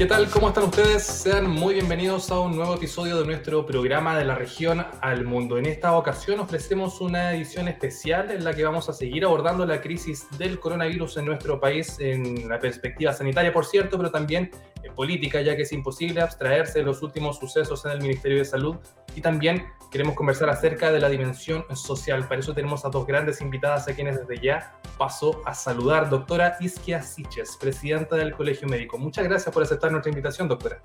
¿Qué 0.00 0.06
tal? 0.06 0.30
¿Cómo 0.30 0.48
están 0.48 0.64
ustedes? 0.64 1.02
Sean 1.02 1.50
muy 1.50 1.74
bienvenidos 1.74 2.30
a 2.30 2.40
un 2.40 2.56
nuevo 2.56 2.74
episodio 2.74 3.18
de 3.20 3.26
nuestro 3.26 3.66
programa 3.66 4.16
de 4.18 4.24
la 4.24 4.34
región 4.34 4.86
al 5.02 5.26
mundo. 5.26 5.58
En 5.58 5.66
esta 5.66 5.94
ocasión 5.94 6.40
ofrecemos 6.40 7.02
una 7.02 7.34
edición 7.34 7.68
especial 7.68 8.30
en 8.30 8.42
la 8.42 8.54
que 8.54 8.64
vamos 8.64 8.88
a 8.88 8.94
seguir 8.94 9.26
abordando 9.26 9.66
la 9.66 9.82
crisis 9.82 10.26
del 10.38 10.58
coronavirus 10.58 11.18
en 11.18 11.26
nuestro 11.26 11.60
país 11.60 12.00
en 12.00 12.48
la 12.48 12.58
perspectiva 12.58 13.12
sanitaria, 13.12 13.52
por 13.52 13.66
cierto, 13.66 13.98
pero 13.98 14.10
también 14.10 14.50
política, 14.94 15.40
ya 15.42 15.56
que 15.56 15.62
es 15.62 15.72
imposible 15.72 16.20
abstraerse 16.20 16.78
de 16.78 16.84
los 16.84 17.02
últimos 17.02 17.38
sucesos 17.38 17.84
en 17.84 17.92
el 17.92 18.00
Ministerio 18.00 18.38
de 18.38 18.44
Salud 18.44 18.76
y 19.14 19.20
también 19.20 19.66
queremos 19.90 20.14
conversar 20.14 20.48
acerca 20.48 20.92
de 20.92 21.00
la 21.00 21.08
dimensión 21.08 21.64
social. 21.74 22.26
Para 22.26 22.40
eso 22.40 22.54
tenemos 22.54 22.84
a 22.84 22.88
dos 22.88 23.06
grandes 23.06 23.40
invitadas 23.40 23.88
a 23.88 23.94
quienes 23.94 24.18
desde 24.18 24.42
ya 24.42 24.74
paso 24.98 25.42
a 25.44 25.54
saludar. 25.54 26.08
Doctora 26.08 26.56
Isquia 26.60 27.02
Siches, 27.02 27.56
presidenta 27.56 28.16
del 28.16 28.32
Colegio 28.32 28.68
Médico. 28.68 28.98
Muchas 28.98 29.24
gracias 29.24 29.52
por 29.52 29.62
aceptar 29.62 29.90
nuestra 29.90 30.10
invitación, 30.10 30.48
doctora. 30.48 30.80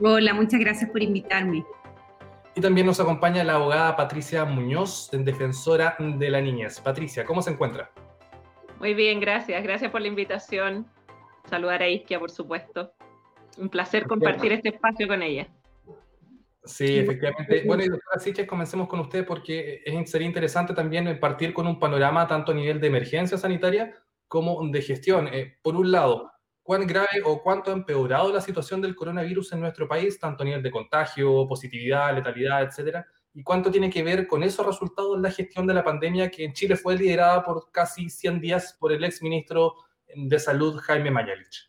Hola, 0.00 0.32
muchas 0.34 0.60
gracias 0.60 0.90
por 0.90 1.02
invitarme. 1.02 1.64
Y 2.54 2.60
también 2.60 2.86
nos 2.86 2.98
acompaña 2.98 3.44
la 3.44 3.54
abogada 3.54 3.96
Patricia 3.96 4.44
Muñoz, 4.44 5.10
defensora 5.12 5.96
de 5.98 6.30
la 6.30 6.40
niñez. 6.40 6.80
Patricia, 6.80 7.24
¿cómo 7.24 7.42
se 7.42 7.50
encuentra? 7.50 7.90
Muy 8.80 8.94
bien, 8.94 9.20
gracias. 9.20 9.62
Gracias 9.62 9.90
por 9.90 10.00
la 10.00 10.08
invitación. 10.08 10.86
Saludar 11.48 11.82
a 11.82 11.88
Isquia, 11.88 12.18
por 12.18 12.30
supuesto. 12.30 12.92
Un 13.58 13.68
placer 13.68 14.06
compartir 14.06 14.52
este 14.52 14.70
espacio 14.70 15.08
con 15.08 15.22
ella. 15.22 15.48
Sí, 16.64 16.98
efectivamente. 16.98 17.62
Bueno, 17.66 17.82
y 17.82 17.88
doctora 17.88 18.18
Siches, 18.18 18.46
comencemos 18.46 18.88
con 18.88 19.00
usted 19.00 19.26
porque 19.26 19.82
sería 20.06 20.26
interesante 20.26 20.74
también 20.74 21.18
partir 21.18 21.52
con 21.54 21.66
un 21.66 21.78
panorama 21.80 22.26
tanto 22.26 22.52
a 22.52 22.54
nivel 22.54 22.80
de 22.80 22.88
emergencia 22.88 23.38
sanitaria 23.38 23.94
como 24.28 24.66
de 24.68 24.82
gestión. 24.82 25.28
Eh, 25.32 25.56
por 25.62 25.74
un 25.76 25.90
lado, 25.90 26.30
¿cuán 26.62 26.86
grave 26.86 27.22
o 27.24 27.42
cuánto 27.42 27.70
ha 27.70 27.74
empeorado 27.74 28.32
la 28.32 28.42
situación 28.42 28.82
del 28.82 28.94
coronavirus 28.94 29.52
en 29.52 29.60
nuestro 29.60 29.88
país, 29.88 30.20
tanto 30.20 30.42
a 30.42 30.46
nivel 30.46 30.62
de 30.62 30.70
contagio, 30.70 31.48
positividad, 31.48 32.14
letalidad, 32.14 32.62
etcétera? 32.62 33.06
¿Y 33.32 33.42
cuánto 33.42 33.70
tiene 33.70 33.88
que 33.88 34.02
ver 34.02 34.26
con 34.26 34.42
esos 34.42 34.66
resultados 34.66 35.16
en 35.16 35.22
la 35.22 35.30
gestión 35.30 35.66
de 35.66 35.74
la 35.74 35.84
pandemia 35.84 36.30
que 36.30 36.44
en 36.44 36.52
Chile 36.52 36.76
fue 36.76 36.96
liderada 36.96 37.42
por 37.42 37.70
casi 37.72 38.10
100 38.10 38.40
días 38.40 38.76
por 38.78 38.92
el 38.92 39.02
ex 39.04 39.22
ministro 39.22 39.74
de 40.14 40.38
Salud, 40.38 40.78
Jaime 40.80 41.10
Mañalich? 41.10 41.67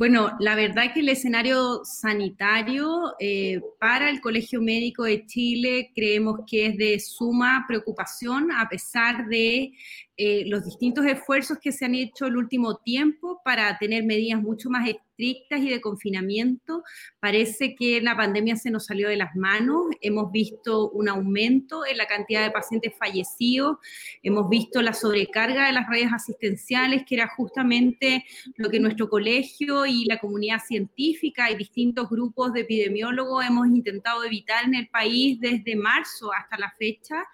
Bueno, 0.00 0.34
la 0.40 0.54
verdad 0.54 0.94
que 0.94 1.00
el 1.00 1.10
escenario 1.10 1.84
sanitario 1.84 3.16
eh, 3.20 3.60
para 3.78 4.08
el 4.08 4.22
Colegio 4.22 4.62
Médico 4.62 5.04
de 5.04 5.26
Chile 5.26 5.92
creemos 5.94 6.40
que 6.46 6.68
es 6.68 6.78
de 6.78 6.98
suma 6.98 7.66
preocupación 7.68 8.50
a 8.50 8.66
pesar 8.66 9.26
de 9.26 9.74
eh, 10.22 10.44
los 10.44 10.66
distintos 10.66 11.06
esfuerzos 11.06 11.56
que 11.62 11.72
se 11.72 11.86
han 11.86 11.94
hecho 11.94 12.26
el 12.26 12.36
último 12.36 12.76
tiempo 12.76 13.40
para 13.42 13.78
tener 13.78 14.04
medidas 14.04 14.42
mucho 14.42 14.68
más 14.68 14.86
estrictas 14.86 15.60
y 15.60 15.70
de 15.70 15.80
confinamiento. 15.80 16.82
Parece 17.20 17.74
que 17.74 18.02
la 18.02 18.14
pandemia 18.14 18.56
se 18.56 18.70
nos 18.70 18.84
salió 18.84 19.08
de 19.08 19.16
las 19.16 19.34
manos. 19.34 19.86
Hemos 20.02 20.30
visto 20.30 20.90
un 20.90 21.08
aumento 21.08 21.86
en 21.86 21.96
la 21.96 22.04
cantidad 22.06 22.42
de 22.44 22.50
pacientes 22.50 22.92
fallecidos. 22.98 23.78
Hemos 24.22 24.50
visto 24.50 24.82
la 24.82 24.92
sobrecarga 24.92 25.68
de 25.68 25.72
las 25.72 25.88
redes 25.88 26.12
asistenciales, 26.12 27.04
que 27.06 27.14
era 27.14 27.28
justamente 27.34 28.26
lo 28.56 28.68
que 28.68 28.78
nuestro 28.78 29.08
colegio 29.08 29.86
y 29.86 30.04
la 30.04 30.18
comunidad 30.18 30.58
científica 30.62 31.50
y 31.50 31.56
distintos 31.56 32.10
grupos 32.10 32.52
de 32.52 32.60
epidemiólogos 32.60 33.46
hemos 33.46 33.68
intentado 33.68 34.22
evitar 34.22 34.66
en 34.66 34.74
el 34.74 34.88
país 34.88 35.40
desde 35.40 35.76
marzo 35.76 36.30
hasta 36.30 36.58
la 36.58 36.70
fecha. 36.78 37.24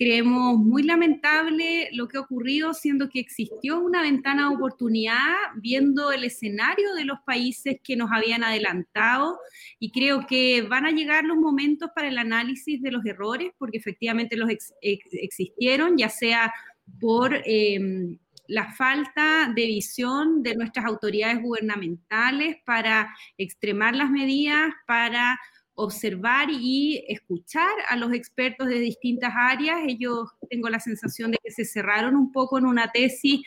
Creemos 0.00 0.56
muy 0.56 0.82
lamentable 0.82 1.90
lo 1.92 2.08
que 2.08 2.16
ha 2.16 2.22
ocurrido, 2.22 2.72
siendo 2.72 3.10
que 3.10 3.20
existió 3.20 3.80
una 3.80 4.00
ventana 4.00 4.48
de 4.48 4.56
oportunidad 4.56 5.28
viendo 5.56 6.10
el 6.10 6.24
escenario 6.24 6.94
de 6.94 7.04
los 7.04 7.18
países 7.26 7.76
que 7.84 7.96
nos 7.96 8.10
habían 8.10 8.42
adelantado 8.42 9.38
y 9.78 9.92
creo 9.92 10.26
que 10.26 10.62
van 10.62 10.86
a 10.86 10.90
llegar 10.90 11.24
los 11.24 11.36
momentos 11.36 11.90
para 11.94 12.08
el 12.08 12.16
análisis 12.16 12.80
de 12.80 12.92
los 12.92 13.04
errores, 13.04 13.52
porque 13.58 13.76
efectivamente 13.76 14.38
los 14.38 14.48
existieron, 14.80 15.98
ya 15.98 16.08
sea 16.08 16.50
por... 16.98 17.38
Em, 17.44 18.18
la 18.46 18.72
falta 18.72 19.52
de 19.54 19.64
visión 19.64 20.42
de 20.42 20.56
nuestras 20.56 20.84
autoridades 20.84 21.40
gubernamentales 21.40 22.56
para 22.64 23.14
extremar 23.38 23.94
las 23.94 24.10
medidas, 24.10 24.72
para 24.88 25.38
observar 25.82 26.48
y 26.50 27.04
escuchar 27.08 27.70
a 27.88 27.96
los 27.96 28.12
expertos 28.12 28.68
de 28.68 28.78
distintas 28.78 29.32
áreas. 29.36 29.78
Ellos 29.86 30.28
tengo 30.48 30.68
la 30.68 30.80
sensación 30.80 31.30
de 31.30 31.38
que 31.42 31.50
se 31.50 31.64
cerraron 31.64 32.16
un 32.16 32.32
poco 32.32 32.58
en 32.58 32.66
una 32.66 32.92
tesis 32.92 33.40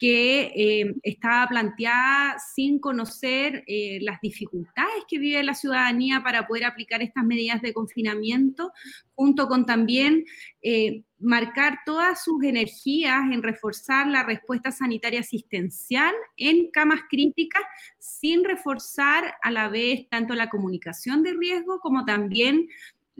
que 0.00 0.50
eh, 0.56 0.94
estaba 1.02 1.46
planteada 1.46 2.38
sin 2.54 2.78
conocer 2.78 3.62
eh, 3.66 3.98
las 4.00 4.18
dificultades 4.22 5.04
que 5.06 5.18
vive 5.18 5.42
la 5.42 5.54
ciudadanía 5.54 6.22
para 6.24 6.46
poder 6.46 6.64
aplicar 6.64 7.02
estas 7.02 7.22
medidas 7.22 7.60
de 7.60 7.74
confinamiento, 7.74 8.72
junto 9.14 9.46
con 9.46 9.66
también 9.66 10.24
eh, 10.62 11.02
marcar 11.18 11.80
todas 11.84 12.24
sus 12.24 12.42
energías 12.44 13.30
en 13.30 13.42
reforzar 13.42 14.06
la 14.06 14.22
respuesta 14.22 14.72
sanitaria 14.72 15.20
asistencial 15.20 16.14
en 16.38 16.70
camas 16.70 17.02
críticas, 17.10 17.62
sin 17.98 18.42
reforzar 18.42 19.34
a 19.42 19.50
la 19.50 19.68
vez 19.68 20.08
tanto 20.08 20.34
la 20.34 20.48
comunicación 20.48 21.22
de 21.22 21.34
riesgo 21.34 21.78
como 21.80 22.06
también 22.06 22.68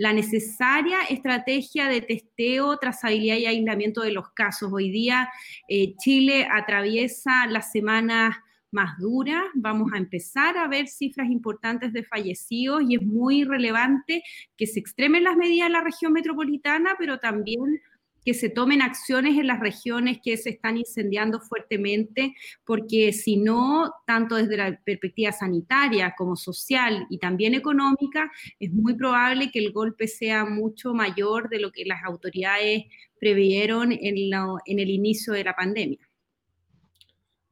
la 0.00 0.15
necesaria 0.15 1.03
estrategia 1.11 1.87
de 1.87 2.00
testeo, 2.00 2.78
trazabilidad 2.78 3.37
y 3.37 3.44
aislamiento 3.44 4.00
de 4.00 4.12
los 4.12 4.31
casos. 4.31 4.72
Hoy 4.72 4.91
día 4.91 5.28
eh, 5.69 5.94
Chile 5.99 6.49
atraviesa 6.50 7.47
las 7.47 7.71
semanas 7.71 8.34
más 8.71 8.97
duras, 8.99 9.44
vamos 9.53 9.93
a 9.93 9.99
empezar 9.99 10.56
a 10.56 10.69
ver 10.69 10.88
cifras 10.88 11.28
importantes 11.28 11.93
de 11.93 12.03
fallecidos 12.03 12.83
y 12.88 12.94
es 12.94 13.03
muy 13.03 13.44
relevante 13.44 14.22
que 14.56 14.66
se 14.66 14.81
extremen 14.81 15.22
las 15.22 15.37
medidas 15.37 15.66
en 15.66 15.72
la 15.75 15.84
región 15.84 16.15
metropolitana, 16.15 16.94
pero 16.99 17.19
también 17.19 17.82
que 18.25 18.34
se 18.34 18.50
tomen 18.50 18.82
acciones 18.82 19.38
en 19.38 19.47
las 19.47 19.60
regiones 19.60 20.19
que 20.22 20.36
se 20.36 20.50
están 20.50 20.76
incendiando 20.76 21.41
fuertemente, 21.41 22.34
porque 22.64 23.12
si 23.12 23.36
no, 23.36 23.92
tanto 24.06 24.36
desde 24.36 24.56
la 24.56 24.81
perspectiva 24.84 25.32
sanitaria 25.32 26.14
como 26.16 26.36
social 26.36 27.06
y 27.10 27.19
también 27.19 27.54
económica, 27.54 28.31
es 28.58 28.72
muy 28.72 28.94
probable 28.94 29.50
que 29.50 29.58
el 29.58 29.72
golpe 29.72 30.08
sea 30.08 30.44
mucho 30.44 30.94
mayor 30.94 31.48
de 31.48 31.60
lo 31.60 31.72
que 31.72 31.84
las 31.84 32.03
autoridades 32.04 32.84
previeron 33.19 33.92
en, 33.92 34.00
en 34.00 34.78
el 34.78 34.91
inicio 34.91 35.32
de 35.32 35.44
la 35.44 35.54
pandemia. 35.54 35.98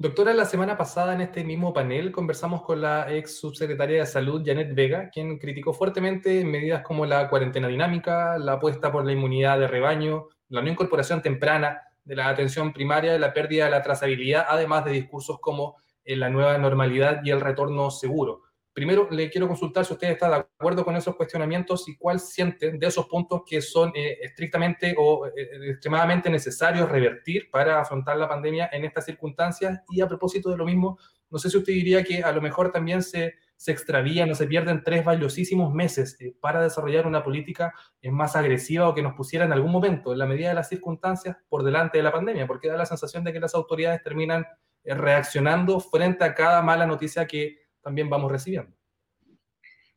Doctora, 0.01 0.33
la 0.33 0.45
semana 0.45 0.79
pasada 0.79 1.13
en 1.15 1.23
este 1.23 1.43
mismo 1.43 1.73
panel 1.73 2.13
conversamos 2.13 2.63
con 2.63 2.81
la 2.81 3.13
ex 3.13 3.41
subsecretaria 3.41 3.99
de 3.99 4.07
Salud, 4.07 4.45
Janet 4.47 4.73
Vega, 4.73 5.11
quien 5.11 5.39
criticó 5.39 5.73
fuertemente 5.73 6.45
medidas 6.45 6.83
como 6.83 7.05
la 7.05 7.29
cuarentena 7.29 7.67
dinámica, 7.67 8.39
la 8.39 8.53
apuesta 8.53 8.93
por 8.93 9.05
la 9.05 9.11
inmunidad 9.11 9.59
de 9.59 9.67
rebaño, 9.67 10.29
la 10.49 10.63
no 10.63 10.69
incorporación 10.69 11.23
temprana 11.23 11.83
de 12.05 12.17
la 12.17 12.29
atención 12.29 12.73
primaria 12.73 13.19
la 13.19 13.33
pérdida 13.35 13.67
de 13.67 13.71
la 13.71 13.83
trazabilidad, 13.83 14.47
además 14.49 14.85
de 14.85 14.93
discursos 14.93 15.39
como 15.41 15.77
eh, 16.05 16.17
la 16.17 16.31
nueva 16.31 16.57
normalidad 16.57 17.21
y 17.23 17.31
el 17.31 17.41
retorno 17.41 17.91
seguro. 17.91 18.43
Primero, 18.73 19.09
le 19.11 19.29
quiero 19.29 19.49
consultar 19.49 19.85
si 19.85 19.93
usted 19.93 20.11
está 20.11 20.31
de 20.31 20.37
acuerdo 20.37 20.85
con 20.85 20.95
esos 20.95 21.17
cuestionamientos 21.17 21.89
y 21.89 21.97
cuál 21.97 22.21
siente 22.21 22.71
de 22.71 22.87
esos 22.87 23.07
puntos 23.09 23.43
que 23.45 23.61
son 23.61 23.91
eh, 23.95 24.19
estrictamente 24.23 24.95
o 24.97 25.27
eh, 25.27 25.71
extremadamente 25.71 26.31
necesarios 26.31 26.89
revertir 26.89 27.51
para 27.51 27.81
afrontar 27.81 28.17
la 28.17 28.29
pandemia 28.29 28.71
en 28.73 28.85
estas 28.85 29.05
circunstancias. 29.05 29.81
Y 29.91 30.01
a 30.01 30.07
propósito 30.07 30.49
de 30.49 30.57
lo 30.57 30.65
mismo, 30.65 30.97
no 31.29 31.39
sé 31.39 31.51
si 31.51 31.59
usted 31.59 31.73
diría 31.73 32.05
que 32.05 32.23
a 32.23 32.31
lo 32.33 32.41
mejor 32.41 32.71
también 32.71 33.03
se 33.03 33.35
se 33.59 33.73
extravían 33.73 34.31
o 34.31 34.37
se 34.37 34.47
pierden 34.47 34.85
tres 34.85 35.05
valiosísimos 35.05 35.75
meses 35.75 36.17
eh, 36.21 36.33
para 36.41 36.63
desarrollar 36.63 37.09
una 37.09 37.25
política 37.25 37.75
eh, 38.01 38.11
más 38.11 38.37
agresiva 38.37 38.89
o 38.89 38.95
que 38.95 39.03
nos 39.03 39.15
pusiera 39.15 39.45
en 39.45 39.53
algún 39.53 39.73
momento, 39.73 40.13
en 40.13 40.19
la 40.19 40.27
medida 40.27 40.51
de 40.51 40.55
las 40.55 40.69
circunstancias, 40.69 41.37
por 41.49 41.65
delante 41.65 41.99
de 41.99 42.05
la 42.05 42.13
pandemia, 42.13 42.47
porque 42.47 42.69
da 42.69 42.77
la 42.77 42.87
sensación 42.87 43.25
de 43.25 43.33
que 43.33 43.41
las 43.41 43.57
autoridades 43.57 44.01
terminan 44.03 44.47
eh, 44.85 44.95
reaccionando 44.95 45.81
frente 45.81 46.25
a 46.25 46.35
cada 46.35 46.63
mala 46.63 46.87
noticia 46.87 47.27
que 47.27 47.59
también 47.83 48.09
vamos 48.09 48.31
recibiendo. 48.31 48.78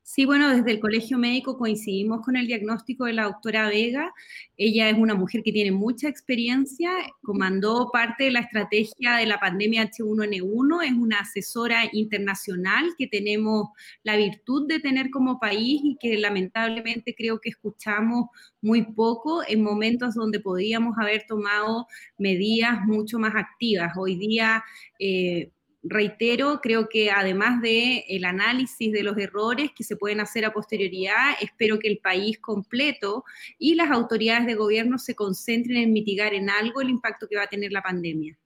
Sí, 0.03 0.25
bueno, 0.25 0.49
desde 0.49 0.71
el 0.71 0.79
Colegio 0.79 1.17
Médico 1.17 1.57
coincidimos 1.57 2.21
con 2.25 2.35
el 2.35 2.47
diagnóstico 2.47 3.05
de 3.05 3.13
la 3.13 3.25
doctora 3.25 3.69
Vega. 3.69 4.11
Ella 4.57 4.89
es 4.89 4.97
una 4.97 5.13
mujer 5.13 5.41
que 5.43 5.51
tiene 5.51 5.71
mucha 5.71 6.09
experiencia, 6.09 6.91
comandó 7.21 7.91
parte 7.93 8.25
de 8.25 8.31
la 8.31 8.39
estrategia 8.41 9.15
de 9.17 9.27
la 9.27 9.39
pandemia 9.39 9.89
H1N1, 9.89 10.83
es 10.83 10.93
una 10.93 11.19
asesora 11.19 11.83
internacional 11.93 12.93
que 12.97 13.07
tenemos 13.07 13.69
la 14.03 14.17
virtud 14.17 14.67
de 14.67 14.79
tener 14.79 15.11
como 15.11 15.39
país 15.39 15.81
y 15.83 15.97
que 15.99 16.17
lamentablemente 16.17 17.13
creo 17.15 17.39
que 17.39 17.49
escuchamos 17.49 18.25
muy 18.59 18.81
poco 18.93 19.43
en 19.47 19.63
momentos 19.63 20.15
donde 20.15 20.39
podríamos 20.39 20.97
haber 20.99 21.25
tomado 21.27 21.85
medidas 22.17 22.81
mucho 22.87 23.19
más 23.19 23.35
activas. 23.35 23.93
Hoy 23.95 24.15
día... 24.15 24.63
Eh, 24.99 25.51
reitero, 25.83 26.59
creo 26.61 26.89
que 26.89 27.11
además 27.11 27.61
de 27.61 28.05
el 28.09 28.25
análisis 28.25 28.91
de 28.91 29.03
los 29.03 29.17
errores 29.17 29.71
que 29.75 29.83
se 29.83 29.95
pueden 29.95 30.19
hacer 30.19 30.45
a 30.45 30.53
posterioridad, 30.53 31.35
espero 31.41 31.79
que 31.79 31.87
el 31.87 31.97
país 31.97 32.39
completo 32.39 33.23
y 33.57 33.75
las 33.75 33.91
autoridades 33.91 34.45
de 34.45 34.55
gobierno 34.55 34.97
se 34.97 35.15
concentren 35.15 35.77
en 35.77 35.93
mitigar 35.93 36.33
en 36.33 36.49
algo 36.49 36.81
el 36.81 36.89
impacto 36.89 37.27
que 37.27 37.37
va 37.37 37.43
a 37.43 37.47
tener 37.47 37.71
la 37.71 37.81
pandemia. 37.81 38.37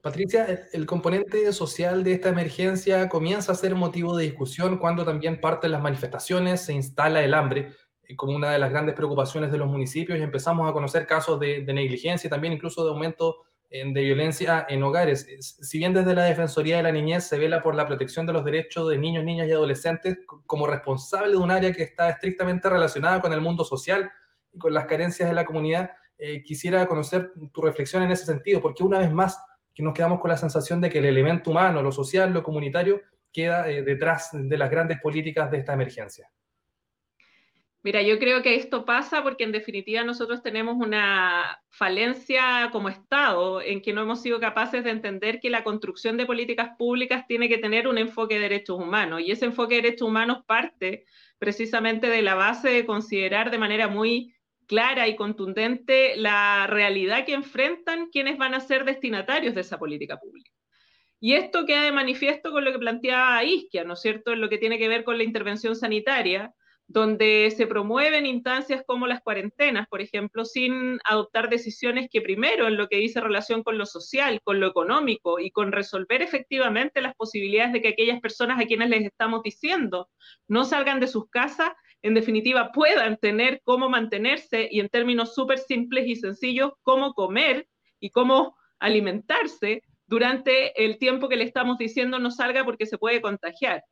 Patricia, 0.00 0.68
el 0.72 0.86
componente 0.86 1.52
social 1.52 2.04
de 2.04 2.12
esta 2.12 2.30
emergencia 2.30 3.08
comienza 3.08 3.52
a 3.52 3.54
ser 3.54 3.74
motivo 3.74 4.16
de 4.16 4.24
discusión 4.24 4.78
cuando 4.78 5.04
también 5.04 5.40
parten 5.40 5.72
las 5.72 5.82
manifestaciones, 5.82 6.64
se 6.64 6.72
instala 6.72 7.22
el 7.22 7.34
hambre 7.34 7.72
eh, 8.08 8.16
como 8.16 8.34
una 8.34 8.50
de 8.50 8.58
las 8.58 8.70
grandes 8.70 8.94
preocupaciones 8.94 9.52
de 9.52 9.58
los 9.58 9.68
municipios 9.68 10.18
y 10.18 10.22
empezamos 10.22 10.68
a 10.68 10.72
conocer 10.72 11.06
casos 11.06 11.38
de, 11.38 11.62
negligencia 11.64 12.28
y 12.28 12.30
también 12.30 12.54
incluso 12.54 12.84
de 12.84 12.90
aumento 12.90 13.42
de 13.74 14.02
violencia 14.02 14.66
en 14.68 14.84
hogares. 14.84 15.26
Si 15.40 15.78
bien 15.78 15.92
desde 15.92 16.14
la 16.14 16.24
Defensoría 16.24 16.76
de 16.76 16.84
la 16.84 16.92
Niñez 16.92 17.24
se 17.24 17.38
vela 17.38 17.60
por 17.60 17.74
la 17.74 17.88
protección 17.88 18.24
de 18.24 18.32
los 18.32 18.44
derechos 18.44 18.88
de 18.88 18.98
niños, 18.98 19.24
niñas 19.24 19.48
y 19.48 19.52
adolescentes 19.52 20.18
como 20.46 20.68
responsable 20.68 21.32
de 21.32 21.38
un 21.38 21.50
área 21.50 21.72
que 21.72 21.82
está 21.82 22.08
estrictamente 22.08 22.70
relacionada 22.70 23.20
con 23.20 23.32
el 23.32 23.40
mundo 23.40 23.64
social 23.64 24.08
y 24.52 24.58
con 24.58 24.72
las 24.72 24.86
carencias 24.86 25.28
de 25.28 25.34
la 25.34 25.44
comunidad, 25.44 25.90
eh, 26.18 26.44
quisiera 26.44 26.86
conocer 26.86 27.32
tu 27.52 27.62
reflexión 27.62 28.04
en 28.04 28.12
ese 28.12 28.24
sentido, 28.24 28.60
porque 28.60 28.84
una 28.84 29.00
vez 29.00 29.12
más 29.12 29.44
que 29.74 29.82
nos 29.82 29.92
quedamos 29.92 30.20
con 30.20 30.30
la 30.30 30.36
sensación 30.36 30.80
de 30.80 30.88
que 30.88 30.98
el 30.98 31.06
elemento 31.06 31.50
humano, 31.50 31.82
lo 31.82 31.90
social, 31.90 32.32
lo 32.32 32.44
comunitario, 32.44 33.02
queda 33.32 33.68
eh, 33.68 33.82
detrás 33.82 34.30
de 34.32 34.56
las 34.56 34.70
grandes 34.70 35.00
políticas 35.00 35.50
de 35.50 35.58
esta 35.58 35.72
emergencia. 35.72 36.30
Mira, 37.84 38.00
yo 38.00 38.18
creo 38.18 38.40
que 38.40 38.54
esto 38.54 38.86
pasa 38.86 39.22
porque 39.22 39.44
en 39.44 39.52
definitiva 39.52 40.02
nosotros 40.04 40.42
tenemos 40.42 40.76
una 40.78 41.60
falencia 41.68 42.70
como 42.72 42.88
Estado 42.88 43.60
en 43.60 43.82
que 43.82 43.92
no 43.92 44.00
hemos 44.00 44.22
sido 44.22 44.40
capaces 44.40 44.82
de 44.84 44.90
entender 44.90 45.38
que 45.38 45.50
la 45.50 45.62
construcción 45.64 46.16
de 46.16 46.24
políticas 46.24 46.70
públicas 46.78 47.26
tiene 47.28 47.46
que 47.46 47.58
tener 47.58 47.86
un 47.86 47.98
enfoque 47.98 48.36
de 48.36 48.40
derechos 48.40 48.80
humanos 48.80 49.20
y 49.20 49.32
ese 49.32 49.44
enfoque 49.44 49.74
de 49.74 49.82
derechos 49.82 50.08
humanos 50.08 50.38
parte 50.46 51.04
precisamente 51.38 52.06
de 52.06 52.22
la 52.22 52.34
base 52.34 52.70
de 52.70 52.86
considerar 52.86 53.50
de 53.50 53.58
manera 53.58 53.86
muy 53.86 54.34
clara 54.66 55.06
y 55.06 55.14
contundente 55.14 56.16
la 56.16 56.66
realidad 56.66 57.26
que 57.26 57.34
enfrentan 57.34 58.06
quienes 58.06 58.38
van 58.38 58.54
a 58.54 58.60
ser 58.60 58.86
destinatarios 58.86 59.54
de 59.54 59.60
esa 59.60 59.78
política 59.78 60.16
pública. 60.16 60.50
Y 61.20 61.34
esto 61.34 61.66
queda 61.66 61.82
de 61.82 61.92
manifiesto 61.92 62.50
con 62.50 62.64
lo 62.64 62.72
que 62.72 62.78
planteaba 62.78 63.44
Isquia, 63.44 63.84
¿no 63.84 63.92
es 63.92 64.00
cierto?, 64.00 64.32
en 64.32 64.40
lo 64.40 64.48
que 64.48 64.56
tiene 64.56 64.78
que 64.78 64.88
ver 64.88 65.04
con 65.04 65.18
la 65.18 65.24
intervención 65.24 65.76
sanitaria, 65.76 66.54
donde 66.86 67.52
se 67.56 67.66
promueven 67.66 68.26
instancias 68.26 68.82
como 68.86 69.06
las 69.06 69.22
cuarentenas, 69.22 69.88
por 69.88 70.00
ejemplo, 70.00 70.44
sin 70.44 70.98
adoptar 71.04 71.48
decisiones 71.48 72.08
que 72.10 72.20
primero 72.20 72.68
en 72.68 72.76
lo 72.76 72.88
que 72.88 72.98
dice 72.98 73.20
relación 73.20 73.62
con 73.62 73.78
lo 73.78 73.86
social, 73.86 74.40
con 74.44 74.60
lo 74.60 74.66
económico 74.66 75.40
y 75.40 75.50
con 75.50 75.72
resolver 75.72 76.20
efectivamente 76.22 77.00
las 77.00 77.14
posibilidades 77.14 77.72
de 77.72 77.82
que 77.82 77.88
aquellas 77.88 78.20
personas 78.20 78.60
a 78.60 78.66
quienes 78.66 78.90
les 78.90 79.04
estamos 79.04 79.42
diciendo 79.42 80.10
no 80.46 80.64
salgan 80.64 81.00
de 81.00 81.06
sus 81.06 81.28
casas, 81.30 81.70
en 82.02 82.12
definitiva, 82.12 82.70
puedan 82.72 83.16
tener 83.16 83.62
cómo 83.64 83.88
mantenerse 83.88 84.68
y 84.70 84.80
en 84.80 84.90
términos 84.90 85.34
súper 85.34 85.58
simples 85.58 86.06
y 86.06 86.16
sencillos, 86.16 86.72
cómo 86.82 87.14
comer 87.14 87.66
y 87.98 88.10
cómo 88.10 88.56
alimentarse 88.78 89.82
durante 90.06 90.84
el 90.84 90.98
tiempo 90.98 91.30
que 91.30 91.36
le 91.36 91.44
estamos 91.44 91.78
diciendo 91.78 92.18
no 92.18 92.30
salga 92.30 92.62
porque 92.62 92.84
se 92.84 92.98
puede 92.98 93.22
contagiar. 93.22 93.82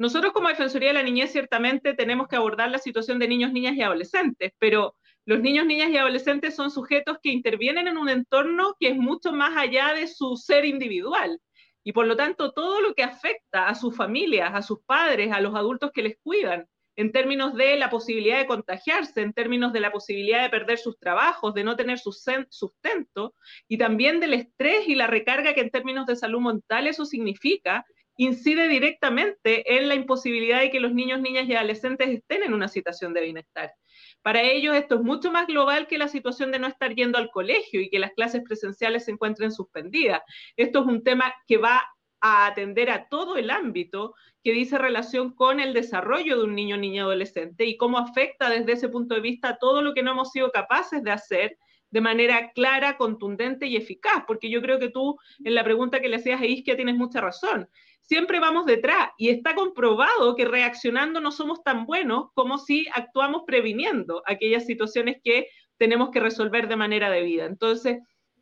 Nosotros 0.00 0.32
como 0.32 0.48
Defensoría 0.48 0.88
de 0.88 0.94
la 0.94 1.02
Niñez 1.02 1.30
ciertamente 1.30 1.92
tenemos 1.92 2.26
que 2.26 2.36
abordar 2.36 2.70
la 2.70 2.78
situación 2.78 3.18
de 3.18 3.28
niños, 3.28 3.52
niñas 3.52 3.76
y 3.76 3.82
adolescentes, 3.82 4.50
pero 4.58 4.96
los 5.26 5.40
niños, 5.40 5.66
niñas 5.66 5.90
y 5.90 5.98
adolescentes 5.98 6.56
son 6.56 6.70
sujetos 6.70 7.18
que 7.22 7.30
intervienen 7.30 7.86
en 7.86 7.98
un 7.98 8.08
entorno 8.08 8.76
que 8.80 8.88
es 8.88 8.96
mucho 8.96 9.30
más 9.30 9.54
allá 9.58 9.92
de 9.92 10.06
su 10.06 10.38
ser 10.38 10.64
individual. 10.64 11.38
Y 11.84 11.92
por 11.92 12.06
lo 12.06 12.16
tanto, 12.16 12.52
todo 12.52 12.80
lo 12.80 12.94
que 12.94 13.02
afecta 13.02 13.68
a 13.68 13.74
sus 13.74 13.94
familias, 13.94 14.52
a 14.54 14.62
sus 14.62 14.78
padres, 14.86 15.32
a 15.32 15.40
los 15.42 15.54
adultos 15.54 15.90
que 15.92 16.02
les 16.02 16.16
cuidan, 16.22 16.66
en 16.96 17.12
términos 17.12 17.54
de 17.54 17.76
la 17.76 17.90
posibilidad 17.90 18.38
de 18.38 18.46
contagiarse, 18.46 19.20
en 19.20 19.34
términos 19.34 19.74
de 19.74 19.80
la 19.80 19.92
posibilidad 19.92 20.42
de 20.42 20.48
perder 20.48 20.78
sus 20.78 20.98
trabajos, 20.98 21.52
de 21.52 21.64
no 21.64 21.76
tener 21.76 21.98
sustento, 21.98 23.34
y 23.68 23.76
también 23.76 24.18
del 24.18 24.32
estrés 24.32 24.88
y 24.88 24.94
la 24.94 25.08
recarga 25.08 25.52
que 25.52 25.60
en 25.60 25.70
términos 25.70 26.06
de 26.06 26.16
salud 26.16 26.40
mental 26.40 26.86
eso 26.86 27.04
significa, 27.04 27.84
incide 28.20 28.68
directamente 28.68 29.78
en 29.78 29.88
la 29.88 29.94
imposibilidad 29.94 30.60
de 30.60 30.70
que 30.70 30.78
los 30.78 30.92
niños, 30.92 31.22
niñas 31.22 31.48
y 31.48 31.54
adolescentes 31.54 32.06
estén 32.10 32.42
en 32.42 32.52
una 32.52 32.68
situación 32.68 33.14
de 33.14 33.22
bienestar. 33.22 33.72
Para 34.20 34.42
ellos 34.42 34.76
esto 34.76 34.96
es 34.96 35.00
mucho 35.00 35.32
más 35.32 35.46
global 35.46 35.86
que 35.86 35.96
la 35.96 36.06
situación 36.06 36.52
de 36.52 36.58
no 36.58 36.66
estar 36.66 36.94
yendo 36.94 37.16
al 37.16 37.30
colegio 37.30 37.80
y 37.80 37.88
que 37.88 37.98
las 37.98 38.12
clases 38.12 38.42
presenciales 38.42 39.06
se 39.06 39.12
encuentren 39.12 39.50
suspendidas. 39.50 40.20
Esto 40.54 40.80
es 40.80 40.86
un 40.86 41.02
tema 41.02 41.32
que 41.46 41.56
va 41.56 41.82
a 42.20 42.44
atender 42.44 42.90
a 42.90 43.08
todo 43.08 43.38
el 43.38 43.48
ámbito 43.48 44.14
que 44.44 44.52
dice 44.52 44.76
relación 44.76 45.34
con 45.34 45.58
el 45.58 45.72
desarrollo 45.72 46.36
de 46.36 46.44
un 46.44 46.54
niño, 46.54 46.76
niña, 46.76 47.04
adolescente 47.04 47.64
y 47.64 47.78
cómo 47.78 47.96
afecta 47.96 48.50
desde 48.50 48.72
ese 48.72 48.90
punto 48.90 49.14
de 49.14 49.22
vista 49.22 49.56
todo 49.58 49.80
lo 49.80 49.94
que 49.94 50.02
no 50.02 50.10
hemos 50.10 50.30
sido 50.30 50.50
capaces 50.50 51.02
de 51.02 51.10
hacer 51.10 51.56
de 51.90 52.00
manera 52.02 52.52
clara, 52.52 52.98
contundente 52.98 53.66
y 53.66 53.76
eficaz, 53.76 54.24
porque 54.26 54.50
yo 54.50 54.60
creo 54.60 54.78
que 54.78 54.90
tú 54.90 55.18
en 55.42 55.54
la 55.54 55.64
pregunta 55.64 56.00
que 56.00 56.08
le 56.10 56.16
hacías 56.16 56.40
a 56.40 56.46
Isquia 56.46 56.76
tienes 56.76 56.96
mucha 56.96 57.22
razón. 57.22 57.66
Siempre 58.00 58.40
vamos 58.40 58.66
detrás 58.66 59.10
y 59.18 59.28
está 59.28 59.54
comprobado 59.54 60.34
que 60.34 60.44
reaccionando 60.44 61.20
no 61.20 61.30
somos 61.30 61.62
tan 61.62 61.86
buenos 61.86 62.30
como 62.34 62.58
si 62.58 62.86
actuamos 62.92 63.42
previniendo 63.46 64.22
aquellas 64.26 64.66
situaciones 64.66 65.18
que 65.22 65.46
tenemos 65.76 66.10
que 66.10 66.20
resolver 66.20 66.68
de 66.68 66.76
manera 66.76 67.08
debida. 67.10 67.46
Entonces, 67.46 67.98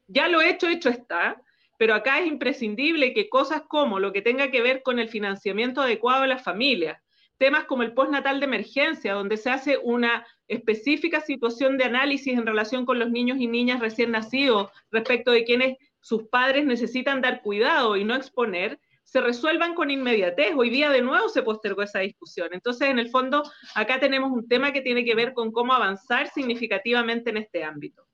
ya 0.06 0.28
lo 0.28 0.40
hecho, 0.40 0.69
hecho 0.69 0.88
está 0.88 1.43
pero 1.78 1.94
acá 1.94 2.19
es 2.19 2.26
imprescindible 2.26 3.14
que 3.14 3.31
cosas 3.31 3.62
como 3.66 4.00
lo 4.00 4.12
que 4.12 4.20
tenga 4.20 4.50
que 4.50 4.60
ver 4.60 4.82
con 4.82 4.99
el 4.99 5.08
financiamiento 5.08 5.81
adecuado 5.81 6.22
de 6.22 6.28
las 6.28 6.43
familias, 6.43 7.00
temas 7.38 7.64
como 7.64 7.84
el 7.84 7.94
postnatal 7.94 8.40
de 8.40 8.46
emergencia, 8.46 9.14
donde 9.14 9.37
se 9.37 9.49
hace 9.49 9.78
una 9.78 10.26
específica 10.49 11.20
situación 11.20 11.78
de 11.78 11.84
análisis 11.84 12.37
en 12.37 12.44
relación 12.44 12.84
con 12.84 12.99
los 12.99 13.10
niños 13.10 13.38
y 13.38 13.46
niñas 13.46 13.78
recién 13.78 14.10
nacidos 14.10 14.70
respecto 14.90 15.31
de 15.31 15.44
quienes 15.44 15.78
sus 16.00 16.25
padres 16.25 16.66
necesitan 16.66 17.20
dar 17.20 17.43
cuidado 17.43 17.96
y 17.96 18.05
no 18.05 18.16
exponer, 18.16 18.81
se 19.08 19.22
resuelvan 19.22 19.75
con 19.75 19.90
inmediatez. 19.90 20.52
Hoy 20.55 20.69
día 20.69 20.90
de 20.90 21.00
nuevo 21.00 21.31
se 21.31 21.43
postergó 21.43 21.82
esa 21.82 22.00
discusión. 22.00 22.49
Entonces, 22.52 22.90
en 22.90 22.99
el 22.99 23.08
fondo, 23.08 23.43
acá 23.75 23.99
tenemos 23.99 24.31
un 24.31 24.46
tema 24.46 24.70
que 24.70 24.82
tiene 24.82 25.02
que 25.02 25.14
ver 25.14 25.32
con 25.32 25.50
cómo 25.50 25.72
avanzar 25.72 26.28
significativamente 26.28 27.31
en 27.31 27.38
este 27.38 27.64
ámbito. 27.64 28.06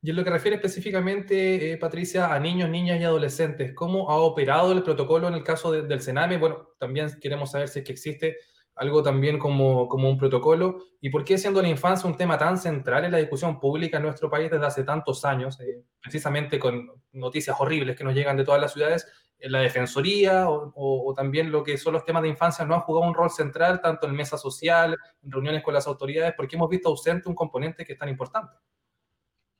Y 0.00 0.08
en 0.08 0.16
lo 0.16 0.24
que 0.24 0.30
refiere 0.30 0.56
específicamente, 0.56 1.70
eh, 1.70 1.76
Patricia, 1.76 2.32
a 2.32 2.40
niños, 2.40 2.70
niñas 2.70 2.98
y 2.98 3.04
adolescentes, 3.04 3.74
¿cómo 3.74 4.08
ha 4.10 4.16
operado 4.16 4.72
el 4.72 4.82
protocolo 4.82 5.28
en 5.28 5.34
el 5.34 5.44
caso 5.44 5.70
del 5.70 6.00
Sename? 6.00 6.38
Bueno, 6.38 6.70
también 6.78 7.10
queremos 7.20 7.50
saber 7.50 7.68
si 7.68 7.80
es 7.80 7.84
que 7.84 7.92
existe 7.92 8.38
algo 8.74 9.02
también 9.02 9.38
como, 9.38 9.86
como 9.86 10.08
un 10.08 10.16
protocolo 10.16 10.78
y 11.00 11.10
por 11.10 11.24
qué 11.24 11.36
siendo 11.36 11.60
la 11.60 11.68
infancia 11.68 12.08
un 12.08 12.16
tema 12.16 12.38
tan 12.38 12.56
central 12.56 13.04
en 13.04 13.12
la 13.12 13.18
discusión 13.18 13.60
pública 13.60 13.98
en 13.98 14.04
nuestro 14.04 14.30
país 14.30 14.50
desde 14.50 14.64
hace 14.64 14.82
tantos 14.82 15.26
años, 15.26 15.60
eh, 15.60 15.84
precisamente 16.00 16.58
con 16.58 16.90
noticias 17.12 17.54
horribles 17.60 17.96
que 17.96 18.04
nos 18.04 18.14
llegan 18.14 18.38
de 18.38 18.44
todas 18.44 18.60
las 18.60 18.72
ciudades, 18.72 19.06
la 19.42 19.60
defensoría 19.60 20.46
o, 20.48 21.12
también 21.16 21.50
lo 21.50 21.62
que 21.62 21.76
son 21.76 21.94
los 21.94 22.04
temas 22.04 22.22
de 22.22 22.28
infancia 22.28 22.64
no 22.64 22.74
ha 22.74 22.80
jugado 22.80 23.08
un 23.08 23.14
rol 23.14 23.30
central 23.30 23.80
tanto 23.80 24.06
en 24.06 24.14
mesa 24.14 24.36
social, 24.36 24.96
en 25.22 25.30
reuniones 25.30 25.62
con 25.62 25.74
las 25.74 25.86
autoridades, 25.86 26.34
porque 26.36 26.56
hemos 26.56 26.70
visto 26.70 26.88
ausente 26.88 27.28
un 27.28 27.34
componente 27.34 27.84
que 27.84 27.94
es 27.94 27.98
tan 27.98 28.08
importante 28.08 28.52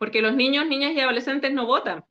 porque 0.03 0.21
los 0.21 0.35
niños, 0.35 0.67
niñas 0.67 0.95
y 0.97 1.01
adolescentes 1.01 1.53
no 1.53 1.65
votan. 1.65 2.05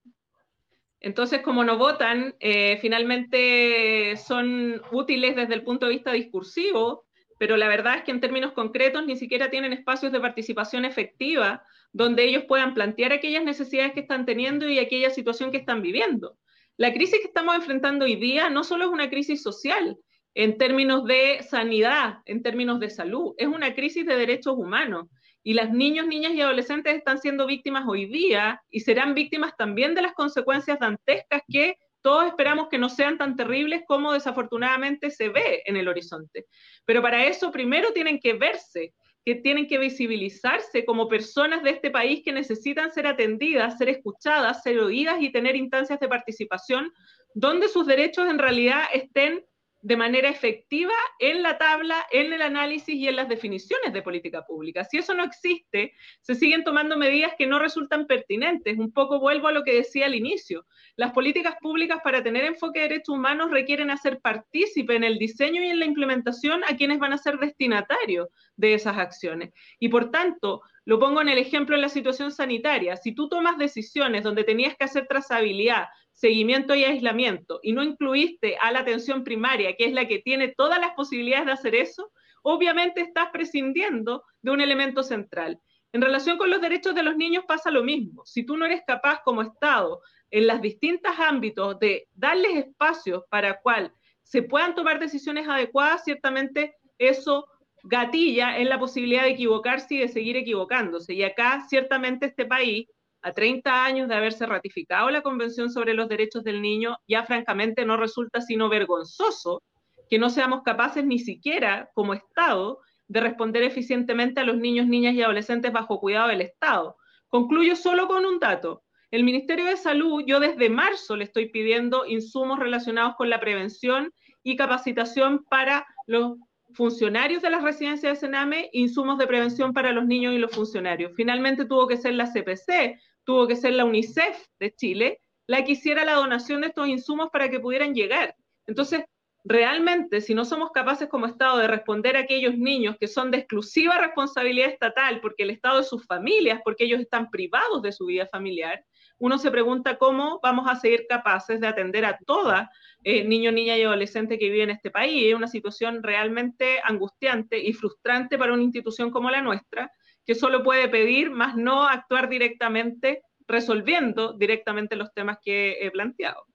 Entonces, 1.01 1.41
como 1.41 1.65
no 1.65 1.77
votan, 1.77 2.35
eh, 2.39 2.77
finalmente 2.79 4.15
son 4.15 4.81
útiles 4.93 5.35
desde 5.35 5.55
el 5.55 5.63
punto 5.63 5.87
de 5.87 5.95
vista 5.95 6.13
discursivo, 6.13 7.03
pero 7.37 7.57
la 7.57 7.67
verdad 7.67 7.97
es 7.97 8.03
que 8.05 8.11
en 8.11 8.21
términos 8.21 8.53
concretos 8.53 9.05
ni 9.05 9.17
siquiera 9.17 9.49
tienen 9.49 9.73
espacios 9.73 10.13
de 10.13 10.21
participación 10.21 10.85
efectiva 10.85 11.65
donde 11.91 12.23
ellos 12.23 12.45
puedan 12.47 12.73
plantear 12.73 13.11
aquellas 13.11 13.43
necesidades 13.43 13.91
que 13.91 13.99
están 13.99 14.25
teniendo 14.25 14.69
y 14.69 14.79
aquella 14.79 15.09
situación 15.09 15.51
que 15.51 15.57
están 15.57 15.81
viviendo. 15.81 16.37
La 16.81 16.91
crisis 16.91 17.19
que 17.19 17.27
estamos 17.27 17.53
enfrentando 17.53 18.05
hoy 18.05 18.15
día 18.15 18.50
no 18.50 18.63
solo 18.63 18.85
es 18.85 18.89
una 18.89 19.07
crisis 19.07 19.43
social 19.43 20.00
en 20.33 20.57
términos 20.57 21.05
de 21.05 21.45
sanidad, 21.47 22.23
en 22.25 22.41
términos 22.41 22.79
de 22.79 22.89
salud, 22.89 23.35
es 23.38 23.45
una 23.45 23.75
crisis 23.75 24.03
de 24.03 24.15
derechos 24.15 24.55
humanos. 24.57 25.05
Y 25.43 25.53
las 25.53 25.71
niños, 25.71 26.07
niñas 26.07 26.33
y 26.33 26.41
adolescentes 26.41 26.95
están 26.95 27.19
siendo 27.19 27.45
víctimas 27.45 27.83
hoy 27.88 28.07
día 28.07 28.59
y 28.71 28.79
serán 28.79 29.13
víctimas 29.13 29.55
también 29.55 29.93
de 29.93 30.01
las 30.01 30.13
consecuencias 30.13 30.79
dantescas 30.79 31.43
que 31.47 31.75
todos 32.01 32.25
esperamos 32.25 32.67
que 32.67 32.79
no 32.79 32.89
sean 32.89 33.19
tan 33.19 33.35
terribles 33.35 33.83
como 33.88 34.13
desafortunadamente 34.13 35.11
se 35.11 35.29
ve 35.29 35.61
en 35.67 35.77
el 35.77 35.88
horizonte. 35.88 36.47
Pero 36.83 37.03
para 37.03 37.27
eso 37.27 37.51
primero 37.51 37.93
tienen 37.93 38.19
que 38.19 38.33
verse, 38.33 38.95
que 39.25 39.35
tienen 39.35 39.67
que 39.67 39.77
visibilizarse 39.77 40.83
como 40.85 41.07
personas 41.07 41.63
de 41.63 41.71
este 41.71 41.91
país 41.91 42.21
que 42.25 42.31
necesitan 42.31 42.91
ser 42.91 43.05
atendidas, 43.05 43.77
ser 43.77 43.89
escuchadas, 43.89 44.63
ser 44.63 44.79
oídas 44.79 45.21
y 45.21 45.31
tener 45.31 45.55
instancias 45.55 45.99
de 45.99 46.07
participación 46.07 46.91
donde 47.33 47.67
sus 47.67 47.85
derechos 47.85 48.29
en 48.29 48.39
realidad 48.39 48.83
estén 48.93 49.45
de 49.81 49.97
manera 49.97 50.29
efectiva 50.29 50.93
en 51.19 51.41
la 51.41 51.57
tabla, 51.57 52.05
en 52.11 52.31
el 52.31 52.41
análisis 52.41 52.95
y 52.95 53.07
en 53.07 53.15
las 53.15 53.27
definiciones 53.27 53.93
de 53.93 54.01
política 54.01 54.45
pública. 54.45 54.83
Si 54.85 54.97
eso 54.97 55.13
no 55.15 55.23
existe, 55.23 55.93
se 56.21 56.35
siguen 56.35 56.63
tomando 56.63 56.97
medidas 56.97 57.33
que 57.38 57.47
no 57.47 57.57
resultan 57.57 58.05
pertinentes. 58.05 58.77
Un 58.77 58.91
poco 58.91 59.19
vuelvo 59.19 59.47
a 59.47 59.51
lo 59.51 59.63
que 59.63 59.73
decía 59.73 60.05
al 60.05 60.15
inicio. 60.15 60.65
Las 60.95 61.13
políticas 61.13 61.55
públicas 61.59 62.00
para 62.03 62.21
tener 62.21 62.45
enfoque 62.45 62.79
de 62.79 62.89
derechos 62.89 63.15
humanos 63.15 63.50
requieren 63.50 63.89
hacer 63.89 64.19
partícipe 64.21 64.95
en 64.95 65.03
el 65.03 65.17
diseño 65.17 65.63
y 65.63 65.69
en 65.69 65.79
la 65.79 65.85
implementación 65.85 66.63
a 66.67 66.75
quienes 66.75 67.00
van 67.00 67.13
a 67.13 67.17
ser 67.17 67.39
destinatarios 67.39 68.27
de 68.55 68.75
esas 68.75 68.97
acciones. 68.97 69.51
Y 69.79 69.89
por 69.89 70.11
tanto, 70.11 70.61
lo 70.85 71.00
pongo 71.00 71.21
en 71.21 71.29
el 71.29 71.38
ejemplo 71.38 71.75
de 71.75 71.81
la 71.81 71.89
situación 71.89 72.31
sanitaria. 72.31 72.97
Si 72.97 73.13
tú 73.13 73.29
tomas 73.29 73.57
decisiones 73.57 74.23
donde 74.23 74.43
tenías 74.43 74.75
que 74.75 74.83
hacer 74.83 75.07
trazabilidad, 75.07 75.88
seguimiento 76.12 76.75
y 76.75 76.84
aislamiento 76.84 77.60
y 77.63 77.74
no 77.74 77.84
incluiste 77.84 78.58
a 78.62 78.72
la 78.72 78.80
atención 78.80 79.24
primaria, 79.24 79.75
que 79.75 79.86
es 79.86 79.94
la 79.94 80.08
que 80.08 80.20
tiene 80.20 80.53
todas 80.56 80.80
las 80.80 80.94
posibilidades 80.94 81.46
de 81.46 81.51
hacer 81.51 81.75
eso, 81.75 82.12
obviamente 82.44 83.01
estás 83.01 83.30
prescindiendo 83.32 84.24
de 84.41 84.51
un 84.51 84.62
elemento 84.62 85.03
central. 85.03 85.60
En 85.94 86.01
relación 86.01 86.38
con 86.38 86.50
los 86.50 86.62
derechos 86.62 86.96
de 86.96 87.03
los 87.03 87.18
niños 87.18 87.44
pasa 87.48 87.70
lo 87.70 87.84
mismo. 87.84 88.25
Si 88.25 88.46
tú 88.46 88.56
no 88.56 88.65
eres 88.65 88.82
capaz 88.88 89.22
como 89.24 89.41
Estado 89.41 90.01
en 90.30 90.48
los 90.48 90.62
distintos 90.62 91.12
ámbitos 91.20 91.77
de 91.80 92.08
darles 92.13 92.56
espacios 92.65 93.24
para 93.30 93.60
cual 93.60 93.94
se 94.24 94.44
puedan 94.44 94.75
tomar 94.75 95.00
decisiones 95.00 95.48
adecuadas, 95.48 96.06
ciertamente 96.06 96.75
eso 96.98 97.46
gatilla 97.84 98.58
en 98.58 98.70
la 98.70 98.80
posibilidad 98.80 99.24
de 99.24 99.32
equivocarse 99.32 99.96
y 99.96 99.98
de 99.98 100.08
seguir 100.08 100.38
equivocándose. 100.38 101.13
Y 101.13 101.24
acá, 101.24 101.65
ciertamente, 101.68 102.27
este 102.27 102.46
país, 102.46 102.88
a 103.21 103.33
30 103.33 103.85
años 103.85 104.07
de 104.07 104.15
haberse 104.15 104.45
ratificado 104.45 105.09
la 105.09 105.21
Convención 105.21 105.71
sobre 105.71 105.93
los 105.93 106.09
Derechos 106.09 106.43
del 106.43 106.61
Niño, 106.61 106.97
ya 107.07 107.23
francamente 107.23 107.85
no 107.85 107.97
resulta 107.97 108.41
sino 108.41 108.69
vergonzoso 108.69 109.61
que 110.09 110.19
no 110.19 110.29
seamos 110.29 110.63
capaces 110.63 111.05
ni 111.05 111.19
siquiera, 111.19 111.89
como 111.93 112.13
Estado, 112.13 112.79
de 113.07 113.21
responder 113.21 113.63
eficientemente 113.63 114.41
a 114.41 114.43
los 114.43 114.57
niños, 114.57 114.87
niñas 114.87 115.13
y 115.13 115.21
adolescentes 115.21 115.71
bajo 115.71 115.99
cuidado 115.99 116.27
del 116.27 116.41
Estado. 116.41 116.97
Concluyo 117.29 117.75
solo 117.75 118.07
con 118.07 118.25
un 118.25 118.39
dato. 118.39 118.83
El 119.09 119.23
Ministerio 119.23 119.65
de 119.65 119.77
Salud, 119.77 120.23
yo 120.25 120.39
desde 120.39 120.69
marzo 120.69 121.15
le 121.15 121.23
estoy 121.23 121.49
pidiendo 121.49 122.05
insumos 122.05 122.59
relacionados 122.59 123.15
con 123.15 123.29
la 123.29 123.39
prevención 123.39 124.11
y 124.43 124.55
capacitación 124.55 125.45
para 125.49 125.85
los 126.07 126.37
funcionarios 126.73 127.41
de 127.41 127.49
las 127.49 127.63
residencias 127.63 128.13
de 128.13 128.19
Sename, 128.19 128.69
insumos 128.73 129.17
de 129.17 129.27
prevención 129.27 129.73
para 129.73 129.91
los 129.91 130.05
niños 130.05 130.33
y 130.33 130.37
los 130.37 130.51
funcionarios. 130.51 131.11
Finalmente 131.15 131.65
tuvo 131.65 131.87
que 131.87 131.97
ser 131.97 132.15
la 132.15 132.31
CPC, 132.31 132.99
tuvo 133.23 133.47
que 133.47 133.55
ser 133.55 133.73
la 133.73 133.85
UNICEF 133.85 134.45
de 134.59 134.73
Chile, 134.73 135.21
la 135.47 135.63
que 135.63 135.73
hiciera 135.73 136.05
la 136.05 136.13
donación 136.13 136.61
de 136.61 136.67
estos 136.67 136.87
insumos 136.87 137.29
para 137.31 137.49
que 137.49 137.59
pudieran 137.59 137.93
llegar. 137.93 138.35
Entonces, 138.67 139.03
realmente, 139.43 140.21
si 140.21 140.33
no 140.33 140.45
somos 140.45 140.71
capaces 140.71 141.09
como 141.09 141.25
Estado 141.25 141.57
de 141.57 141.67
responder 141.67 142.15
a 142.15 142.21
aquellos 142.21 142.57
niños 142.57 142.95
que 142.99 143.07
son 143.07 143.31
de 143.31 143.39
exclusiva 143.39 143.97
responsabilidad 143.97 144.69
estatal, 144.69 145.19
porque 145.21 145.43
el 145.43 145.49
Estado 145.49 145.79
es 145.79 145.89
sus 145.89 146.05
familias, 146.05 146.61
porque 146.63 146.85
ellos 146.85 146.99
están 146.99 147.29
privados 147.29 147.81
de 147.81 147.91
su 147.91 148.05
vida 148.05 148.27
familiar, 148.31 148.83
uno 149.17 149.37
se 149.37 149.51
pregunta 149.51 149.97
cómo 149.97 150.39
vamos 150.41 150.67
a 150.67 150.75
seguir 150.75 151.05
capaces 151.07 151.59
de 151.59 151.67
atender 151.67 152.05
a 152.05 152.17
toda 152.25 152.71
eh, 153.03 153.23
niño, 153.23 153.51
niña 153.51 153.77
y 153.77 153.83
adolescente 153.83 154.39
que 154.39 154.49
vive 154.49 154.63
en 154.63 154.71
este 154.71 154.89
país. 154.89 155.27
Es 155.27 155.35
una 155.35 155.47
situación 155.47 156.01
realmente 156.01 156.79
angustiante 156.83 157.59
y 157.59 157.73
frustrante 157.73 158.39
para 158.39 158.53
una 158.53 158.63
institución 158.63 159.11
como 159.11 159.29
la 159.29 159.41
nuestra, 159.41 159.91
que 160.25 160.35
solo 160.35 160.63
puede 160.63 160.87
pedir, 160.89 161.31
más 161.31 161.55
no 161.55 161.87
actuar 161.87 162.29
directamente, 162.29 163.23
resolviendo 163.47 164.33
directamente 164.33 164.95
los 164.95 165.13
temas 165.13 165.37
que 165.43 165.77
he 165.81 165.91
planteado. 165.91 166.45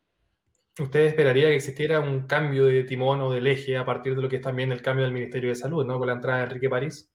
¿Usted 0.78 1.06
esperaría 1.06 1.48
que 1.48 1.56
existiera 1.56 2.00
un 2.00 2.26
cambio 2.26 2.66
de 2.66 2.84
timón 2.84 3.20
o 3.22 3.32
del 3.32 3.46
eje 3.46 3.78
a 3.78 3.84
partir 3.84 4.14
de 4.14 4.22
lo 4.22 4.28
que 4.28 4.36
es 4.36 4.42
también 4.42 4.72
el 4.72 4.82
cambio 4.82 5.04
del 5.04 5.14
Ministerio 5.14 5.48
de 5.48 5.54
Salud, 5.54 5.86
¿no? 5.86 5.98
Con 5.98 6.06
la 6.06 6.14
entrada 6.14 6.38
de 6.38 6.44
Enrique 6.44 6.68
París. 6.68 7.10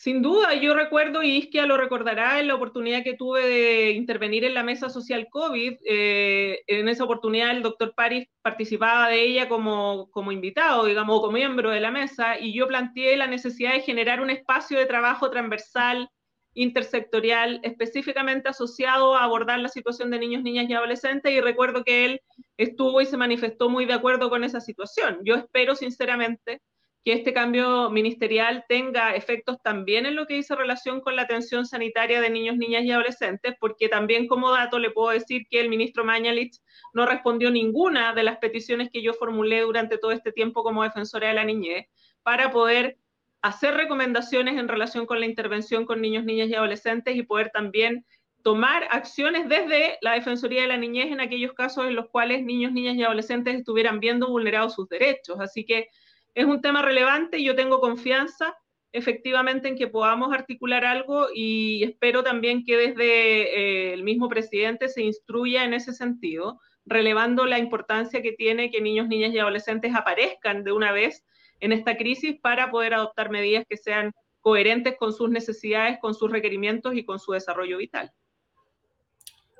Sin 0.00 0.22
duda, 0.22 0.54
yo 0.54 0.74
recuerdo, 0.74 1.24
y 1.24 1.38
Isquia 1.38 1.66
lo 1.66 1.76
recordará, 1.76 2.38
en 2.38 2.46
la 2.46 2.54
oportunidad 2.54 3.02
que 3.02 3.14
tuve 3.14 3.44
de 3.44 3.90
intervenir 3.90 4.44
en 4.44 4.54
la 4.54 4.62
mesa 4.62 4.90
social 4.90 5.26
COVID, 5.28 5.74
eh, 5.84 6.62
en 6.68 6.88
esa 6.88 7.02
oportunidad 7.02 7.50
el 7.50 7.64
doctor 7.64 7.94
París 7.96 8.28
participaba 8.40 9.08
de 9.08 9.24
ella 9.24 9.48
como, 9.48 10.08
como 10.12 10.30
invitado, 10.30 10.84
digamos, 10.84 11.20
como 11.20 11.32
miembro 11.32 11.70
de 11.70 11.80
la 11.80 11.90
mesa, 11.90 12.38
y 12.38 12.54
yo 12.54 12.68
planteé 12.68 13.16
la 13.16 13.26
necesidad 13.26 13.72
de 13.72 13.80
generar 13.80 14.20
un 14.20 14.30
espacio 14.30 14.78
de 14.78 14.86
trabajo 14.86 15.30
transversal, 15.32 16.08
intersectorial, 16.54 17.58
específicamente 17.64 18.48
asociado 18.50 19.16
a 19.16 19.24
abordar 19.24 19.58
la 19.58 19.68
situación 19.68 20.12
de 20.12 20.20
niños, 20.20 20.44
niñas 20.44 20.70
y 20.70 20.74
adolescentes, 20.74 21.32
y 21.32 21.40
recuerdo 21.40 21.82
que 21.82 22.04
él 22.04 22.20
estuvo 22.56 23.00
y 23.00 23.06
se 23.06 23.16
manifestó 23.16 23.68
muy 23.68 23.84
de 23.84 23.94
acuerdo 23.94 24.30
con 24.30 24.44
esa 24.44 24.60
situación. 24.60 25.18
Yo 25.24 25.34
espero, 25.34 25.74
sinceramente, 25.74 26.62
que 27.04 27.12
este 27.12 27.32
cambio 27.32 27.90
ministerial 27.90 28.64
tenga 28.68 29.14
efectos 29.14 29.62
también 29.62 30.04
en 30.06 30.16
lo 30.16 30.26
que 30.26 30.34
dice 30.34 30.56
relación 30.56 31.00
con 31.00 31.16
la 31.16 31.22
atención 31.22 31.64
sanitaria 31.64 32.20
de 32.20 32.30
niños, 32.30 32.56
niñas 32.56 32.84
y 32.84 32.90
adolescentes, 32.90 33.54
porque 33.60 33.88
también 33.88 34.26
como 34.26 34.50
dato 34.50 34.78
le 34.78 34.90
puedo 34.90 35.10
decir 35.10 35.46
que 35.48 35.60
el 35.60 35.68
ministro 35.68 36.04
Mañalich 36.04 36.60
no 36.92 37.06
respondió 37.06 37.50
ninguna 37.50 38.14
de 38.14 38.24
las 38.24 38.38
peticiones 38.38 38.90
que 38.92 39.02
yo 39.02 39.14
formulé 39.14 39.60
durante 39.60 39.98
todo 39.98 40.12
este 40.12 40.32
tiempo 40.32 40.62
como 40.62 40.82
defensora 40.82 41.28
de 41.28 41.34
la 41.34 41.44
niñez 41.44 41.86
para 42.22 42.50
poder 42.50 42.98
hacer 43.42 43.74
recomendaciones 43.74 44.58
en 44.58 44.68
relación 44.68 45.06
con 45.06 45.20
la 45.20 45.26
intervención 45.26 45.86
con 45.86 46.00
niños, 46.00 46.24
niñas 46.24 46.48
y 46.48 46.54
adolescentes 46.54 47.16
y 47.16 47.22
poder 47.22 47.50
también 47.50 48.04
tomar 48.42 48.86
acciones 48.90 49.48
desde 49.48 49.98
la 50.00 50.12
Defensoría 50.12 50.62
de 50.62 50.68
la 50.68 50.76
Niñez 50.76 51.12
en 51.12 51.20
aquellos 51.20 51.52
casos 51.52 51.86
en 51.86 51.94
los 51.94 52.08
cuales 52.08 52.44
niños, 52.44 52.72
niñas 52.72 52.96
y 52.96 53.02
adolescentes 53.02 53.56
estuvieran 53.56 54.00
viendo 54.00 54.28
vulnerados 54.28 54.74
sus 54.74 54.88
derechos. 54.88 55.38
Así 55.40 55.64
que 55.64 55.88
es 56.34 56.44
un 56.44 56.60
tema 56.60 56.82
relevante 56.82 57.38
y 57.38 57.44
yo 57.44 57.54
tengo 57.54 57.80
confianza 57.80 58.56
efectivamente 58.92 59.68
en 59.68 59.76
que 59.76 59.88
podamos 59.88 60.32
articular 60.32 60.84
algo 60.84 61.28
y 61.34 61.84
espero 61.84 62.22
también 62.22 62.64
que 62.64 62.76
desde 62.76 63.90
eh, 63.90 63.92
el 63.92 64.02
mismo 64.02 64.28
presidente 64.28 64.88
se 64.88 65.02
instruya 65.02 65.64
en 65.64 65.74
ese 65.74 65.92
sentido, 65.92 66.60
relevando 66.86 67.44
la 67.44 67.58
importancia 67.58 68.22
que 68.22 68.32
tiene 68.32 68.70
que 68.70 68.80
niños, 68.80 69.08
niñas 69.08 69.32
y 69.34 69.38
adolescentes 69.38 69.94
aparezcan 69.94 70.64
de 70.64 70.72
una 70.72 70.92
vez 70.92 71.24
en 71.60 71.72
esta 71.72 71.96
crisis 71.96 72.40
para 72.40 72.70
poder 72.70 72.94
adoptar 72.94 73.30
medidas 73.30 73.64
que 73.68 73.76
sean 73.76 74.12
coherentes 74.40 74.96
con 74.96 75.12
sus 75.12 75.28
necesidades, 75.28 75.98
con 76.00 76.14
sus 76.14 76.30
requerimientos 76.30 76.94
y 76.94 77.04
con 77.04 77.18
su 77.18 77.32
desarrollo 77.32 77.76
vital. 77.76 78.10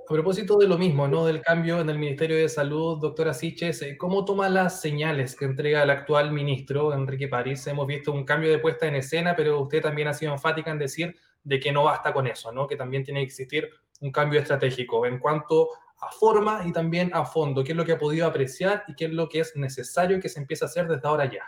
A 0.08 0.10
propósito 0.10 0.56
de 0.56 0.66
lo 0.66 0.78
mismo, 0.78 1.06
¿no? 1.06 1.26
Del 1.26 1.42
cambio 1.42 1.82
en 1.82 1.90
el 1.90 1.98
Ministerio 1.98 2.38
de 2.38 2.48
Salud, 2.48 2.98
doctora 2.98 3.34
Siches, 3.34 3.82
eh, 3.82 3.98
¿cómo 3.98 4.24
toma 4.24 4.48
las 4.48 4.80
señales 4.80 5.36
que 5.36 5.44
entrega 5.44 5.82
el 5.82 5.90
actual 5.90 6.32
ministro, 6.32 6.94
Enrique 6.94 7.28
París? 7.28 7.66
Hemos 7.66 7.86
visto 7.86 8.10
un 8.12 8.24
cambio 8.24 8.50
de 8.50 8.58
puesta 8.58 8.86
en 8.86 8.94
escena, 8.94 9.36
pero 9.36 9.60
usted 9.60 9.82
también 9.82 10.08
ha 10.08 10.14
sido 10.14 10.32
enfática 10.32 10.70
en 10.70 10.78
decir 10.78 11.14
de 11.44 11.60
que 11.60 11.72
no 11.72 11.84
basta 11.84 12.14
con 12.14 12.26
eso, 12.26 12.50
¿no? 12.52 12.66
Que 12.66 12.74
también 12.74 13.04
tiene 13.04 13.20
que 13.20 13.26
existir 13.26 13.68
un 14.00 14.10
cambio 14.10 14.40
estratégico 14.40 15.04
en 15.04 15.18
cuanto 15.18 15.68
a 16.00 16.10
forma 16.10 16.62
y 16.64 16.72
también 16.72 17.10
a 17.12 17.26
fondo. 17.26 17.62
¿Qué 17.62 17.72
es 17.72 17.76
lo 17.76 17.84
que 17.84 17.92
ha 17.92 17.98
podido 17.98 18.26
apreciar 18.26 18.84
y 18.88 18.94
qué 18.94 19.04
es 19.04 19.12
lo 19.12 19.28
que 19.28 19.40
es 19.40 19.56
necesario 19.56 20.20
que 20.20 20.30
se 20.30 20.40
empiece 20.40 20.64
a 20.64 20.68
hacer 20.68 20.88
desde 20.88 21.06
ahora 21.06 21.30
ya? 21.30 21.42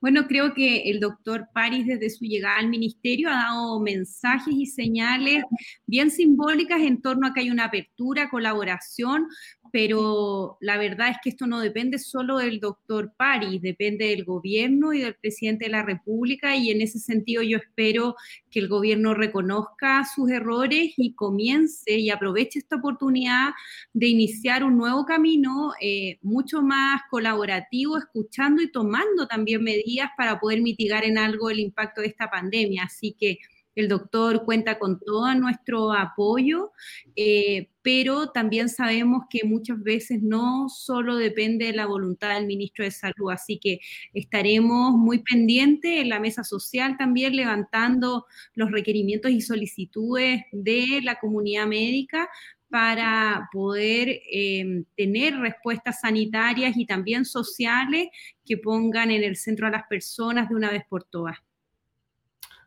Bueno, 0.00 0.26
creo 0.26 0.54
que 0.54 0.90
el 0.90 0.98
doctor 0.98 1.48
París 1.52 1.86
desde 1.86 2.08
su 2.08 2.24
llegada 2.24 2.58
al 2.58 2.68
ministerio 2.68 3.28
ha 3.28 3.34
dado 3.34 3.80
mensajes 3.80 4.54
y 4.56 4.66
señales 4.66 5.44
bien 5.86 6.10
simbólicas 6.10 6.80
en 6.80 7.02
torno 7.02 7.26
a 7.26 7.34
que 7.34 7.40
hay 7.40 7.50
una 7.50 7.66
apertura, 7.66 8.30
colaboración, 8.30 9.26
pero 9.72 10.56
la 10.60 10.76
verdad 10.78 11.10
es 11.10 11.16
que 11.22 11.30
esto 11.30 11.46
no 11.46 11.60
depende 11.60 11.98
solo 11.98 12.38
del 12.38 12.60
doctor 12.60 13.12
París, 13.16 13.62
depende 13.62 14.06
del 14.06 14.24
gobierno 14.24 14.92
y 14.92 15.00
del 15.00 15.14
presidente 15.14 15.66
de 15.66 15.70
la 15.70 15.82
República 15.82 16.56
y 16.56 16.70
en 16.70 16.80
ese 16.80 16.98
sentido 16.98 17.42
yo 17.42 17.58
espero 17.58 18.16
que 18.50 18.60
el 18.60 18.68
gobierno 18.68 19.14
reconozca 19.14 20.04
sus 20.04 20.30
errores 20.30 20.92
y 20.96 21.14
comience 21.14 21.98
y 21.98 22.10
aproveche 22.10 22.58
esta 22.58 22.76
oportunidad 22.76 23.50
de 23.92 24.08
iniciar 24.08 24.64
un 24.64 24.76
nuevo 24.76 25.04
camino 25.04 25.72
eh, 25.80 26.18
mucho 26.22 26.62
más 26.62 27.02
colaborativo, 27.10 27.98
escuchando 27.98 28.62
y 28.62 28.70
tomando 28.70 29.26
también 29.26 29.62
medidas 29.62 30.10
para 30.16 30.38
poder 30.38 30.62
mitigar 30.62 31.04
en 31.04 31.18
algo 31.18 31.50
el 31.50 31.60
impacto 31.60 32.00
de 32.00 32.08
esta 32.08 32.30
pandemia. 32.30 32.84
Así 32.84 33.16
que 33.18 33.38
el 33.80 33.88
doctor 33.88 34.44
cuenta 34.44 34.78
con 34.78 35.00
todo 35.00 35.34
nuestro 35.34 35.92
apoyo, 35.92 36.72
eh, 37.16 37.70
pero 37.82 38.30
también 38.30 38.68
sabemos 38.68 39.24
que 39.30 39.40
muchas 39.44 39.82
veces 39.82 40.22
no 40.22 40.68
solo 40.68 41.16
depende 41.16 41.66
de 41.66 41.72
la 41.72 41.86
voluntad 41.86 42.34
del 42.34 42.46
ministro 42.46 42.84
de 42.84 42.90
Salud, 42.90 43.30
así 43.32 43.58
que 43.58 43.80
estaremos 44.12 44.92
muy 44.92 45.22
pendientes 45.22 46.00
en 46.00 46.10
la 46.10 46.20
mesa 46.20 46.44
social 46.44 46.96
también 46.98 47.34
levantando 47.34 48.26
los 48.54 48.70
requerimientos 48.70 49.30
y 49.30 49.40
solicitudes 49.40 50.42
de 50.52 51.00
la 51.02 51.18
comunidad 51.18 51.66
médica 51.66 52.28
para 52.70 53.48
poder 53.52 54.08
eh, 54.08 54.84
tener 54.96 55.36
respuestas 55.36 56.00
sanitarias 56.00 56.76
y 56.76 56.86
también 56.86 57.24
sociales 57.24 58.08
que 58.44 58.56
pongan 58.58 59.10
en 59.10 59.24
el 59.24 59.36
centro 59.36 59.66
a 59.66 59.70
las 59.70 59.86
personas 59.88 60.48
de 60.48 60.54
una 60.54 60.70
vez 60.70 60.84
por 60.88 61.04
todas. 61.04 61.36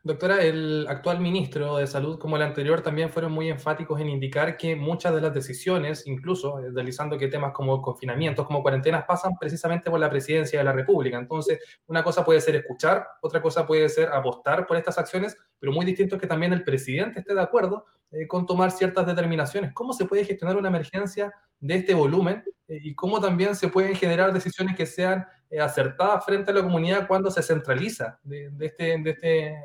Doctora, 0.06 0.42
el 0.44 0.86
actual 0.90 1.22
ministro 1.22 1.78
de 1.78 1.88
Salud, 1.88 2.20
como 2.20 2.36
el 2.36 2.42
anterior, 2.42 2.82
también 2.82 3.10
fueron 3.10 3.32
muy 3.32 3.50
enfáticos 3.50 4.02
en 4.02 4.10
indicar 4.10 4.58
que 4.58 4.76
muchas 4.76 5.16
de 5.16 5.22
las 5.22 5.34
decisiones, 5.34 6.06
incluso 6.06 6.60
eh, 6.60 6.72
realizando 6.74 7.18
que 7.18 7.30
temas 7.30 7.54
como 7.54 7.82
confinamientos, 7.82 8.46
como 8.46 8.62
cuarentenas, 8.62 9.06
pasan 9.06 9.38
precisamente 9.40 9.90
por 9.90 10.02
la 10.02 10.10
presidencia 10.10 10.60
de 10.60 10.66
la 10.66 10.74
República. 10.74 11.18
Entonces, 11.18 11.58
una 11.88 12.04
cosa 12.04 12.26
puede 12.26 12.42
ser 12.42 12.58
escuchar, 12.58 13.08
otra 13.22 13.42
cosa 13.42 13.66
puede 13.66 13.88
ser 13.88 14.10
apostar 14.10 14.68
por 14.68 14.76
estas 14.76 14.98
acciones, 14.98 15.38
pero 15.58 15.72
muy 15.72 15.86
distinto 15.86 16.16
es 16.16 16.22
que 16.22 16.28
también 16.28 16.52
el 16.52 16.66
presidente 16.66 17.22
esté 17.22 17.34
de 17.34 17.42
acuerdo 17.42 17.86
eh, 18.12 18.28
con 18.28 18.46
tomar 18.46 18.72
ciertas 18.72 19.08
determinaciones. 19.08 19.72
¿Cómo 19.74 19.94
se 19.94 20.04
puede 20.04 20.26
gestionar 20.26 20.58
una 20.58 20.68
emergencia 20.68 21.34
de 21.62 21.76
este 21.76 21.94
volumen 21.94 22.44
eh, 22.68 22.78
y 22.84 22.94
cómo 22.94 23.22
también 23.22 23.56
se 23.56 23.70
pueden 23.70 23.96
generar 23.96 24.34
decisiones 24.34 24.76
que 24.76 24.86
sean 24.86 25.26
acertadas 25.60 26.26
frente 26.26 26.52
a 26.52 26.54
la 26.54 26.64
comunidad 26.64 27.08
cuando 27.08 27.30
se 27.32 27.44
centraliza 27.44 28.20
de, 28.24 28.52
este, 28.60 28.98
de 28.98 29.10
este 29.10 29.56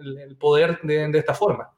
el, 0.00 0.36
poder 0.36 0.80
de, 0.82 1.18
esta 1.18 1.34
forma. 1.34 1.70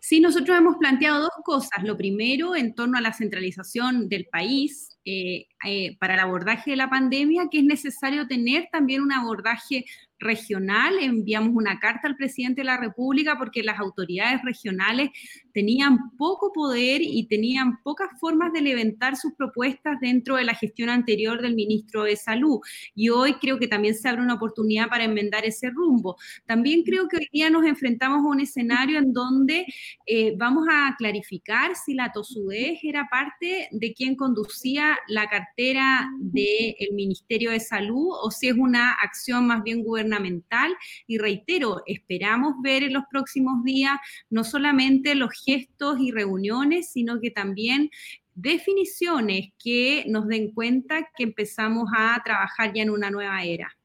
Sí, 0.00 0.20
nosotros 0.20 0.56
hemos 0.56 0.76
planteado 0.76 1.22
dos 1.22 1.30
cosas. 1.44 1.82
Lo 1.82 1.96
primero, 1.96 2.54
en 2.54 2.74
torno 2.74 2.98
a 2.98 3.00
la 3.00 3.12
centralización 3.12 4.08
del 4.08 4.26
país 4.26 4.95
eh, 5.08 5.46
eh, 5.64 5.96
para 6.00 6.14
el 6.14 6.20
abordaje 6.20 6.72
de 6.72 6.76
la 6.76 6.90
pandemia, 6.90 7.46
que 7.48 7.58
es 7.58 7.64
necesario 7.64 8.26
tener 8.26 8.68
también 8.72 9.02
un 9.02 9.12
abordaje 9.12 9.84
regional, 10.18 10.94
enviamos 11.00 11.50
una 11.54 11.78
carta 11.78 12.08
al 12.08 12.16
presidente 12.16 12.62
de 12.62 12.66
la 12.66 12.78
República 12.78 13.36
porque 13.38 13.62
las 13.62 13.78
autoridades 13.78 14.40
regionales 14.42 15.10
tenían 15.52 16.10
poco 16.16 16.52
poder 16.52 17.02
y 17.02 17.26
tenían 17.26 17.82
pocas 17.82 18.08
formas 18.18 18.52
de 18.52 18.62
levantar 18.62 19.16
sus 19.16 19.34
propuestas 19.34 20.00
dentro 20.00 20.36
de 20.36 20.44
la 20.44 20.54
gestión 20.54 20.88
anterior 20.88 21.40
del 21.40 21.54
ministro 21.54 22.04
de 22.04 22.16
Salud. 22.16 22.60
Y 22.94 23.10
hoy 23.10 23.34
creo 23.34 23.58
que 23.58 23.68
también 23.68 23.94
se 23.94 24.08
abre 24.08 24.22
una 24.22 24.34
oportunidad 24.34 24.88
para 24.88 25.04
enmendar 25.04 25.44
ese 25.44 25.70
rumbo. 25.70 26.16
También 26.46 26.82
creo 26.82 27.08
que 27.08 27.18
hoy 27.18 27.28
día 27.32 27.50
nos 27.50 27.64
enfrentamos 27.64 28.24
a 28.24 28.28
un 28.28 28.40
escenario 28.40 28.98
en 28.98 29.12
donde 29.12 29.66
eh, 30.06 30.34
vamos 30.36 30.66
a 30.70 30.94
clarificar 30.98 31.76
si 31.76 31.94
la 31.94 32.10
tosudez 32.12 32.78
era 32.82 33.06
parte 33.10 33.68
de 33.70 33.92
quien 33.92 34.16
conducía 34.16 34.95
la 35.08 35.28
cartera 35.28 36.08
del 36.18 36.92
Ministerio 36.92 37.50
de 37.50 37.60
Salud 37.60 38.08
o 38.22 38.30
si 38.30 38.48
es 38.48 38.56
una 38.56 38.92
acción 38.92 39.46
más 39.46 39.62
bien 39.62 39.82
gubernamental 39.82 40.74
y 41.06 41.18
reitero, 41.18 41.82
esperamos 41.86 42.54
ver 42.62 42.82
en 42.82 42.92
los 42.92 43.04
próximos 43.10 43.62
días 43.64 43.98
no 44.30 44.44
solamente 44.44 45.14
los 45.14 45.30
gestos 45.44 45.98
y 46.00 46.10
reuniones, 46.10 46.92
sino 46.92 47.20
que 47.20 47.30
también 47.30 47.90
definiciones 48.34 49.48
que 49.58 50.04
nos 50.08 50.28
den 50.28 50.52
cuenta 50.52 51.08
que 51.16 51.24
empezamos 51.24 51.88
a 51.96 52.20
trabajar 52.24 52.72
ya 52.74 52.82
en 52.82 52.90
una 52.90 53.10
nueva 53.10 53.42
era. 53.42 53.76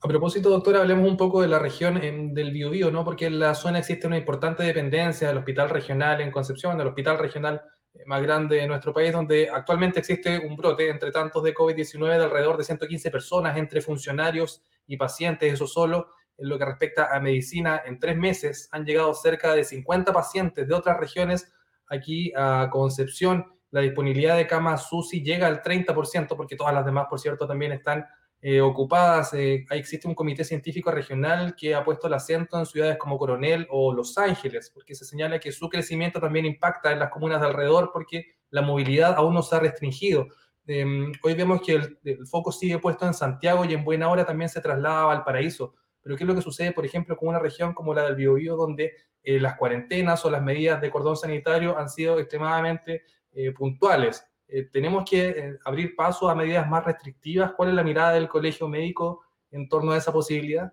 A 0.00 0.08
propósito, 0.08 0.50
doctora, 0.50 0.80
hablemos 0.80 1.08
un 1.08 1.16
poco 1.16 1.42
de 1.42 1.48
la 1.48 1.58
región 1.58 1.98
del 2.32 2.52
Biobío, 2.52 2.90
¿no? 2.92 3.04
Porque 3.04 3.26
en 3.26 3.40
la 3.40 3.54
zona 3.54 3.80
existe 3.80 4.06
una 4.06 4.18
importante 4.18 4.62
dependencia 4.62 5.26
del 5.26 5.38
hospital 5.38 5.70
regional 5.70 6.20
en 6.20 6.30
Concepción, 6.30 6.78
del 6.78 6.86
hospital 6.86 7.18
regional 7.18 7.62
más 8.04 8.22
grande 8.22 8.56
de 8.56 8.66
nuestro 8.66 8.92
país, 8.92 9.12
donde 9.12 9.48
actualmente 9.48 10.00
existe 10.00 10.38
un 10.38 10.56
brote 10.56 10.88
entre 10.88 11.10
tantos 11.10 11.42
de 11.42 11.54
COVID-19 11.54 12.18
de 12.18 12.24
alrededor 12.24 12.56
de 12.56 12.64
115 12.64 13.10
personas 13.10 13.56
entre 13.56 13.80
funcionarios 13.80 14.62
y 14.86 14.96
pacientes, 14.96 15.52
eso 15.52 15.66
solo. 15.66 16.08
En 16.38 16.50
lo 16.50 16.58
que 16.58 16.66
respecta 16.66 17.16
a 17.16 17.18
medicina, 17.18 17.82
en 17.86 17.98
tres 17.98 18.16
meses 18.16 18.68
han 18.70 18.84
llegado 18.84 19.14
cerca 19.14 19.54
de 19.54 19.64
50 19.64 20.12
pacientes 20.12 20.68
de 20.68 20.74
otras 20.74 20.98
regiones 20.98 21.50
aquí 21.88 22.32
a 22.36 22.68
Concepción. 22.70 23.46
La 23.70 23.80
disponibilidad 23.80 24.36
de 24.36 24.46
camas 24.46 24.88
SUSI 24.88 25.22
llega 25.22 25.46
al 25.46 25.62
30%, 25.62 26.36
porque 26.36 26.56
todas 26.56 26.74
las 26.74 26.84
demás, 26.84 27.06
por 27.08 27.18
cierto, 27.18 27.46
también 27.46 27.72
están 27.72 28.06
eh, 28.48 28.60
ocupadas. 28.60 29.34
Eh, 29.34 29.66
existe 29.70 30.06
un 30.06 30.14
comité 30.14 30.44
científico 30.44 30.92
regional 30.92 31.56
que 31.56 31.74
ha 31.74 31.82
puesto 31.82 32.06
el 32.06 32.14
acento 32.14 32.56
en 32.56 32.64
ciudades 32.64 32.96
como 32.96 33.18
Coronel 33.18 33.66
o 33.70 33.92
Los 33.92 34.16
Ángeles, 34.18 34.70
porque 34.72 34.94
se 34.94 35.04
señala 35.04 35.40
que 35.40 35.50
su 35.50 35.68
crecimiento 35.68 36.20
también 36.20 36.46
impacta 36.46 36.92
en 36.92 37.00
las 37.00 37.10
comunas 37.10 37.40
de 37.40 37.48
alrededor 37.48 37.90
porque 37.92 38.36
la 38.50 38.62
movilidad 38.62 39.16
aún 39.16 39.34
no 39.34 39.42
se 39.42 39.56
ha 39.56 39.58
restringido. 39.58 40.28
Em, 40.64 41.10
hoy 41.24 41.34
vemos 41.34 41.60
que 41.60 41.74
el, 42.04 42.26
foco 42.28 42.52
sigue 42.52 42.78
puesto 42.78 43.04
en 43.04 43.14
Santiago 43.14 43.64
y 43.64 43.74
en 43.74 43.82
buena 43.82 44.08
hora 44.08 44.24
también 44.24 44.48
se 44.48 44.60
traslada 44.60 45.02
a 45.02 45.06
Valparaíso. 45.06 45.74
Pero 46.00 46.16
¿qué 46.16 46.22
es 46.22 46.28
lo 46.28 46.36
que 46.36 46.42
sucede, 46.42 46.70
por 46.70 46.86
ejemplo, 46.86 47.16
con 47.16 47.30
una 47.30 47.40
región 47.40 47.74
como 47.74 47.94
la 47.94 48.04
del 48.04 48.14
Biobío, 48.14 48.54
donde 48.54 48.92
eh, 49.24 49.40
las 49.40 49.56
cuarentenas 49.56 50.24
o 50.24 50.30
las 50.30 50.40
medidas 50.40 50.80
de 50.80 50.92
cordón 50.92 51.16
sanitario 51.16 51.76
han 51.76 51.88
sido 51.88 52.20
extremadamente 52.20 53.02
eh, 53.32 53.50
puntuales? 53.50 54.24
Eh, 54.48 54.68
¿Tenemos 54.72 55.08
que 55.08 55.56
abrir 55.64 55.96
paso 55.96 56.28
a 56.28 56.34
medidas 56.34 56.68
más 56.68 56.84
restrictivas? 56.84 57.52
¿Cuál 57.52 57.70
es 57.70 57.74
la 57.74 57.84
mirada 57.84 58.12
del 58.12 58.28
colegio 58.28 58.68
médico 58.68 59.22
en 59.50 59.68
torno 59.68 59.92
a 59.92 59.96
esa 59.96 60.12
posibilidad? 60.12 60.72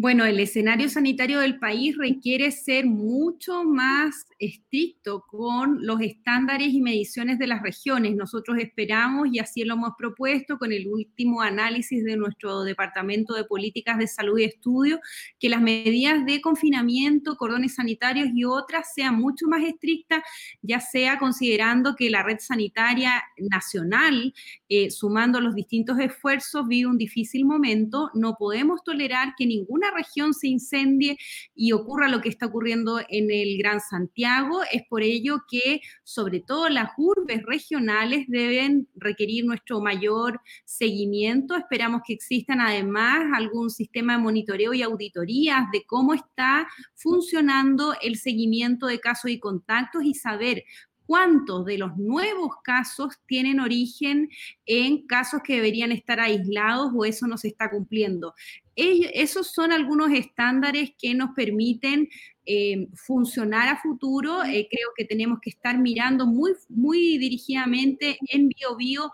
Bueno, 0.00 0.24
el 0.24 0.38
escenario 0.38 0.88
sanitario 0.88 1.40
del 1.40 1.58
país 1.58 1.96
requiere 1.98 2.52
ser 2.52 2.86
mucho 2.86 3.64
más 3.64 4.28
estricto 4.38 5.24
con 5.26 5.84
los 5.84 6.00
estándares 6.00 6.68
y 6.72 6.80
mediciones 6.80 7.36
de 7.40 7.48
las 7.48 7.64
regiones. 7.64 8.14
Nosotros 8.14 8.58
esperamos, 8.58 9.26
y 9.32 9.40
así 9.40 9.64
lo 9.64 9.74
hemos 9.74 9.94
propuesto 9.98 10.56
con 10.56 10.72
el 10.72 10.86
último 10.86 11.42
análisis 11.42 12.04
de 12.04 12.16
nuestro 12.16 12.62
Departamento 12.62 13.34
de 13.34 13.42
Políticas 13.42 13.98
de 13.98 14.06
Salud 14.06 14.38
y 14.38 14.44
Estudio, 14.44 15.00
que 15.40 15.48
las 15.48 15.60
medidas 15.60 16.24
de 16.24 16.40
confinamiento, 16.40 17.36
cordones 17.36 17.74
sanitarios 17.74 18.28
y 18.32 18.44
otras 18.44 18.94
sean 18.94 19.16
mucho 19.16 19.48
más 19.48 19.64
estrictas, 19.64 20.22
ya 20.62 20.78
sea 20.78 21.18
considerando 21.18 21.96
que 21.96 22.08
la 22.08 22.22
red 22.22 22.38
sanitaria 22.38 23.24
nacional, 23.36 24.32
eh, 24.68 24.92
sumando 24.92 25.40
los 25.40 25.56
distintos 25.56 25.98
esfuerzos, 25.98 26.68
vive 26.68 26.88
un 26.88 26.98
difícil 26.98 27.44
momento. 27.44 28.12
No 28.14 28.36
podemos 28.38 28.84
tolerar 28.84 29.34
que 29.36 29.44
ninguna 29.44 29.87
región 29.90 30.34
se 30.34 30.48
incendie 30.48 31.16
y 31.54 31.72
ocurra 31.72 32.08
lo 32.08 32.20
que 32.20 32.28
está 32.28 32.46
ocurriendo 32.46 33.00
en 33.08 33.30
el 33.30 33.58
Gran 33.58 33.80
Santiago. 33.80 34.60
Es 34.72 34.82
por 34.88 35.02
ello 35.02 35.42
que, 35.50 35.80
sobre 36.04 36.40
todo, 36.40 36.68
las 36.68 36.90
urbes 36.96 37.42
regionales 37.44 38.26
deben 38.28 38.88
requerir 38.94 39.44
nuestro 39.44 39.80
mayor 39.80 40.40
seguimiento. 40.64 41.56
Esperamos 41.56 42.02
que 42.06 42.14
existan 42.14 42.60
además 42.60 43.26
algún 43.34 43.70
sistema 43.70 44.14
de 44.16 44.22
monitoreo 44.22 44.74
y 44.74 44.82
auditorías 44.82 45.70
de 45.72 45.84
cómo 45.84 46.14
está 46.14 46.68
funcionando 46.94 47.94
el 48.02 48.16
seguimiento 48.16 48.86
de 48.86 49.00
casos 49.00 49.30
y 49.30 49.38
contactos 49.38 50.04
y 50.04 50.14
saber 50.14 50.64
cuántos 51.08 51.64
de 51.64 51.78
los 51.78 51.96
nuevos 51.96 52.56
casos 52.62 53.18
tienen 53.26 53.60
origen 53.60 54.28
en 54.66 55.06
casos 55.06 55.40
que 55.42 55.54
deberían 55.54 55.90
estar 55.90 56.20
aislados 56.20 56.92
o 56.94 57.06
eso 57.06 57.26
no 57.26 57.38
se 57.38 57.48
está 57.48 57.70
cumpliendo. 57.70 58.34
Esos 58.78 59.52
son 59.52 59.72
algunos 59.72 60.10
estándares 60.12 60.92
que 60.98 61.14
nos 61.14 61.30
permiten 61.34 62.08
eh, 62.46 62.88
funcionar 62.94 63.68
a 63.68 63.80
futuro. 63.80 64.44
Eh, 64.44 64.68
creo 64.70 64.88
que 64.96 65.04
tenemos 65.04 65.40
que 65.42 65.50
estar 65.50 65.78
mirando 65.78 66.26
muy, 66.26 66.52
muy 66.68 67.18
dirigidamente 67.18 68.18
en 68.28 68.48
BioBio 68.48 68.76
bio 68.78 69.12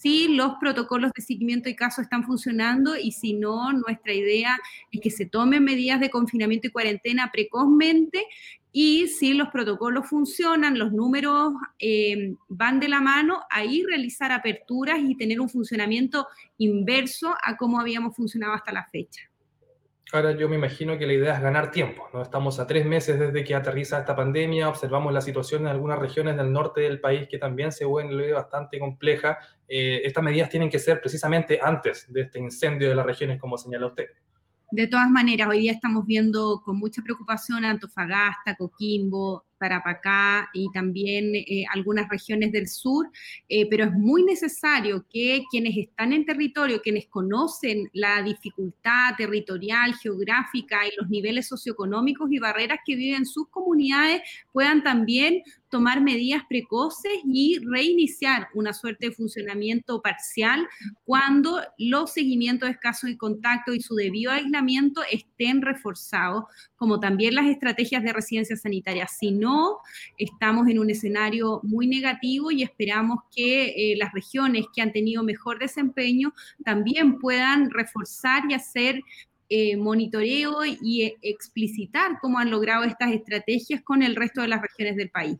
si 0.00 0.28
los 0.28 0.54
protocolos 0.58 1.12
de 1.14 1.20
seguimiento 1.20 1.68
y 1.68 1.76
casos 1.76 2.04
están 2.04 2.24
funcionando 2.24 2.96
y 2.96 3.12
si 3.12 3.34
no, 3.34 3.70
nuestra 3.74 4.14
idea 4.14 4.58
es 4.90 5.00
que 5.02 5.10
se 5.10 5.26
tomen 5.26 5.62
medidas 5.62 6.00
de 6.00 6.08
confinamiento 6.08 6.68
y 6.68 6.70
cuarentena 6.70 7.30
precozmente 7.30 8.24
y 8.72 9.08
si 9.08 9.34
los 9.34 9.48
protocolos 9.48 10.08
funcionan, 10.08 10.78
los 10.78 10.92
números 10.92 11.52
eh, 11.78 12.34
van 12.48 12.78
de 12.78 12.88
la 12.88 13.00
mano, 13.00 13.42
ahí 13.50 13.84
realizar 13.84 14.30
aperturas 14.30 14.98
y 15.00 15.16
tener 15.16 15.40
un 15.40 15.48
funcionamiento 15.48 16.28
inverso 16.58 17.34
a 17.42 17.56
cómo 17.56 17.80
habíamos 17.80 18.14
funcionado 18.14 18.54
hasta 18.54 18.72
la 18.72 18.86
fecha. 18.86 19.22
Ahora 20.12 20.32
yo 20.32 20.48
me 20.48 20.56
imagino 20.56 20.98
que 20.98 21.06
la 21.06 21.12
idea 21.12 21.34
es 21.36 21.40
ganar 21.40 21.70
tiempo, 21.70 22.08
¿no? 22.12 22.22
Estamos 22.22 22.58
a 22.58 22.66
tres 22.66 22.84
meses 22.84 23.18
desde 23.18 23.44
que 23.44 23.54
aterriza 23.54 24.00
esta 24.00 24.16
pandemia, 24.16 24.68
observamos 24.68 25.12
la 25.12 25.20
situación 25.20 25.62
en 25.62 25.68
algunas 25.68 26.00
regiones 26.00 26.36
del 26.36 26.52
norte 26.52 26.80
del 26.80 27.00
país 27.00 27.28
que 27.28 27.38
también 27.38 27.70
se 27.70 27.84
vuelve 27.84 28.32
bastante 28.32 28.80
compleja. 28.80 29.38
Eh, 29.68 30.00
estas 30.04 30.24
medidas 30.24 30.48
tienen 30.48 30.68
que 30.68 30.80
ser 30.80 31.00
precisamente 31.00 31.60
antes 31.62 32.12
de 32.12 32.22
este 32.22 32.40
incendio 32.40 32.88
de 32.88 32.94
las 32.96 33.06
regiones, 33.06 33.38
como 33.40 33.56
señala 33.56 33.86
usted. 33.86 34.06
De 34.72 34.86
todas 34.86 35.10
maneras, 35.10 35.48
hoy 35.48 35.60
día 35.62 35.72
estamos 35.72 36.06
viendo 36.06 36.62
con 36.64 36.78
mucha 36.78 37.02
preocupación 37.02 37.64
Antofagasta, 37.64 38.54
Coquimbo, 38.54 39.44
Tarapacá 39.58 40.48
y 40.54 40.70
también 40.72 41.34
eh, 41.34 41.64
algunas 41.74 42.08
regiones 42.08 42.52
del 42.52 42.68
sur, 42.68 43.10
eh, 43.48 43.68
pero 43.68 43.86
es 43.86 43.92
muy 43.92 44.22
necesario 44.22 45.04
que 45.10 45.42
quienes 45.50 45.76
están 45.76 46.12
en 46.12 46.24
territorio, 46.24 46.80
quienes 46.80 47.08
conocen 47.08 47.90
la 47.92 48.22
dificultad 48.22 49.16
territorial, 49.18 49.94
geográfica 49.96 50.86
y 50.86 50.92
los 51.00 51.10
niveles 51.10 51.48
socioeconómicos 51.48 52.30
y 52.30 52.38
barreras 52.38 52.78
que 52.86 52.94
viven 52.94 53.26
sus 53.26 53.48
comunidades, 53.48 54.22
puedan 54.52 54.84
también 54.84 55.42
tomar 55.70 56.00
medidas 56.02 56.42
precoces 56.48 57.12
y 57.24 57.58
reiniciar 57.64 58.48
una 58.54 58.72
suerte 58.72 59.06
de 59.06 59.12
funcionamiento 59.12 60.02
parcial 60.02 60.68
cuando 61.04 61.60
los 61.78 62.12
seguimientos 62.12 62.68
de 62.68 62.78
casos 62.78 63.10
y 63.10 63.16
contacto 63.16 63.72
y 63.72 63.80
su 63.80 63.94
debido 63.94 64.32
aislamiento 64.32 65.02
estén 65.10 65.62
reforzados, 65.62 66.44
como 66.76 67.00
también 67.00 67.34
las 67.34 67.46
estrategias 67.46 68.02
de 68.02 68.12
residencia 68.12 68.56
sanitaria. 68.56 69.06
Si 69.06 69.30
no, 69.30 69.78
estamos 70.18 70.68
en 70.68 70.78
un 70.78 70.90
escenario 70.90 71.60
muy 71.62 71.86
negativo 71.86 72.50
y 72.50 72.62
esperamos 72.62 73.20
que 73.34 73.92
eh, 73.92 73.96
las 73.96 74.12
regiones 74.12 74.66
que 74.74 74.82
han 74.82 74.92
tenido 74.92 75.22
mejor 75.22 75.58
desempeño 75.58 76.34
también 76.64 77.18
puedan 77.18 77.70
reforzar 77.70 78.42
y 78.48 78.54
hacer 78.54 79.00
eh, 79.52 79.76
monitoreo 79.76 80.64
y 80.64 81.02
eh, 81.02 81.18
explicitar 81.22 82.18
cómo 82.20 82.38
han 82.38 82.50
logrado 82.50 82.84
estas 82.84 83.10
estrategias 83.10 83.82
con 83.82 84.02
el 84.04 84.14
resto 84.14 84.42
de 84.42 84.48
las 84.48 84.62
regiones 84.62 84.94
del 84.94 85.10
país. 85.10 85.38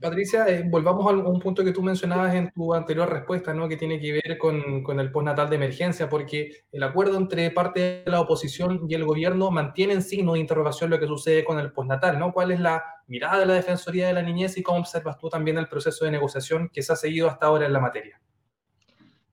Patricia, 0.00 0.46
eh, 0.48 0.64
volvamos 0.66 1.06
a 1.06 1.10
un 1.10 1.40
punto 1.40 1.64
que 1.64 1.72
tú 1.72 1.82
mencionabas 1.82 2.34
en 2.34 2.50
tu 2.50 2.74
anterior 2.74 3.08
respuesta, 3.10 3.52
¿no? 3.52 3.68
que 3.68 3.76
tiene 3.76 4.00
que 4.00 4.12
ver 4.12 4.38
con, 4.38 5.00
el 5.00 5.10
postnatal 5.10 5.50
de 5.50 5.56
emergencia, 5.56 6.08
porque 6.08 6.64
el 6.72 6.82
acuerdo 6.82 7.16
entre 7.16 7.50
parte 7.50 8.02
de 8.04 8.10
la 8.10 8.20
oposición 8.20 8.86
y 8.88 8.94
el 8.94 9.04
gobierno 9.04 9.50
mantiene 9.50 9.94
en 9.94 10.02
signo 10.02 10.34
de 10.34 10.40
interrogación 10.40 10.90
lo 10.90 10.98
que 10.98 11.06
sucede 11.06 11.44
con 11.44 11.58
el 11.58 11.72
postnatal. 11.72 12.18
¿no? 12.18 12.32
¿Cuál 12.32 12.52
es 12.52 12.60
la 12.60 12.82
mirada 13.06 13.40
de 13.40 13.46
la 13.46 13.54
Defensoría 13.54 14.06
de 14.06 14.12
la 14.12 14.22
Niñez 14.22 14.56
y 14.56 14.62
cómo 14.62 14.78
observas 14.78 15.18
tú 15.18 15.28
también 15.28 15.58
el 15.58 15.68
proceso 15.68 16.04
de 16.04 16.10
negociación 16.10 16.70
que 16.72 16.82
se 16.82 16.92
ha 16.92 16.96
seguido 16.96 17.28
hasta 17.28 17.46
ahora 17.46 17.66
en 17.66 17.72
la 17.72 17.80
materia? 17.80 18.20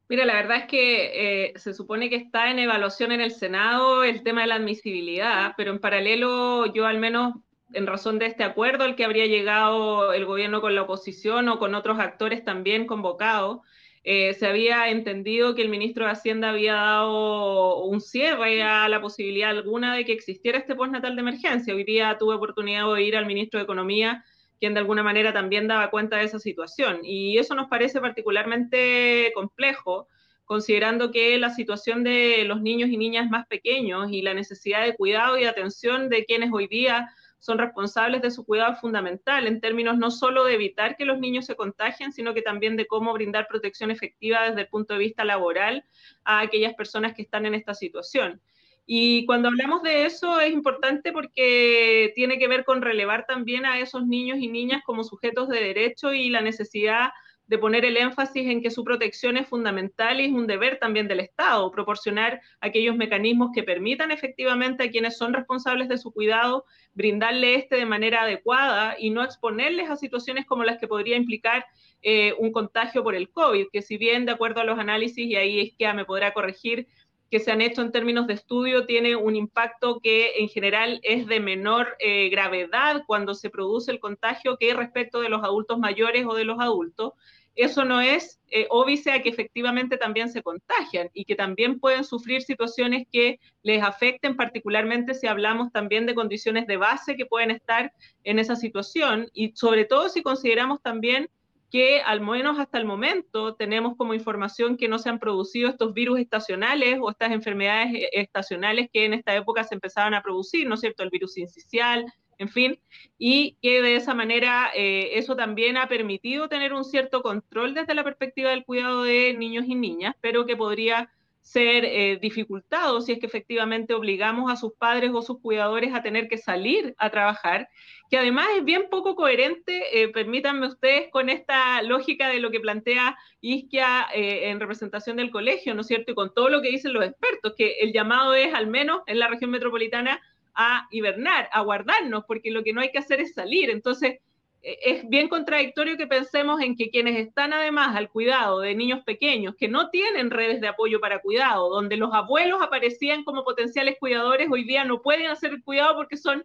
Mira, 0.08 0.24
la 0.26 0.36
verdad 0.36 0.58
es 0.58 0.66
que 0.66 1.48
eh, 1.48 1.54
se 1.56 1.74
supone 1.74 2.10
que 2.10 2.16
está 2.16 2.52
en 2.52 2.60
evaluación 2.60 3.12
en 3.12 3.22
el 3.22 3.32
Senado 3.32 4.04
el 4.04 4.22
tema 4.22 4.42
de 4.42 4.48
la 4.48 4.56
admisibilidad, 4.56 5.54
pero 5.58 5.72
en 5.72 5.80
paralelo 5.80 6.72
yo 6.74 6.86
al 6.86 7.00
menos 7.00 7.34
en 7.76 7.88
razón 7.88 8.20
de 8.20 8.26
este 8.26 8.44
acuerdo 8.44 8.84
al 8.84 8.96
que 8.96 9.06
habría 9.06 9.26
llegado 9.26 10.14
el 10.14 10.26
gobierno 10.26 10.62
con 10.62 10.76
la 10.76 10.84
oposición 10.84 11.50
o 11.50 11.60
con 11.60 11.76
otros 11.76 12.00
actores 12.00 12.44
también 12.44 12.88
convocados, 12.88 13.60
eh, 14.08 14.34
se 14.36 14.46
había 14.46 14.90
entendido 14.90 15.56
que 15.56 15.64
el 15.64 15.70
ministro 15.70 16.06
de 16.06 16.12
Hacienda 16.12 16.52
había 16.52 16.74
dado 16.74 17.84
un 17.86 18.02
cierre 18.02 18.62
a 18.62 18.88
la 18.88 19.02
posibilidad 19.02 19.50
alguna 19.50 19.96
de 19.96 20.06
que 20.06 20.14
existiera 20.14 20.60
este 20.60 20.76
postnatal 20.76 21.16
de 21.16 21.22
emergencia. 21.22 21.74
Hoy 21.74 21.84
día 21.84 22.16
tuve 22.20 22.36
oportunidad 22.36 22.94
de 22.94 23.04
ir 23.04 23.18
al 23.18 23.26
ministro 23.26 23.60
de 23.60 23.64
Economía, 23.64 24.24
quien 24.60 24.76
de 24.76 24.80
alguna 24.80 25.02
manera 25.02 25.34
también 25.34 25.68
daba 25.68 25.90
cuenta 25.90 26.18
de 26.18 26.26
esa 26.26 26.38
situación. 26.40 27.00
Y 27.04 27.40
eso 27.40 27.56
nos 27.56 27.68
parece 27.68 28.00
particularmente 28.00 29.32
complejo, 29.34 30.08
considerando 30.46 31.12
que 31.12 31.38
la 31.40 31.50
situación 31.50 32.04
de 32.04 32.44
los 32.46 32.62
niños 32.62 32.92
y 32.92 32.98
niñas 32.98 33.28
más 33.32 33.48
pequeños 33.48 34.12
y 34.12 34.22
la 34.22 34.36
necesidad 34.36 34.86
de 34.86 34.96
cuidado 34.96 35.40
y 35.40 35.46
atención 35.46 36.10
de 36.10 36.26
quienes 36.26 36.52
hoy 36.54 36.68
día 36.68 37.10
son 37.46 37.60
responsables 37.60 38.24
de 38.24 38.32
su 38.32 38.44
cuidado 38.44 38.76
fundamental 38.78 39.46
en 39.46 39.62
términos 39.62 40.00
no 40.00 40.10
solo 40.10 40.46
de 40.46 40.56
evitar 40.56 40.98
que 40.98 41.06
los 41.06 41.20
niños 41.20 41.46
se 41.46 41.56
contagien, 41.56 42.12
sino 42.12 42.34
que 42.34 42.42
también 42.42 42.76
de 42.76 42.88
cómo 42.88 43.14
brindar 43.14 43.48
protección 43.48 43.92
efectiva 43.92 44.50
desde 44.50 44.62
el 44.62 44.68
punto 44.68 44.96
de 44.96 45.00
vista 45.00 45.24
laboral 45.24 45.86
a 46.24 46.40
aquellas 46.40 46.74
personas 46.74 47.14
que 47.14 47.22
están 47.22 47.46
en 47.46 47.54
esta 47.54 47.76
situación. 47.76 48.42
Y 48.88 49.28
cuando 49.28 49.50
hablamos 49.50 49.84
de 49.84 50.08
eso 50.08 50.40
es 50.40 50.52
importante 50.52 51.12
porque 51.12 52.12
tiene 52.16 52.40
que 52.40 52.48
ver 52.48 52.66
con 52.66 52.82
relevar 52.82 53.28
también 53.28 53.68
a 53.68 53.80
esos 53.80 54.08
niños 54.08 54.40
y 54.40 54.48
niñas 54.48 54.82
como 54.84 55.04
sujetos 55.04 55.48
de 55.48 55.60
derecho 55.60 56.14
y 56.14 56.32
la 56.32 56.42
necesidad 56.42 57.12
de 57.48 57.60
poner 57.60 57.86
el 57.86 57.98
énfasis 57.98 58.48
en 58.48 58.62
que 58.62 58.72
su 58.72 58.84
protección 58.84 59.38
es 59.38 59.48
fundamental 59.48 60.20
y 60.20 60.26
es 60.26 60.32
un 60.32 60.48
deber 60.48 60.80
también 60.80 61.08
del 61.08 61.20
Estado, 61.20 61.70
proporcionar 61.70 62.42
aquellos 62.60 62.96
mecanismos 62.96 63.52
que 63.54 63.62
permitan 63.64 64.10
efectivamente 64.12 64.84
a 64.84 64.90
quienes 64.90 65.18
son 65.18 65.34
responsables 65.34 65.88
de 65.88 66.00
su 66.00 66.12
cuidado 66.12 66.66
brindarle 66.96 67.56
este 67.56 67.76
de 67.76 67.86
manera 67.86 68.24
adecuada 68.24 68.96
y 68.98 69.12
no 69.12 69.24
exponerles 69.24 69.90
a 69.90 69.98
situaciones 69.98 70.46
como 70.46 70.64
las 70.64 70.80
que 70.80 70.88
podría 70.88 71.18
implicar 71.18 71.66
eh, 72.02 72.34
un 72.40 72.52
contagio 72.52 73.04
por 73.04 73.16
el 73.16 73.30
COVID, 73.30 73.68
que 73.72 73.82
si 73.82 73.98
bien 73.98 74.26
de 74.26 74.32
acuerdo 74.32 74.62
a 74.62 74.64
los 74.64 74.80
análisis, 74.80 75.28
y 75.28 75.36
ahí 75.36 75.60
es 75.60 75.74
que 75.78 75.92
me 75.94 76.06
podrá 76.06 76.34
corregir, 76.34 76.88
que 77.30 77.40
se 77.40 77.52
han 77.52 77.62
hecho 77.62 77.82
en 77.82 77.92
términos 77.92 78.28
de 78.28 78.34
estudio 78.34 78.86
tiene 78.86 79.16
un 79.16 79.36
impacto 79.36 80.00
que 80.00 80.34
en 80.38 80.48
general 80.48 81.00
es 81.04 81.28
de 81.28 81.40
menor 81.40 81.96
eh, 82.00 82.30
gravedad 82.30 83.04
cuando 83.08 83.34
se 83.34 83.50
produce 83.50 83.92
el 83.92 84.00
contagio 84.00 84.58
que 84.58 84.74
respecto 84.74 85.20
de 85.20 85.30
los 85.30 85.44
adultos 85.44 85.80
mayores 85.80 86.26
o 86.28 86.36
de 86.36 86.46
los 86.46 86.60
adultos. 86.60 87.14
Eso 87.56 87.86
no 87.86 88.02
es 88.02 88.40
eh, 88.50 88.68
óbice 88.70 89.12
a 89.12 89.22
que 89.22 89.30
efectivamente 89.30 89.98
también 89.98 90.30
se 90.30 90.44
contagian 90.44 91.10
y 91.14 91.26
que 91.26 91.36
también 91.36 91.80
pueden 91.80 92.04
sufrir 92.04 92.42
situaciones 92.42 93.08
que 93.12 93.40
les 93.64 93.82
afecten, 93.82 94.36
particularmente 94.36 95.14
si 95.14 95.28
hablamos 95.28 95.72
también 95.72 96.06
de 96.06 96.16
condiciones 96.16 96.68
de 96.68 96.78
base 96.78 97.16
que 97.16 97.26
pueden 97.26 97.52
estar 97.52 97.94
en 98.24 98.40
esa 98.40 98.56
situación 98.56 99.30
y 99.34 99.54
sobre 99.56 99.86
todo 99.86 100.10
si 100.10 100.22
consideramos 100.22 100.82
también 100.82 101.30
que 101.72 102.02
al 102.02 102.22
menos 102.22 102.60
hasta 102.60 102.78
el 102.78 102.86
momento 102.86 103.56
tenemos 103.56 103.98
como 103.98 104.14
información 104.14 104.78
que 104.78 104.88
no 104.88 105.00
se 105.00 105.10
han 105.10 105.20
producido 105.20 105.70
estos 105.70 105.94
virus 105.94 106.20
estacionales 106.20 107.00
o 107.02 107.10
estas 107.10 107.32
enfermedades 107.32 107.94
eh, 107.94 108.10
estacionales 108.14 108.90
que 108.92 109.06
en 109.06 109.14
esta 109.14 109.36
época 109.36 109.64
se 109.64 109.76
empezaban 109.76 110.14
a 110.14 110.22
producir, 110.22 110.68
¿no 110.68 110.76
es 110.76 110.82
cierto? 110.82 111.04
El 111.04 111.10
virus 111.10 111.38
incisional, 111.38 112.06
en 112.38 112.50
fin, 112.50 112.80
y 113.18 113.58
que 113.62 113.82
de 113.82 113.96
esa 113.96 114.14
manera 114.14 114.72
eh, 114.76 115.18
eso 115.18 115.36
también 115.36 115.78
ha 115.78 115.88
permitido 115.88 116.50
tener 116.50 116.74
un 116.74 116.84
cierto 116.84 117.22
control 117.22 117.74
desde 117.74 117.96
la 117.96 118.04
perspectiva 118.04 118.50
del 118.50 118.66
cuidado 118.66 119.04
de 119.04 119.34
niños 119.34 119.66
y 119.68 119.76
niñas, 119.76 120.16
pero 120.22 120.46
que 120.46 120.58
podría 120.58 121.10
ser 121.42 121.86
eh, 121.86 122.18
dificultado 122.20 123.02
si 123.02 123.12
es 123.12 123.20
que 123.20 123.28
efectivamente 123.28 123.94
obligamos 123.94 124.52
a 124.52 124.56
sus 124.56 124.74
padres 124.74 125.12
o 125.14 125.22
sus 125.22 125.40
cuidadores 125.40 125.94
a 125.94 126.02
tener 126.02 126.28
que 126.28 126.40
salir 126.40 126.96
a 126.98 127.12
trabajar, 127.12 127.70
que 128.10 128.18
además 128.18 128.48
es 128.58 128.66
bien 128.66 128.88
poco 128.90 129.16
coherente, 129.16 130.02
eh, 130.02 130.08
permítanme 130.10 130.66
ustedes, 130.66 131.10
con 131.12 131.30
esta 131.30 131.84
lógica 131.84 132.30
de 132.30 132.40
lo 132.40 132.50
que 132.50 132.60
plantea 132.60 133.16
Isquia 133.42 134.08
en 134.12 134.60
representación 134.60 135.18
del 135.18 135.30
colegio, 135.30 135.76
¿no 135.76 135.82
es 135.82 135.88
cierto? 135.88 136.12
Y 136.12 136.16
con 136.16 136.34
todo 136.34 136.50
lo 136.50 136.64
que 136.64 136.70
dicen 136.70 136.94
los 136.94 137.06
expertos, 137.06 137.54
que 137.56 137.78
el 137.80 137.94
llamado 137.94 138.34
es, 138.34 138.52
al 138.52 138.66
menos 138.66 139.02
en 139.06 139.20
la 139.20 139.28
región 139.28 139.52
metropolitana, 139.52 140.20
a 140.56 140.88
hibernar, 140.92 141.50
a 141.52 141.62
guardarnos, 141.62 142.24
porque 142.26 142.52
lo 142.52 142.64
que 142.64 142.74
no 142.74 142.82
hay 142.82 142.92
que 142.92 143.00
hacer 143.00 143.20
es 143.20 143.34
salir. 143.34 143.70
Entonces, 143.70 144.20
es 144.66 145.08
bien 145.08 145.30
contradictorio 145.30 145.96
que 145.96 146.08
pensemos 146.08 146.60
en 146.60 146.76
que 146.76 146.90
quienes 146.90 147.18
están 147.18 147.54
además 147.54 147.96
al 147.96 148.10
cuidado 148.10 148.62
de 148.62 148.74
niños 148.74 149.04
pequeños 149.04 149.56
que 149.56 149.68
no 149.68 149.92
tienen 149.92 150.32
redes 150.32 150.60
de 150.60 150.68
apoyo 150.68 151.00
para 151.00 151.20
cuidado, 151.20 151.70
donde 151.70 151.98
los 151.98 152.12
abuelos 152.14 152.64
aparecían 152.64 153.24
como 153.24 153.44
potenciales 153.44 153.98
cuidadores, 154.00 154.50
hoy 154.52 154.64
día 154.64 154.84
no 154.84 155.04
pueden 155.04 155.28
hacer 155.28 155.52
el 155.52 155.64
cuidado 155.64 155.96
porque 155.96 156.18
son 156.18 156.44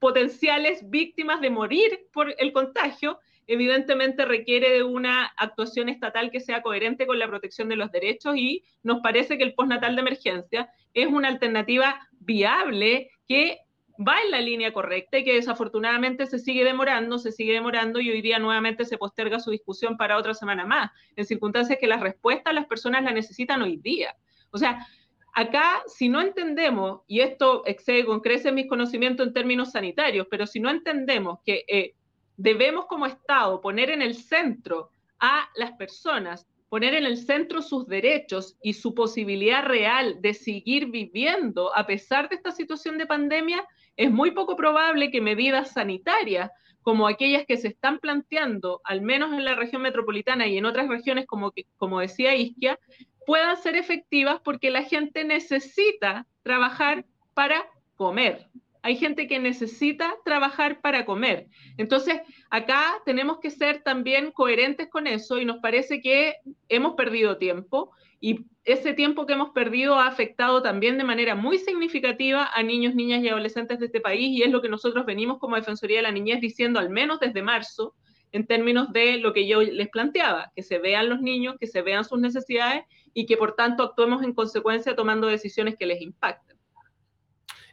potenciales 0.00 0.90
víctimas 0.90 1.40
de 1.40 1.50
morir 1.50 2.08
por 2.12 2.34
el 2.36 2.52
contagio, 2.52 3.20
evidentemente 3.46 4.24
requiere 4.24 4.70
de 4.70 4.82
una 4.82 5.26
actuación 5.36 5.88
estatal 5.88 6.32
que 6.32 6.40
sea 6.40 6.62
coherente 6.62 7.06
con 7.06 7.18
la 7.18 7.28
protección 7.28 7.68
de 7.68 7.76
los 7.76 7.92
derechos 7.92 8.36
y 8.36 8.64
nos 8.82 9.00
parece 9.02 9.38
que 9.38 9.44
el 9.44 9.54
postnatal 9.54 9.94
de 9.94 10.02
emergencia 10.02 10.68
es 10.94 11.06
una 11.06 11.28
alternativa 11.28 12.08
viable 12.18 13.10
que 13.26 13.58
va 13.98 14.20
en 14.20 14.30
la 14.30 14.40
línea 14.40 14.72
correcta 14.72 15.18
y 15.18 15.24
que 15.24 15.34
desafortunadamente 15.34 16.26
se 16.26 16.38
sigue 16.38 16.64
demorando, 16.64 17.18
se 17.18 17.32
sigue 17.32 17.54
demorando 17.54 18.00
y 18.00 18.10
hoy 18.10 18.20
día 18.20 18.38
nuevamente 18.38 18.84
se 18.84 18.98
posterga 18.98 19.40
su 19.40 19.50
discusión 19.50 19.96
para 19.96 20.18
otra 20.18 20.34
semana 20.34 20.66
más, 20.66 20.90
en 21.16 21.24
circunstancias 21.24 21.78
que 21.80 21.86
las 21.86 22.00
respuestas 22.00 22.54
las 22.54 22.66
personas 22.66 23.02
la 23.02 23.12
necesitan 23.12 23.62
hoy 23.62 23.78
día. 23.78 24.14
O 24.50 24.58
sea, 24.58 24.86
acá 25.34 25.82
si 25.86 26.08
no 26.08 26.20
entendemos, 26.20 27.02
y 27.06 27.20
esto 27.20 27.62
excede 27.66 28.04
con 28.04 28.20
crece 28.20 28.52
mis 28.52 28.68
conocimientos 28.68 29.26
en 29.26 29.32
términos 29.32 29.72
sanitarios, 29.72 30.26
pero 30.30 30.46
si 30.46 30.60
no 30.60 30.70
entendemos 30.70 31.38
que 31.44 31.64
eh, 31.66 31.94
debemos 32.36 32.86
como 32.86 33.06
Estado 33.06 33.60
poner 33.60 33.90
en 33.90 34.02
el 34.02 34.14
centro 34.14 34.90
a 35.18 35.48
las 35.56 35.72
personas, 35.72 36.46
poner 36.68 36.94
en 36.94 37.04
el 37.04 37.16
centro 37.16 37.62
sus 37.62 37.86
derechos 37.86 38.56
y 38.62 38.74
su 38.74 38.94
posibilidad 38.94 39.64
real 39.64 40.20
de 40.20 40.34
seguir 40.34 40.86
viviendo 40.86 41.74
a 41.76 41.86
pesar 41.86 42.28
de 42.28 42.36
esta 42.36 42.50
situación 42.50 42.98
de 42.98 43.06
pandemia, 43.06 43.64
es 43.96 44.10
muy 44.10 44.32
poco 44.32 44.56
probable 44.56 45.10
que 45.10 45.20
medidas 45.20 45.72
sanitarias 45.72 46.50
como 46.82 47.08
aquellas 47.08 47.44
que 47.46 47.56
se 47.56 47.68
están 47.68 47.98
planteando, 47.98 48.80
al 48.84 49.00
menos 49.00 49.32
en 49.32 49.44
la 49.44 49.56
región 49.56 49.82
metropolitana 49.82 50.46
y 50.46 50.56
en 50.56 50.66
otras 50.66 50.86
regiones, 50.86 51.26
como, 51.26 51.52
como 51.78 51.98
decía 51.98 52.36
Isquia, 52.36 52.78
puedan 53.26 53.56
ser 53.56 53.74
efectivas 53.74 54.40
porque 54.44 54.70
la 54.70 54.84
gente 54.84 55.24
necesita 55.24 56.26
trabajar 56.44 57.04
para 57.34 57.66
comer. 57.96 58.46
Hay 58.86 58.94
gente 58.94 59.26
que 59.26 59.40
necesita 59.40 60.14
trabajar 60.24 60.80
para 60.80 61.04
comer. 61.04 61.48
Entonces, 61.76 62.20
acá 62.50 62.94
tenemos 63.04 63.40
que 63.40 63.50
ser 63.50 63.82
también 63.82 64.30
coherentes 64.30 64.86
con 64.88 65.08
eso 65.08 65.40
y 65.40 65.44
nos 65.44 65.56
parece 65.56 66.00
que 66.00 66.36
hemos 66.68 66.94
perdido 66.94 67.36
tiempo 67.36 67.90
y 68.20 68.46
ese 68.62 68.94
tiempo 68.94 69.26
que 69.26 69.32
hemos 69.32 69.50
perdido 69.50 69.96
ha 69.96 70.06
afectado 70.06 70.62
también 70.62 70.98
de 70.98 71.02
manera 71.02 71.34
muy 71.34 71.58
significativa 71.58 72.48
a 72.54 72.62
niños, 72.62 72.94
niñas 72.94 73.24
y 73.24 73.28
adolescentes 73.28 73.80
de 73.80 73.86
este 73.86 74.00
país 74.00 74.28
y 74.38 74.44
es 74.44 74.52
lo 74.52 74.62
que 74.62 74.68
nosotros 74.68 75.04
venimos 75.04 75.40
como 75.40 75.56
Defensoría 75.56 75.96
de 75.96 76.02
la 76.04 76.12
Niñez 76.12 76.40
diciendo 76.40 76.78
al 76.78 76.88
menos 76.88 77.18
desde 77.18 77.42
marzo 77.42 77.96
en 78.30 78.46
términos 78.46 78.92
de 78.92 79.18
lo 79.18 79.32
que 79.32 79.48
yo 79.48 79.62
les 79.62 79.88
planteaba, 79.88 80.52
que 80.54 80.62
se 80.62 80.78
vean 80.78 81.08
los 81.08 81.20
niños, 81.20 81.56
que 81.58 81.66
se 81.66 81.82
vean 81.82 82.04
sus 82.04 82.20
necesidades 82.20 82.84
y 83.12 83.26
que 83.26 83.36
por 83.36 83.56
tanto 83.56 83.82
actuemos 83.82 84.22
en 84.22 84.32
consecuencia 84.32 84.94
tomando 84.94 85.26
decisiones 85.26 85.74
que 85.76 85.86
les 85.86 86.00
impacten. 86.00 86.55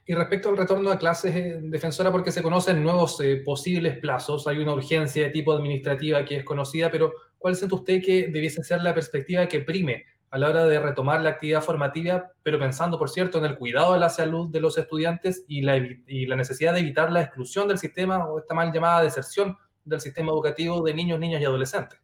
Y 0.05 0.13
respecto 0.13 0.49
al 0.49 0.57
retorno 0.57 0.91
a 0.91 0.97
clases, 0.97 1.33
defensora, 1.61 2.11
porque 2.11 2.31
se 2.31 2.43
conocen 2.43 2.83
nuevos 2.83 3.19
eh, 3.21 3.37
posibles 3.37 3.97
plazos, 3.99 4.47
hay 4.47 4.57
una 4.57 4.73
urgencia 4.73 5.23
de 5.23 5.29
tipo 5.29 5.53
administrativa 5.53 6.25
que 6.25 6.37
es 6.37 6.43
conocida, 6.43 6.91
pero 6.91 7.13
¿cuál 7.37 7.55
siente 7.55 7.75
usted 7.75 8.01
que 8.03 8.27
debiese 8.27 8.63
ser 8.63 8.81
la 8.81 8.93
perspectiva 8.93 9.47
que 9.47 9.61
prime 9.61 10.03
a 10.33 10.37
la 10.39 10.49
hora 10.49 10.65
de 10.65 10.79
retomar 10.79 11.21
la 11.21 11.29
actividad 11.29 11.61
formativa, 11.61 12.31
pero 12.41 12.57
pensando, 12.57 12.97
por 12.97 13.09
cierto, 13.09 13.37
en 13.37 13.45
el 13.45 13.55
cuidado 13.55 13.93
de 13.93 13.99
la 13.99 14.09
salud 14.09 14.49
de 14.49 14.59
los 14.59 14.77
estudiantes 14.79 15.45
y 15.47 15.61
la, 15.61 15.77
y 15.77 16.25
la 16.25 16.35
necesidad 16.35 16.73
de 16.73 16.79
evitar 16.79 17.11
la 17.11 17.21
exclusión 17.21 17.67
del 17.67 17.77
sistema 17.77 18.27
o 18.27 18.39
esta 18.39 18.55
mal 18.55 18.73
llamada 18.73 19.03
deserción 19.03 19.55
del 19.85 20.01
sistema 20.01 20.31
educativo 20.31 20.81
de 20.81 20.93
niños, 20.95 21.19
niñas 21.19 21.39
y 21.39 21.45
adolescentes? 21.45 21.99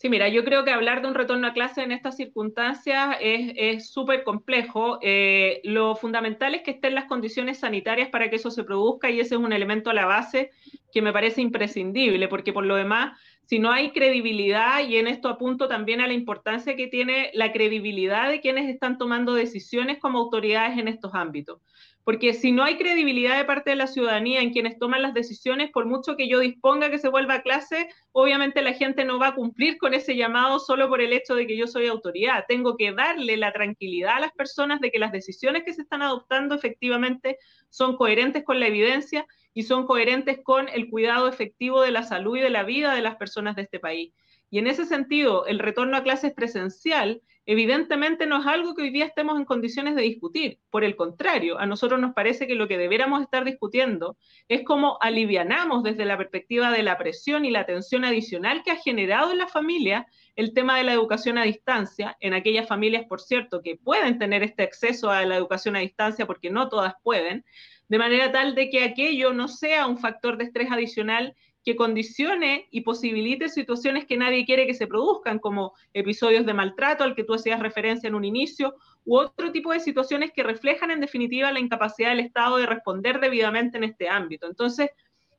Sí, 0.00 0.08
mira, 0.08 0.28
yo 0.28 0.44
creo 0.44 0.64
que 0.64 0.70
hablar 0.70 1.02
de 1.02 1.08
un 1.08 1.14
retorno 1.14 1.46
a 1.46 1.52
clase 1.52 1.82
en 1.82 1.92
estas 1.92 2.16
circunstancias 2.16 3.18
es 3.20 3.90
súper 3.90 4.24
complejo. 4.24 4.98
Eh, 5.02 5.60
lo 5.62 5.94
fundamental 5.94 6.54
es 6.54 6.62
que 6.62 6.70
estén 6.70 6.94
las 6.94 7.04
condiciones 7.04 7.58
sanitarias 7.58 8.08
para 8.08 8.30
que 8.30 8.36
eso 8.36 8.50
se 8.50 8.64
produzca 8.64 9.10
y 9.10 9.20
ese 9.20 9.34
es 9.34 9.40
un 9.42 9.52
elemento 9.52 9.90
a 9.90 9.94
la 9.94 10.06
base 10.06 10.52
que 10.90 11.02
me 11.02 11.12
parece 11.12 11.42
imprescindible, 11.42 12.28
porque 12.28 12.54
por 12.54 12.64
lo 12.64 12.76
demás, 12.76 13.20
si 13.44 13.58
no 13.58 13.70
hay 13.70 13.90
credibilidad, 13.90 14.82
y 14.88 14.96
en 14.96 15.06
esto 15.06 15.28
apunto 15.28 15.68
también 15.68 16.00
a 16.00 16.06
la 16.06 16.14
importancia 16.14 16.76
que 16.76 16.86
tiene 16.86 17.30
la 17.34 17.52
credibilidad 17.52 18.30
de 18.30 18.40
quienes 18.40 18.70
están 18.70 18.96
tomando 18.96 19.34
decisiones 19.34 19.98
como 19.98 20.18
autoridades 20.18 20.78
en 20.78 20.88
estos 20.88 21.10
ámbitos 21.12 21.60
porque 22.04 22.34
si 22.34 22.50
no 22.52 22.64
hay 22.64 22.76
credibilidad 22.76 23.36
de 23.36 23.44
parte 23.44 23.70
de 23.70 23.76
la 23.76 23.86
ciudadanía 23.86 24.40
en 24.40 24.52
quienes 24.52 24.78
toman 24.78 25.02
las 25.02 25.14
decisiones, 25.14 25.70
por 25.70 25.86
mucho 25.86 26.16
que 26.16 26.28
yo 26.28 26.38
disponga 26.40 26.90
que 26.90 26.98
se 26.98 27.08
vuelva 27.08 27.34
a 27.34 27.42
clase, 27.42 27.88
obviamente 28.12 28.62
la 28.62 28.72
gente 28.72 29.04
no 29.04 29.18
va 29.18 29.28
a 29.28 29.34
cumplir 29.34 29.76
con 29.78 29.94
ese 29.94 30.16
llamado 30.16 30.58
solo 30.58 30.88
por 30.88 31.00
el 31.00 31.12
hecho 31.12 31.34
de 31.34 31.46
que 31.46 31.56
yo 31.56 31.66
soy 31.66 31.86
autoridad. 31.86 32.44
Tengo 32.48 32.76
que 32.76 32.92
darle 32.92 33.36
la 33.36 33.52
tranquilidad 33.52 34.16
a 34.16 34.20
las 34.20 34.32
personas 34.32 34.80
de 34.80 34.90
que 34.90 34.98
las 34.98 35.12
decisiones 35.12 35.62
que 35.64 35.74
se 35.74 35.82
están 35.82 36.02
adoptando 36.02 36.54
efectivamente 36.54 37.38
son 37.68 37.96
coherentes 37.96 38.44
con 38.44 38.60
la 38.60 38.66
evidencia 38.66 39.26
y 39.52 39.64
son 39.64 39.86
coherentes 39.86 40.40
con 40.42 40.68
el 40.68 40.88
cuidado 40.88 41.28
efectivo 41.28 41.82
de 41.82 41.90
la 41.90 42.02
salud 42.02 42.36
y 42.36 42.40
de 42.40 42.50
la 42.50 42.62
vida 42.62 42.94
de 42.94 43.02
las 43.02 43.16
personas 43.16 43.56
de 43.56 43.62
este 43.62 43.78
país. 43.78 44.12
Y 44.50 44.58
en 44.58 44.66
ese 44.66 44.84
sentido, 44.84 45.46
el 45.46 45.58
retorno 45.58 45.96
a 45.96 46.02
clases 46.02 46.32
presencial 46.32 47.22
evidentemente 47.46 48.26
no 48.26 48.40
es 48.40 48.46
algo 48.46 48.74
que 48.74 48.82
hoy 48.82 48.90
día 48.90 49.06
estemos 49.06 49.38
en 49.38 49.44
condiciones 49.44 49.94
de 49.96 50.02
discutir. 50.02 50.58
Por 50.70 50.84
el 50.84 50.96
contrario, 50.96 51.58
a 51.58 51.66
nosotros 51.66 52.00
nos 52.00 52.14
parece 52.14 52.46
que 52.46 52.54
lo 52.54 52.68
que 52.68 52.78
debiéramos 52.78 53.22
estar 53.22 53.44
discutiendo 53.44 54.16
es 54.48 54.62
cómo 54.64 54.98
alivianamos 55.00 55.82
desde 55.82 56.04
la 56.04 56.16
perspectiva 56.16 56.70
de 56.70 56.82
la 56.82 56.98
presión 56.98 57.44
y 57.44 57.50
la 57.50 57.66
tensión 57.66 58.04
adicional 58.04 58.62
que 58.62 58.70
ha 58.70 58.76
generado 58.76 59.32
en 59.32 59.38
la 59.38 59.48
familia 59.48 60.06
el 60.36 60.54
tema 60.54 60.78
de 60.78 60.84
la 60.84 60.92
educación 60.92 61.38
a 61.38 61.44
distancia, 61.44 62.16
en 62.20 62.34
aquellas 62.34 62.66
familias, 62.66 63.04
por 63.06 63.20
cierto, 63.20 63.62
que 63.62 63.76
pueden 63.76 64.18
tener 64.18 64.42
este 64.42 64.62
acceso 64.62 65.10
a 65.10 65.24
la 65.26 65.36
educación 65.36 65.76
a 65.76 65.80
distancia 65.80 66.26
porque 66.26 66.50
no 66.50 66.68
todas 66.68 66.94
pueden, 67.02 67.44
de 67.88 67.98
manera 67.98 68.30
tal 68.30 68.54
de 68.54 68.70
que 68.70 68.84
aquello 68.84 69.32
no 69.32 69.48
sea 69.48 69.86
un 69.86 69.98
factor 69.98 70.38
de 70.38 70.44
estrés 70.44 70.70
adicional 70.70 71.34
que 71.64 71.76
condicione 71.76 72.68
y 72.70 72.80
posibilite 72.80 73.48
situaciones 73.48 74.06
que 74.06 74.16
nadie 74.16 74.46
quiere 74.46 74.66
que 74.66 74.74
se 74.74 74.86
produzcan, 74.86 75.38
como 75.38 75.74
episodios 75.92 76.46
de 76.46 76.54
maltrato 76.54 77.04
al 77.04 77.14
que 77.14 77.24
tú 77.24 77.34
hacías 77.34 77.60
referencia 77.60 78.08
en 78.08 78.14
un 78.14 78.24
inicio, 78.24 78.74
u 79.04 79.16
otro 79.18 79.52
tipo 79.52 79.72
de 79.72 79.80
situaciones 79.80 80.32
que 80.32 80.42
reflejan 80.42 80.90
en 80.90 81.00
definitiva 81.00 81.52
la 81.52 81.60
incapacidad 81.60 82.10
del 82.10 82.20
Estado 82.20 82.56
de 82.56 82.66
responder 82.66 83.20
debidamente 83.20 83.76
en 83.78 83.84
este 83.84 84.08
ámbito. 84.08 84.46
Entonces, 84.46 84.90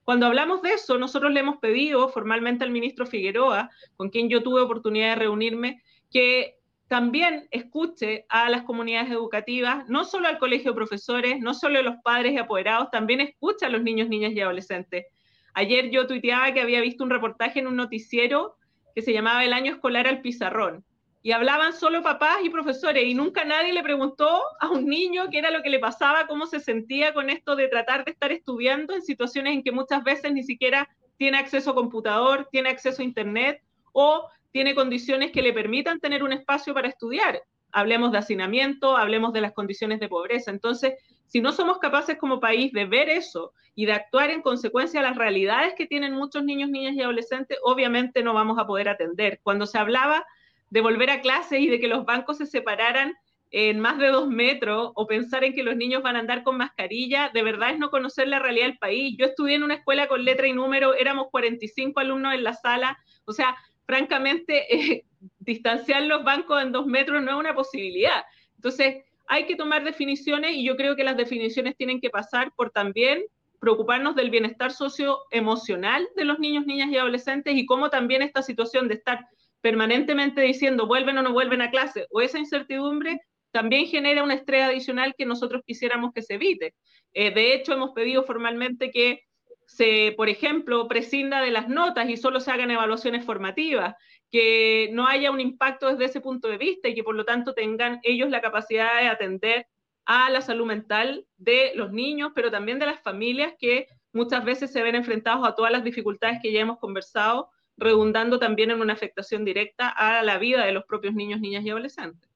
cuando 0.04 0.26
hablamos 0.26 0.62
de 0.62 0.74
eso, 0.74 0.98
nosotros 0.98 1.32
le 1.32 1.40
hemos 1.40 1.58
pedido 1.58 2.10
formalmente 2.10 2.64
al 2.64 2.72
ministro 2.72 3.06
Figueroa, 3.06 3.70
con 3.96 4.10
quien 4.10 4.30
yo 4.30 4.44
tuve 4.44 4.62
oportunidad 4.62 5.10
de 5.10 5.16
reunirme, 5.16 5.82
que 6.12 6.58
también 6.88 7.48
escuche 7.52 8.26
a 8.28 8.50
las 8.50 8.64
comunidades 8.64 9.12
educativas, 9.12 9.88
no 9.88 10.04
solo 10.04 10.28
al 10.28 10.40
colegio 10.40 10.72
de 10.72 10.76
profesores, 10.76 11.40
no 11.40 11.54
solo 11.54 11.80
a 11.80 11.84
los 11.84 11.96
padres 12.04 12.34
y 12.34 12.38
apoderados, 12.38 12.92
también 12.92 13.22
escucha 13.22 13.68
a 13.68 13.70
los 13.70 13.82
niños, 13.82 14.10
niñas 14.10 14.34
y 14.34 14.42
adolescentes 14.42 15.06
Ayer 15.54 15.90
yo 15.90 16.08
tuiteaba 16.08 16.54
que 16.54 16.62
había 16.62 16.82
visto 16.82 17.04
un 17.04 17.10
reportaje 17.10 17.60
en 17.60 17.68
un 17.68 17.76
noticiero 17.76 18.56
que 18.96 19.02
se 19.02 19.14
llamaba 19.14 19.44
El 19.46 19.54
año 19.54 19.74
escolar 19.74 20.08
al 20.08 20.22
pizarrón. 20.22 20.84
Y 21.24 21.34
hablaban 21.34 21.74
solo 21.74 22.02
papás 22.02 22.38
y 22.44 22.50
profesores 22.50 23.06
y 23.06 23.14
nunca 23.14 23.44
nadie 23.44 23.74
le 23.74 23.84
preguntó 23.84 24.42
a 24.60 24.70
un 24.70 24.86
niño 24.88 25.30
qué 25.30 25.38
era 25.38 25.52
lo 25.52 25.62
que 25.62 25.70
le 25.70 25.78
pasaba, 25.78 26.26
cómo 26.26 26.48
se 26.48 26.60
sentía 26.60 27.14
con 27.14 27.30
esto 27.30 27.56
de 27.56 27.68
tratar 27.68 28.06
de 28.06 28.12
estar 28.12 28.32
estudiando 28.32 28.96
en 28.96 29.04
situaciones 29.04 29.54
en 29.54 29.64
que 29.64 29.72
muchas 29.72 30.04
veces 30.04 30.34
ni 30.34 30.44
siquiera 30.44 30.90
tiene 31.18 31.38
acceso 31.38 31.72
a 31.72 31.76
computador, 31.76 32.48
tiene 32.52 32.70
acceso 32.70 33.02
a 33.02 33.06
internet 33.06 33.62
o 33.92 34.28
tiene 34.52 34.74
condiciones 34.74 35.32
que 35.32 35.44
le 35.44 35.54
permitan 35.54 36.00
tener 36.00 36.24
un 36.24 36.34
espacio 36.34 36.74
para 36.74 36.88
estudiar. 36.88 37.44
Hablemos 37.72 38.12
de 38.12 38.18
hacinamiento, 38.18 38.98
hablemos 38.98 39.34
de 39.34 39.42
las 39.42 39.54
condiciones 39.54 40.00
de 40.00 40.10
pobreza. 40.10 40.52
Entonces, 40.52 40.94
si 41.26 41.40
no 41.42 41.52
somos 41.52 41.80
capaces 41.80 42.18
como 42.18 42.40
país 42.40 42.74
de 42.74 42.86
ver 42.86 43.10
eso 43.10 43.54
y 43.74 43.86
de 43.86 43.94
actuar 43.94 44.30
en 44.32 44.42
consecuencia 44.42 45.00
a 45.00 45.04
las 45.04 45.16
realidades 45.16 45.74
que 45.78 45.88
tienen 45.88 46.14
muchos 46.14 46.44
niños, 46.44 46.70
niñas 46.70 46.94
y 46.96 47.02
adolescentes, 47.02 47.58
obviamente 47.64 48.22
no 48.22 48.34
vamos 48.34 48.60
a 48.60 48.68
poder 48.68 48.90
atender. 48.90 49.40
Cuando 49.42 49.66
se 49.66 49.78
hablaba 49.78 50.26
de 50.70 50.82
volver 50.82 51.10
a 51.10 51.22
clases 51.22 51.60
y 51.62 51.68
de 51.68 51.80
que 51.80 51.88
los 51.88 52.06
bancos 52.06 52.38
se 52.38 52.46
separaran 52.46 53.14
en 53.52 53.80
más 53.82 53.98
de 53.98 54.08
dos 54.08 54.30
metros 54.30 54.92
o 54.96 55.06
pensar 55.08 55.44
en 55.44 55.54
que 55.54 55.64
los 55.64 55.76
niños 55.76 56.02
van 56.02 56.16
a 56.16 56.20
andar 56.20 56.44
con 56.44 56.58
mascarilla, 56.58 57.30
de 57.34 57.44
verdad 57.44 57.72
es 57.72 57.80
no 57.80 57.90
conocer 57.92 58.28
la 58.30 58.40
realidad 58.40 58.68
del 58.68 58.78
país. 58.78 59.16
Yo 59.18 59.26
estudié 59.26 59.56
en 59.56 59.64
una 59.64 59.76
escuela 59.76 60.08
con 60.08 60.24
letra 60.24 60.48
y 60.48 60.54
número, 60.54 60.96
éramos 60.96 61.28
45 61.32 62.00
alumnos 62.00 62.34
en 62.34 62.44
la 62.44 62.54
sala, 62.54 62.98
o 63.26 63.34
sea, 63.34 63.56
francamente, 63.86 64.76
eh, 64.76 65.06
distanciar 65.40 66.04
los 66.04 66.24
bancos 66.24 66.62
en 66.62 66.72
dos 66.72 66.86
metros 66.86 67.22
no 67.24 67.32
es 67.32 67.38
una 67.38 67.54
posibilidad. 67.54 68.24
Entonces, 68.56 69.04
hay 69.28 69.46
que 69.46 69.56
tomar 69.56 69.84
definiciones 69.84 70.56
y 70.56 70.64
yo 70.64 70.76
creo 70.76 70.96
que 70.96 71.04
las 71.04 71.18
definiciones 71.18 71.76
tienen 71.78 72.02
que 72.02 72.10
pasar 72.10 72.52
por 72.56 72.72
también 72.72 73.24
preocuparnos 73.60 74.16
del 74.16 74.32
bienestar 74.32 74.72
socioemocional 74.72 76.08
de 76.16 76.26
los 76.26 76.40
niños, 76.40 76.66
niñas 76.66 76.90
y 76.90 76.98
adolescentes 76.98 77.56
y 77.56 77.66
cómo 77.66 77.90
también 77.90 78.24
esta 78.24 78.42
situación 78.42 78.88
de 78.88 78.96
estar 78.96 79.28
permanentemente 79.62 80.42
diciendo 80.42 80.88
vuelven 80.88 81.18
o 81.20 81.22
no 81.22 81.32
vuelven 81.32 81.62
a 81.62 81.70
clase 81.70 82.08
o 82.10 82.22
esa 82.22 82.40
incertidumbre 82.40 83.22
también 83.52 83.86
genera 83.86 84.24
un 84.24 84.32
estrés 84.32 84.64
adicional 84.64 85.14
que 85.16 85.26
nosotros 85.26 85.62
quisiéramos 85.66 86.14
que 86.14 86.22
se 86.22 86.36
evite. 86.36 86.74
Eh, 87.14 87.32
de 87.32 87.54
hecho, 87.54 87.74
hemos 87.74 87.92
pedido 87.92 88.24
formalmente 88.24 88.92
que 88.92 89.22
se, 89.68 90.14
por 90.18 90.30
ejemplo, 90.30 90.88
prescinda 90.88 91.42
de 91.42 91.52
las 91.52 91.70
notas 91.70 92.10
y 92.10 92.18
solo 92.18 92.40
se 92.40 92.52
hagan 92.52 92.72
evaluaciones 92.72 93.26
formativas, 93.26 93.96
que 94.32 94.90
no 94.94 95.06
haya 95.08 95.30
un 95.30 95.42
impacto 95.42 95.90
desde 95.90 96.06
ese 96.06 96.22
punto 96.22 96.48
de 96.48 96.58
vista 96.58 96.88
y 96.88 96.96
que 96.96 97.04
por 97.04 97.16
lo 97.16 97.26
tanto 97.26 97.54
tengan 97.54 98.00
ellos 98.04 98.30
la 98.30 98.42
capacidad 98.42 99.02
de 99.02 99.08
atender 99.08 99.68
a 100.06 100.30
la 100.30 100.42
salud 100.42 100.66
mental 100.66 101.28
de 101.38 101.74
los 101.76 101.92
niños, 101.92 102.32
pero 102.34 102.50
también 102.50 102.80
de 102.80 102.86
las 102.86 103.02
familias 103.02 103.54
que 103.60 103.88
muchas 104.14 104.44
veces 104.44 104.72
se 104.72 104.82
ven 104.82 104.96
enfrentados 104.96 105.48
a 105.48 105.56
todas 105.56 105.72
las 105.72 105.84
dificultades 105.84 106.40
que 106.42 106.52
ya 106.52 106.62
hemos 106.62 106.80
conversado, 106.80 107.50
redundando 107.78 108.40
también 108.40 108.72
en 108.72 108.82
una 108.82 108.94
afectación 108.94 109.46
directa 109.46 109.90
a 109.90 110.24
la 110.24 110.38
vida 110.38 110.66
de 110.66 110.72
los 110.72 110.86
propios 110.86 111.14
niños, 111.14 111.40
niñas 111.40 111.64
y 111.66 111.70
adolescentes. 111.70 112.30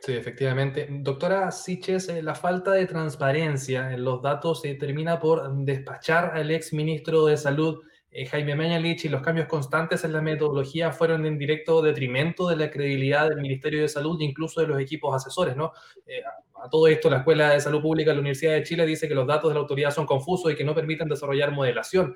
Sí, 0.00 0.14
efectivamente. 0.14 0.88
Doctora 0.90 1.50
Siches, 1.52 2.08
eh, 2.08 2.22
la 2.22 2.34
falta 2.34 2.72
de 2.72 2.86
transparencia 2.86 3.92
en 3.92 4.02
los 4.02 4.20
datos 4.20 4.62
se 4.62 4.74
termina 4.74 5.20
por 5.20 5.54
despachar 5.64 6.36
al 6.36 6.50
ex 6.50 6.72
ministro 6.72 7.26
de 7.26 7.36
Salud 7.36 7.82
eh, 8.14 8.26
Jaime 8.26 8.54
Mañalich 8.54 9.06
y 9.06 9.08
los 9.08 9.22
cambios 9.22 9.48
constantes 9.48 10.04
en 10.04 10.12
la 10.12 10.20
metodología 10.20 10.92
fueron 10.92 11.24
en 11.24 11.38
directo 11.38 11.80
detrimento 11.80 12.46
de 12.46 12.56
la 12.56 12.70
credibilidad 12.70 13.26
del 13.26 13.40
Ministerio 13.40 13.80
de 13.80 13.88
Salud 13.88 14.20
e 14.20 14.24
incluso 14.24 14.60
de 14.60 14.66
los 14.66 14.78
equipos 14.78 15.16
asesores, 15.16 15.56
¿no? 15.56 15.72
Eh, 16.06 16.20
a 16.62 16.68
todo 16.68 16.88
esto, 16.88 17.08
la 17.08 17.18
Escuela 17.18 17.50
de 17.50 17.60
Salud 17.60 17.80
Pública 17.80 18.10
de 18.10 18.16
la 18.16 18.20
Universidad 18.20 18.52
de 18.52 18.64
Chile 18.64 18.84
dice 18.84 19.08
que 19.08 19.14
los 19.14 19.26
datos 19.26 19.48
de 19.48 19.54
la 19.54 19.60
autoridad 19.60 19.90
son 19.92 20.04
confusos 20.04 20.52
y 20.52 20.54
que 20.54 20.62
no 20.62 20.74
permiten 20.74 21.08
desarrollar 21.08 21.52
modelación. 21.52 22.14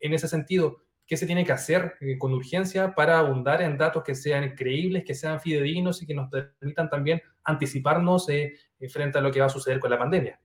En 0.00 0.12
ese 0.12 0.28
sentido, 0.28 0.82
¿qué 1.06 1.16
se 1.16 1.24
tiene 1.24 1.46
que 1.46 1.52
hacer 1.52 1.94
eh, 2.02 2.18
con 2.18 2.34
urgencia 2.34 2.94
para 2.94 3.18
abundar 3.18 3.62
en 3.62 3.78
datos 3.78 4.04
que 4.04 4.14
sean 4.14 4.54
creíbles, 4.54 5.04
que 5.06 5.14
sean 5.14 5.40
fidedignos 5.40 6.02
y 6.02 6.06
que 6.06 6.14
nos 6.14 6.28
permitan 6.28 6.90
también 6.90 7.22
anticiparnos 7.42 8.26
frente 8.90 9.18
a 9.18 9.22
lo 9.22 9.32
que 9.32 9.40
va 9.40 9.46
a 9.46 9.48
suceder 9.48 9.80
con 9.80 9.90
la 9.90 9.98
pandemia? 9.98 10.38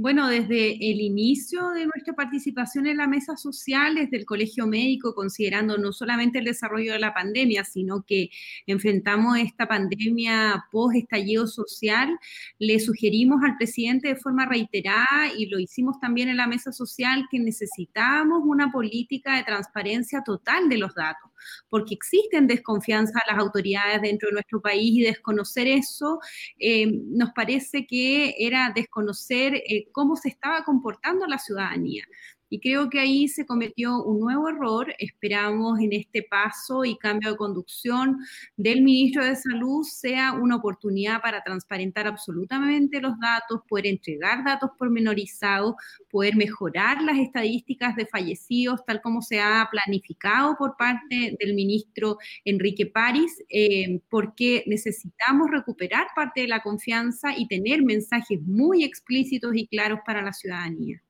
Bueno, 0.00 0.28
desde 0.28 0.74
el 0.92 1.00
inicio 1.00 1.70
de 1.70 1.84
nuestra 1.84 2.14
participación 2.14 2.86
en 2.86 2.98
la 2.98 3.08
mesa 3.08 3.36
social, 3.36 3.96
desde 3.96 4.16
el 4.18 4.26
Colegio 4.26 4.64
Médico, 4.68 5.12
considerando 5.12 5.76
no 5.76 5.92
solamente 5.92 6.38
el 6.38 6.44
desarrollo 6.44 6.92
de 6.92 7.00
la 7.00 7.12
pandemia, 7.12 7.64
sino 7.64 8.04
que 8.06 8.30
enfrentamos 8.68 9.38
esta 9.38 9.66
pandemia 9.66 10.66
post-estallido 10.70 11.48
social, 11.48 12.16
le 12.60 12.78
sugerimos 12.78 13.42
al 13.42 13.56
presidente 13.56 14.06
de 14.06 14.14
forma 14.14 14.46
reiterada, 14.46 15.32
y 15.36 15.46
lo 15.46 15.58
hicimos 15.58 15.98
también 15.98 16.28
en 16.28 16.36
la 16.36 16.46
mesa 16.46 16.70
social, 16.70 17.26
que 17.28 17.40
necesitábamos 17.40 18.42
una 18.44 18.70
política 18.70 19.36
de 19.36 19.42
transparencia 19.42 20.22
total 20.22 20.68
de 20.68 20.78
los 20.78 20.94
datos, 20.94 21.28
porque 21.68 21.94
existen 21.94 22.46
desconfianza 22.46 23.18
a 23.18 23.32
las 23.32 23.42
autoridades 23.42 24.02
dentro 24.02 24.28
de 24.28 24.34
nuestro 24.34 24.60
país 24.60 24.92
y 24.92 25.02
desconocer 25.02 25.66
eso 25.66 26.18
eh, 26.58 26.86
nos 26.86 27.30
parece 27.34 27.86
que 27.86 28.34
era 28.38 28.72
desconocer... 28.74 29.54
Eh, 29.54 29.88
cómo 29.92 30.16
se 30.16 30.28
estaba 30.28 30.64
comportando 30.64 31.26
la 31.26 31.38
ciudadanía. 31.38 32.04
Y 32.50 32.60
creo 32.60 32.88
que 32.88 33.00
ahí 33.00 33.28
se 33.28 33.46
cometió 33.46 34.02
un 34.02 34.20
nuevo 34.20 34.48
error. 34.48 34.94
Esperamos 34.98 35.80
en 35.80 35.92
este 35.92 36.22
paso 36.22 36.84
y 36.84 36.96
cambio 36.96 37.32
de 37.32 37.36
conducción 37.36 38.18
del 38.56 38.82
ministro 38.82 39.24
de 39.24 39.36
Salud 39.36 39.84
sea 39.84 40.32
una 40.32 40.56
oportunidad 40.56 41.20
para 41.20 41.42
transparentar 41.42 42.06
absolutamente 42.06 43.00
los 43.00 43.18
datos, 43.20 43.60
poder 43.68 43.86
entregar 43.86 44.44
datos 44.44 44.70
pormenorizados, 44.78 45.74
poder 46.10 46.36
mejorar 46.36 47.02
las 47.02 47.18
estadísticas 47.18 47.96
de 47.96 48.06
fallecidos, 48.06 48.84
tal 48.86 49.00
como 49.00 49.22
se 49.22 49.40
ha 49.40 49.68
planificado 49.70 50.56
por 50.58 50.76
parte 50.76 51.36
del 51.38 51.54
ministro 51.54 52.18
Enrique 52.44 52.86
París, 52.86 53.42
eh, 53.48 54.00
porque 54.08 54.64
necesitamos 54.66 55.50
recuperar 55.50 56.08
parte 56.14 56.42
de 56.42 56.48
la 56.48 56.62
confianza 56.62 57.36
y 57.36 57.46
tener 57.48 57.82
mensajes 57.82 58.40
muy 58.42 58.84
explícitos 58.84 59.52
y 59.54 59.66
claros 59.66 60.00
para 60.04 60.22
la 60.22 60.32
ciudadanía. 60.32 61.02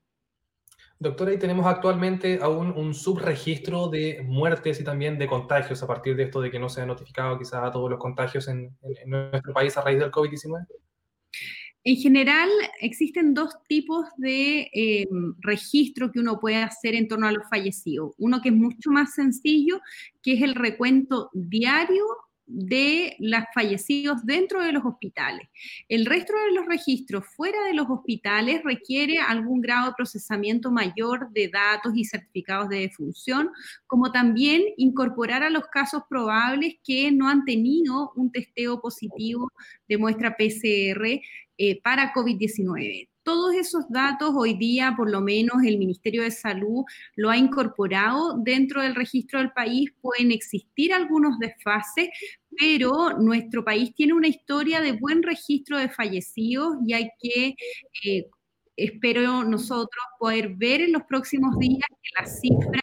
Doctora, 1.00 1.32
y 1.32 1.38
tenemos 1.38 1.64
actualmente 1.64 2.40
aún 2.42 2.72
un 2.76 2.92
subregistro 2.92 3.88
de 3.88 4.20
muertes 4.24 4.80
y 4.80 4.84
también 4.84 5.16
de 5.16 5.28
contagios 5.28 5.80
a 5.82 5.86
partir 5.86 6.16
de 6.16 6.24
esto 6.24 6.40
de 6.40 6.50
que 6.50 6.58
no 6.58 6.68
se 6.68 6.80
ha 6.80 6.86
notificado 6.86 7.38
quizás 7.38 7.62
a 7.62 7.70
todos 7.70 7.88
los 7.88 8.00
contagios 8.00 8.48
en, 8.48 8.76
nuestro 9.06 9.52
país 9.52 9.76
a 9.76 9.82
raíz 9.82 10.00
del 10.00 10.10
COVID-19. 10.10 10.66
En 11.84 11.96
general, 11.96 12.48
existen 12.80 13.32
dos 13.32 13.54
tipos 13.68 14.06
de 14.16 14.68
eh, 14.74 15.06
registro 15.38 16.10
que 16.10 16.18
uno 16.18 16.40
puede 16.40 16.56
hacer 16.56 16.96
en 16.96 17.06
torno 17.06 17.28
a 17.28 17.32
los 17.32 17.48
fallecidos. 17.48 18.14
Uno 18.18 18.40
que 18.42 18.48
es 18.48 18.54
mucho 18.56 18.90
más 18.90 19.14
sencillo, 19.14 19.80
que 20.20 20.32
es 20.32 20.42
el 20.42 20.56
recuento 20.56 21.30
diario 21.32 22.04
de 22.48 23.14
los 23.18 23.44
fallecidos 23.54 24.24
dentro 24.24 24.62
de 24.64 24.72
los 24.72 24.84
hospitales. 24.84 25.48
El 25.88 26.06
resto 26.06 26.32
de 26.32 26.52
los 26.52 26.66
registros 26.66 27.26
fuera 27.36 27.62
de 27.64 27.74
los 27.74 27.86
hospitales 27.88 28.62
requiere 28.64 29.18
algún 29.18 29.60
grado 29.60 29.88
de 29.88 29.94
procesamiento 29.94 30.70
mayor 30.70 31.30
de 31.30 31.48
datos 31.48 31.92
y 31.94 32.04
certificados 32.04 32.68
de 32.70 32.80
defunción, 32.80 33.50
como 33.86 34.10
también 34.10 34.62
incorporar 34.78 35.42
a 35.42 35.50
los 35.50 35.66
casos 35.66 36.02
probables 36.08 36.76
que 36.82 37.12
no 37.12 37.28
han 37.28 37.44
tenido 37.44 38.12
un 38.16 38.32
testeo 38.32 38.80
positivo 38.80 39.52
de 39.86 39.98
muestra 39.98 40.36
PCR 40.36 41.20
eh, 41.58 41.80
para 41.82 42.12
COVID-19 42.14 43.08
todos 43.28 43.54
esos 43.54 43.84
datos 43.90 44.30
hoy 44.34 44.54
día, 44.54 44.94
por 44.96 45.10
lo 45.10 45.20
menos 45.20 45.62
el 45.62 45.76
Ministerio 45.76 46.22
de 46.22 46.30
Salud 46.30 46.82
lo 47.14 47.28
ha 47.28 47.36
incorporado 47.36 48.38
dentro 48.38 48.80
del 48.80 48.94
registro 48.94 49.38
del 49.38 49.52
país. 49.52 49.92
Pueden 50.00 50.32
existir 50.32 50.94
algunos 50.94 51.38
desfases, 51.38 52.08
pero 52.58 53.18
nuestro 53.18 53.64
país 53.64 53.94
tiene 53.94 54.14
una 54.14 54.28
historia 54.28 54.80
de 54.80 54.92
buen 54.92 55.22
registro 55.22 55.78
de 55.78 55.88
fallecidos 55.88 56.76
y 56.86 56.94
hay 56.94 57.08
que... 57.20 57.54
Eh, 58.04 58.26
espero 58.76 59.42
nosotros 59.42 60.04
poder 60.20 60.54
ver 60.54 60.82
en 60.82 60.92
los 60.92 61.02
próximos 61.02 61.58
días 61.58 61.88
que 62.00 62.22
las 62.22 62.40
cifras 62.40 62.82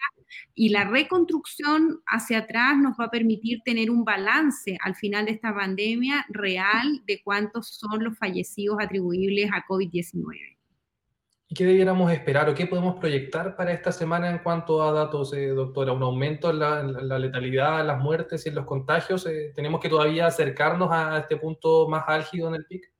y 0.53 0.69
la 0.69 0.85
reconstrucción 0.85 2.01
hacia 2.05 2.39
atrás 2.39 2.77
nos 2.77 2.97
va 2.99 3.05
a 3.05 3.11
permitir 3.11 3.61
tener 3.63 3.89
un 3.89 4.03
balance 4.03 4.77
al 4.81 4.95
final 4.95 5.25
de 5.25 5.31
esta 5.31 5.53
pandemia 5.53 6.25
real 6.29 7.01
de 7.05 7.21
cuántos 7.23 7.67
son 7.69 8.03
los 8.03 8.17
fallecidos 8.17 8.77
atribuibles 8.79 9.49
a 9.51 9.65
COVID-19. 9.65 10.54
¿Y 11.47 11.53
qué 11.53 11.65
debiéramos 11.65 12.11
esperar 12.11 12.49
o 12.49 12.55
qué 12.55 12.65
podemos 12.65 12.95
proyectar 12.95 13.55
para 13.55 13.71
esta 13.71 13.91
semana 13.91 14.31
en 14.31 14.39
cuanto 14.39 14.81
a 14.81 14.91
datos, 14.91 15.31
eh, 15.33 15.49
doctora? 15.49 15.93
¿Un 15.93 16.01
aumento 16.01 16.49
en 16.49 16.59
la, 16.59 17.19
letalidad, 17.19 17.85
las 17.85 18.01
muertes 18.01 18.45
y 18.45 18.49
en 18.49 18.55
los 18.55 18.65
contagios? 18.65 19.27
Eh, 19.27 19.51
¿Tenemos 19.55 19.79
que 19.79 19.89
todavía 19.89 20.25
acercarnos 20.25 20.89
a 20.91 21.19
este 21.19 21.37
punto 21.37 21.87
más 21.87 22.03
álgido 22.07 22.47
en 22.47 22.55
el 22.55 22.65
PIC? 22.65 22.91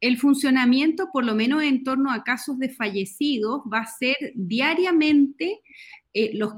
El 0.00 0.18
funcionamiento, 0.18 1.08
por 1.12 1.24
lo 1.24 1.36
menos 1.36 1.62
en 1.62 1.84
torno 1.84 2.12
a 2.12 2.24
casos 2.24 2.58
de 2.58 2.68
fallecidos, 2.68 3.62
va 3.72 3.78
a 3.78 3.86
ser 3.86 4.16
diariamente 4.34 5.62
eh, 6.16 6.30
los, 6.34 6.52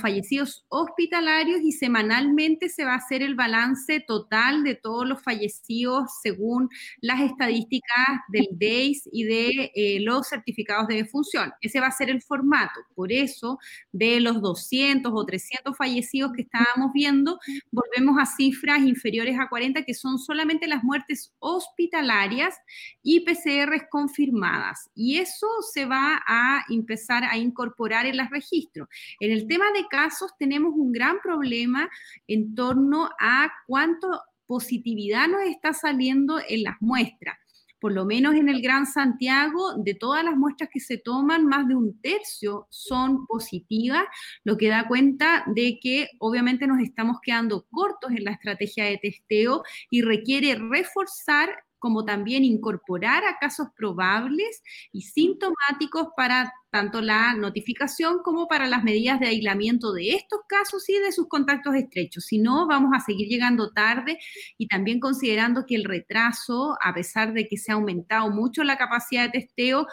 fallecidos 0.00 0.66
hospitalarios 0.68 1.60
y 1.62 1.70
semanalmente 1.70 2.68
se 2.68 2.84
va 2.84 2.94
a 2.94 2.96
hacer 2.96 3.22
el 3.22 3.36
balance 3.36 4.00
total 4.00 4.64
de 4.64 4.74
todos 4.74 5.06
los 5.06 5.22
fallecidos 5.22 6.10
según 6.22 6.68
las 7.00 7.20
estadísticas 7.20 8.08
del 8.28 8.48
DEIS 8.50 9.08
y 9.12 9.22
de 9.22 9.70
eh, 9.76 10.00
los 10.00 10.26
certificados 10.26 10.88
de 10.88 10.96
defunción. 10.96 11.52
Ese 11.60 11.78
va 11.78 11.86
a 11.86 11.92
ser 11.92 12.10
el 12.10 12.20
formato. 12.20 12.80
Por 12.96 13.12
eso, 13.12 13.60
de 13.92 14.18
los 14.18 14.42
200 14.42 15.12
o 15.14 15.24
300 15.24 15.76
fallecidos 15.76 16.32
que 16.32 16.42
estábamos 16.42 16.92
viendo, 16.92 17.38
volvemos 17.70 18.16
a 18.20 18.26
cifras 18.26 18.80
inferiores 18.80 19.38
a 19.38 19.48
40, 19.48 19.84
que 19.84 19.94
son 19.94 20.18
solamente 20.18 20.66
las 20.66 20.82
muertes 20.82 21.32
hospitalarias 21.38 22.56
y 23.04 23.20
PCRs 23.20 23.84
confirmadas. 23.88 24.90
Y 24.96 25.18
eso 25.18 25.46
se 25.72 25.84
va 25.86 26.20
a 26.26 26.64
empezar 26.68 27.22
a 27.22 27.38
incorporar 27.38 28.06
en 28.06 28.16
los 28.16 28.28
registros. 28.30 28.88
En 29.20 29.30
el 29.30 29.46
tema 29.46 29.66
de 29.72 29.86
casos 29.88 30.32
tenemos 30.38 30.72
un 30.74 30.92
gran 30.92 31.18
problema 31.22 31.88
en 32.26 32.54
torno 32.54 33.10
a 33.20 33.52
cuánto 33.66 34.22
positividad 34.46 35.28
nos 35.28 35.42
está 35.42 35.72
saliendo 35.72 36.38
en 36.48 36.62
las 36.62 36.76
muestras. 36.80 37.36
Por 37.78 37.92
lo 37.92 38.06
menos 38.06 38.34
en 38.34 38.48
el 38.48 38.62
Gran 38.62 38.86
Santiago, 38.86 39.74
de 39.76 39.94
todas 39.94 40.24
las 40.24 40.34
muestras 40.34 40.70
que 40.72 40.80
se 40.80 40.96
toman, 40.96 41.46
más 41.46 41.68
de 41.68 41.74
un 41.74 42.00
tercio 42.00 42.66
son 42.70 43.26
positivas, 43.26 44.04
lo 44.44 44.56
que 44.56 44.68
da 44.68 44.88
cuenta 44.88 45.44
de 45.54 45.78
que 45.80 46.08
obviamente 46.18 46.66
nos 46.66 46.80
estamos 46.80 47.18
quedando 47.22 47.66
cortos 47.70 48.12
en 48.12 48.24
la 48.24 48.32
estrategia 48.32 48.84
de 48.84 48.98
testeo 48.98 49.62
y 49.90 50.00
requiere 50.00 50.54
reforzar 50.54 51.50
como 51.78 52.04
también 52.04 52.44
incorporar 52.44 53.24
a 53.24 53.38
casos 53.38 53.68
probables 53.76 54.62
y 54.92 55.02
sintomáticos 55.02 56.08
para 56.16 56.52
tanto 56.70 57.00
la 57.00 57.34
notificación 57.34 58.18
como 58.22 58.48
para 58.48 58.66
las 58.66 58.84
medidas 58.84 59.20
de 59.20 59.28
aislamiento 59.28 59.92
de 59.92 60.14
estos 60.14 60.40
casos 60.48 60.88
y 60.88 60.98
de 60.98 61.12
sus 61.12 61.28
contactos 61.28 61.74
estrechos. 61.74 62.24
Si 62.24 62.38
no, 62.38 62.66
vamos 62.66 62.90
a 62.94 63.00
seguir 63.00 63.28
llegando 63.28 63.70
tarde 63.70 64.18
y 64.58 64.68
también 64.68 65.00
considerando 65.00 65.64
que 65.66 65.76
el 65.76 65.84
retraso, 65.84 66.76
a 66.82 66.92
pesar 66.92 67.32
de 67.32 67.48
que 67.48 67.56
se 67.56 67.72
ha 67.72 67.76
aumentado 67.76 68.30
mucho 68.30 68.64
la 68.64 68.76
capacidad 68.76 69.24
de 69.24 69.40
testeo, 69.40 69.86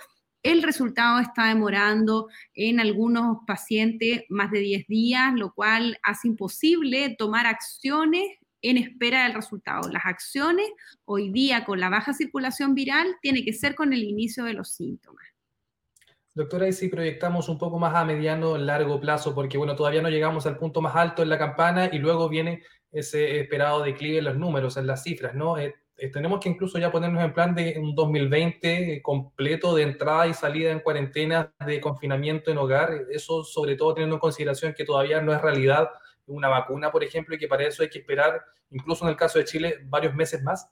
el 0.43 0.62
resultado 0.62 1.19
está 1.19 1.48
demorando 1.48 2.28
en 2.54 2.82
algunos 2.82 3.38
pacientes 3.48 4.24
más 4.28 4.52
de 4.52 4.60
10 4.60 4.88
días, 4.88 5.34
lo 5.36 5.54
cual 5.54 5.98
hace 6.04 6.28
imposible 6.28 7.15
tomar 7.17 7.48
acciones 7.48 8.28
en 8.63 8.78
espera 8.78 9.23
del 9.23 9.36
resultado. 9.36 9.89
Las 9.91 10.06
acciones 10.06 10.65
hoy 11.06 11.30
día 11.32 11.65
con 11.65 11.80
la 11.80 11.89
baja 11.89 12.13
circulación 12.13 12.73
viral 12.73 13.17
tiene 13.21 13.43
que 13.43 13.54
ser 13.54 13.76
con 13.76 13.93
el 13.93 14.04
inicio 14.04 14.45
de 14.45 14.54
los 14.54 14.73
síntomas. 14.73 15.23
Doctora, 16.34 16.67
y 16.67 16.73
si 16.73 16.88
proyectamos 16.88 17.47
un 17.47 17.60
poco 17.60 17.78
más 17.78 17.93
a 17.93 18.06
mediano, 18.06 18.58
largo 18.58 18.99
plazo, 18.99 19.36
porque 19.36 19.60
bueno, 19.60 19.76
todavía 19.76 20.02
no 20.02 20.10
llegamos 20.10 20.47
al 20.47 20.58
punto 20.58 20.82
más 20.82 20.95
alto 20.95 21.21
en 21.21 21.30
la 21.30 21.38
campana 21.38 21.89
y 21.91 21.99
luego 21.99 22.28
viene 22.28 22.63
ese 22.91 23.39
esperado 23.39 23.84
declive 23.84 24.17
en 24.17 24.23
los 24.26 24.38
números, 24.38 24.78
en 24.78 24.88
las 24.88 25.04
cifras, 25.04 25.36
¿no? 25.36 25.60
Eh, 25.60 25.76
eh, 25.97 26.10
tenemos 26.10 26.39
que 26.39 26.49
incluso 26.49 26.80
ya 26.80 26.91
ponernos 26.91 27.23
en 27.23 27.34
plan 27.34 27.54
de 27.54 27.78
un 27.80 27.93
2020 27.93 29.02
completo 29.04 29.76
de 29.76 29.84
entrada 29.84 30.26
y 30.26 30.34
salida 30.34 30.71
en 30.71 30.80
cuarentena, 30.80 31.54
de 31.63 31.80
confinamiento 31.80 32.49
en 32.49 32.58
hogar, 32.58 33.06
eso 33.12 33.43
sobre 33.43 33.76
todo 33.76 33.93
teniendo 33.93 34.15
en 34.15 34.19
consideración 34.19 34.73
que 34.73 34.86
todavía 34.86 35.21
no 35.21 35.34
es 35.34 35.41
realidad 35.41 35.89
una 36.28 36.48
vacuna, 36.48 36.92
por 36.92 37.04
ejemplo, 37.04 37.36
y 37.36 37.38
que 37.38 37.48
para 37.48 37.68
eso 37.68 37.84
hay 37.84 37.90
que 37.90 38.00
esperar, 38.00 38.42
incluso 38.72 39.06
en 39.06 39.12
el 39.12 39.18
caso 39.18 39.40
de 39.40 39.46
Chile, 39.46 39.80
varios 39.86 40.14
meses 40.16 40.42
más? 40.44 40.70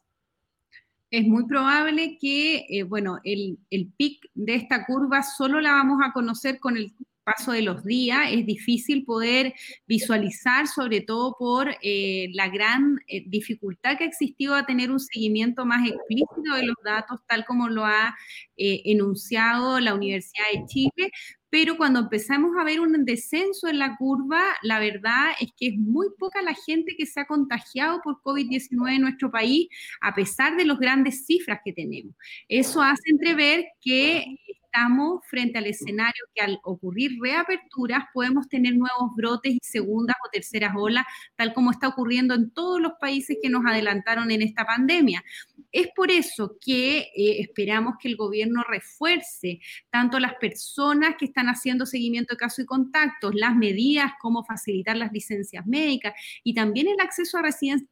Es 1.09 1.25
muy 1.25 1.45
probable 1.45 2.17
que, 2.19 2.65
eh, 2.69 2.83
bueno, 2.83 3.19
el, 3.25 3.59
el 3.69 3.91
pic 3.97 4.29
de 4.33 4.55
esta 4.55 4.85
curva 4.85 5.23
solo 5.23 5.59
la 5.59 5.73
vamos 5.73 5.99
a 6.03 6.13
conocer 6.13 6.57
con 6.59 6.77
el 6.77 6.93
paso 7.25 7.51
de 7.51 7.61
los 7.61 7.83
días, 7.83 8.29
es 8.31 8.45
difícil 8.45 9.03
poder 9.03 9.53
visualizar, 9.85 10.67
sobre 10.67 11.01
todo 11.01 11.35
por 11.37 11.75
eh, 11.81 12.29
la 12.33 12.47
gran 12.47 12.97
eh, 13.07 13.23
dificultad 13.27 13.97
que 13.97 14.05
ha 14.05 14.07
existido 14.07 14.55
a 14.55 14.65
tener 14.65 14.89
un 14.89 14.99
seguimiento 14.99 15.65
más 15.65 15.87
explícito 15.87 16.55
de 16.55 16.63
los 16.63 16.77
datos, 16.83 17.19
tal 17.27 17.45
como 17.45 17.67
lo 17.67 17.85
ha 17.85 18.15
enunciado 18.55 19.79
la 19.79 19.93
Universidad 19.93 20.45
de 20.53 20.65
Chile, 20.65 21.11
pero 21.51 21.75
cuando 21.75 21.99
empezamos 21.99 22.51
a 22.57 22.63
ver 22.63 22.79
un 22.79 23.03
descenso 23.03 23.67
en 23.67 23.77
la 23.77 23.97
curva, 23.97 24.41
la 24.63 24.79
verdad 24.79 25.31
es 25.39 25.51
que 25.57 25.67
es 25.67 25.77
muy 25.77 26.07
poca 26.17 26.41
la 26.41 26.55
gente 26.55 26.95
que 26.97 27.05
se 27.05 27.19
ha 27.19 27.27
contagiado 27.27 28.01
por 28.01 28.21
COVID-19 28.23 28.95
en 28.95 29.01
nuestro 29.01 29.29
país, 29.29 29.67
a 29.99 30.15
pesar 30.15 30.55
de 30.55 30.63
las 30.63 30.79
grandes 30.79 31.25
cifras 31.25 31.59
que 31.63 31.73
tenemos. 31.73 32.15
Eso 32.47 32.81
hace 32.81 33.11
entrever 33.11 33.65
que 33.81 34.25
estamos 34.73 35.21
frente 35.27 35.57
al 35.57 35.65
escenario 35.65 36.23
que 36.33 36.41
al 36.41 36.59
ocurrir 36.63 37.11
reaperturas 37.21 38.05
podemos 38.13 38.47
tener 38.47 38.73
nuevos 38.75 39.13
brotes 39.15 39.53
y 39.53 39.59
segundas 39.61 40.15
o 40.25 40.29
terceras 40.31 40.73
olas, 40.77 41.05
tal 41.35 41.53
como 41.53 41.71
está 41.71 41.89
ocurriendo 41.89 42.33
en 42.33 42.51
todos 42.51 42.79
los 42.79 42.93
países 42.99 43.37
que 43.41 43.49
nos 43.49 43.65
adelantaron 43.65 44.31
en 44.31 44.41
esta 44.41 44.65
pandemia. 44.65 45.23
Es 45.71 45.89
por 45.95 46.09
eso 46.09 46.57
que 46.63 46.99
eh, 46.99 47.41
esperamos 47.41 47.95
que 47.99 48.07
el 48.07 48.15
gobierno 48.15 48.63
refuerce 48.67 49.59
tanto 49.89 50.19
las 50.19 50.35
personas 50.35 51.15
que 51.19 51.25
están 51.25 51.47
haciendo 51.47 51.85
seguimiento 51.85 52.33
de 52.33 52.37
casos 52.37 52.63
y 52.63 52.65
contactos, 52.65 53.35
las 53.35 53.55
medidas 53.55 54.13
como 54.21 54.45
facilitar 54.45 54.95
las 54.95 55.11
licencias 55.11 55.65
médicas 55.67 56.13
y 56.43 56.53
también 56.53 56.87
el 56.87 56.99
acceso 57.01 57.37
a 57.37 57.41
residencias 57.41 57.90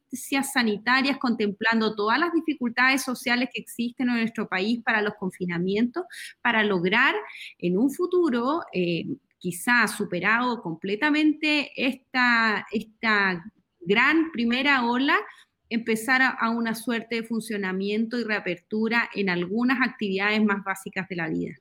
sanitarias, 0.52 1.18
contemplando 1.18 1.94
todas 1.94 2.18
las 2.18 2.32
dificultades 2.32 3.02
sociales 3.02 3.48
que 3.52 3.60
existen 3.60 4.08
en 4.08 4.16
nuestro 4.16 4.48
país 4.48 4.80
para 4.84 5.02
los 5.02 5.14
confinamientos, 5.14 6.04
para 6.42 6.62
lograr 6.62 7.14
en 7.58 7.78
un 7.78 7.90
futuro, 7.90 8.62
eh, 8.72 9.06
quizá 9.38 9.88
superado 9.88 10.60
completamente 10.62 11.72
esta, 11.74 12.66
esta 12.70 13.42
gran 13.80 14.30
primera 14.32 14.84
ola, 14.84 15.16
empezar 15.70 16.20
a, 16.22 16.50
una 16.50 16.74
suerte 16.74 17.16
de 17.16 17.22
funcionamiento 17.22 18.18
y 18.18 18.24
reapertura 18.24 19.08
en 19.14 19.30
algunas 19.30 19.78
actividades 19.88 20.42
más 20.44 20.62
básicas 20.64 21.08
de 21.08 21.16
la 21.16 21.28
vida. 21.28 21.54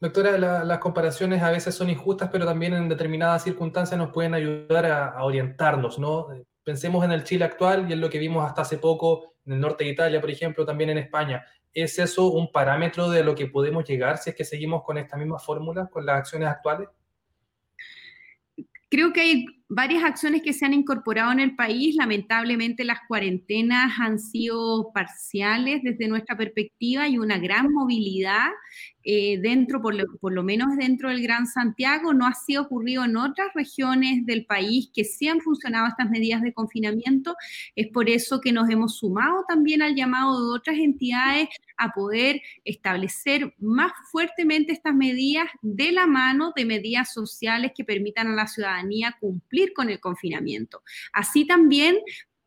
Doctora, 0.00 0.38
las 0.64 0.78
comparaciones 0.78 1.42
a 1.42 1.50
veces 1.50 1.74
son 1.74 1.90
injustas, 1.90 2.30
pero 2.30 2.46
también 2.46 2.72
en 2.72 2.88
determinadas 2.88 3.42
circunstancias 3.42 3.98
nos 3.98 4.12
pueden 4.12 4.32
ayudar 4.32 4.86
a, 4.86 5.24
orientarnos, 5.24 5.98
¿no? 5.98 6.28
Pensemos 6.68 7.02
en 7.02 7.12
el 7.12 7.24
Chile 7.24 7.46
actual 7.46 7.88
y 7.88 7.94
en 7.94 8.00
lo 8.02 8.10
que 8.10 8.18
vimos 8.18 8.46
hasta 8.46 8.60
hace 8.60 8.76
poco 8.76 9.36
en 9.46 9.54
el 9.54 9.60
norte 9.60 9.84
de 9.84 9.90
Italia, 9.92 10.20
por 10.20 10.30
ejemplo, 10.30 10.66
también 10.66 10.90
en 10.90 10.98
España. 10.98 11.42
¿Es 11.72 11.98
eso 11.98 12.26
un 12.26 12.52
parámetro 12.52 13.08
de 13.08 13.24
lo 13.24 13.34
que 13.34 13.46
podemos 13.46 13.86
llegar 13.86 14.18
si 14.18 14.28
es 14.28 14.36
que 14.36 14.44
seguimos 14.44 14.82
con 14.84 14.98
esta 14.98 15.16
misma 15.16 15.38
fórmula, 15.38 15.88
con 15.90 16.04
las 16.04 16.18
acciones 16.18 16.46
actuales? 16.46 16.90
Creo 18.90 19.14
que 19.14 19.20
hay 19.22 19.46
varias 19.68 20.02
acciones 20.02 20.42
que 20.42 20.54
se 20.54 20.64
han 20.64 20.72
incorporado 20.72 21.30
en 21.32 21.40
el 21.40 21.54
país. 21.54 21.94
Lamentablemente 21.96 22.84
las 22.84 23.00
cuarentenas 23.06 23.92
han 24.00 24.18
sido 24.18 24.90
parciales 24.92 25.82
desde 25.82 26.08
nuestra 26.08 26.36
perspectiva 26.36 27.06
y 27.08 27.18
una 27.18 27.38
gran 27.38 27.70
movilidad 27.72 28.48
eh, 29.04 29.38
dentro, 29.40 29.80
por 29.80 30.32
lo, 30.32 30.42
menos 30.42 30.76
dentro 30.76 31.10
del 31.10 31.22
Gran 31.22 31.46
Santiago. 31.46 32.14
No 32.14 32.26
ha 32.26 32.34
sido 32.34 32.62
ocurrido 32.62 33.04
en 33.04 33.16
otras 33.16 33.48
regiones 33.54 34.24
del 34.24 34.46
país 34.46 34.90
que 34.92 35.04
sí 35.04 35.28
han 35.28 35.40
funcionado 35.40 35.86
estas 35.86 36.10
medidas 36.10 36.42
de 36.42 36.52
confinamiento. 36.52 37.36
Es 37.76 37.88
por 37.88 38.08
eso 38.08 38.40
que 38.40 38.52
nos 38.52 38.68
hemos 38.70 38.96
sumado 38.98 39.44
también 39.46 39.82
al 39.82 39.94
llamado 39.94 40.38
de 40.38 40.58
otras 40.58 40.76
entidades 40.78 41.48
a 41.76 41.90
poder 41.92 42.40
establecer 42.64 43.54
más 43.58 43.92
fuertemente 44.10 44.72
estas 44.72 44.94
medidas 44.94 45.46
de 45.62 45.92
la 45.92 46.06
mano 46.06 46.52
de 46.56 46.64
medidas 46.64 47.12
sociales 47.12 47.72
que 47.74 47.84
permitan 47.84 48.26
a 48.28 48.34
la 48.34 48.46
ciudadanía 48.46 49.16
cumplir 49.20 49.57
con 49.74 49.90
el 49.90 50.00
confinamiento. 50.00 50.82
Así 51.12 51.46
también 51.46 51.98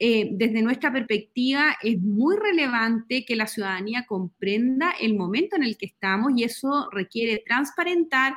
eh, 0.03 0.30
desde 0.32 0.64
nuestra 0.64 0.91
perspectiva, 0.91 1.78
es 1.84 2.01
muy 2.01 2.36
relevante 2.36 3.24
que 3.24 3.36
la 3.36 3.45
ciudadanía 3.45 4.07
comprenda 4.07 4.95
el 4.99 5.16
momento 5.16 5.55
en 5.55 5.62
el 5.62 5.78
que 5.78 5.86
estamos 5.86 6.32
y 6.36 6.43
eso 6.43 6.89
requiere 6.91 7.43
transparentar 7.45 8.34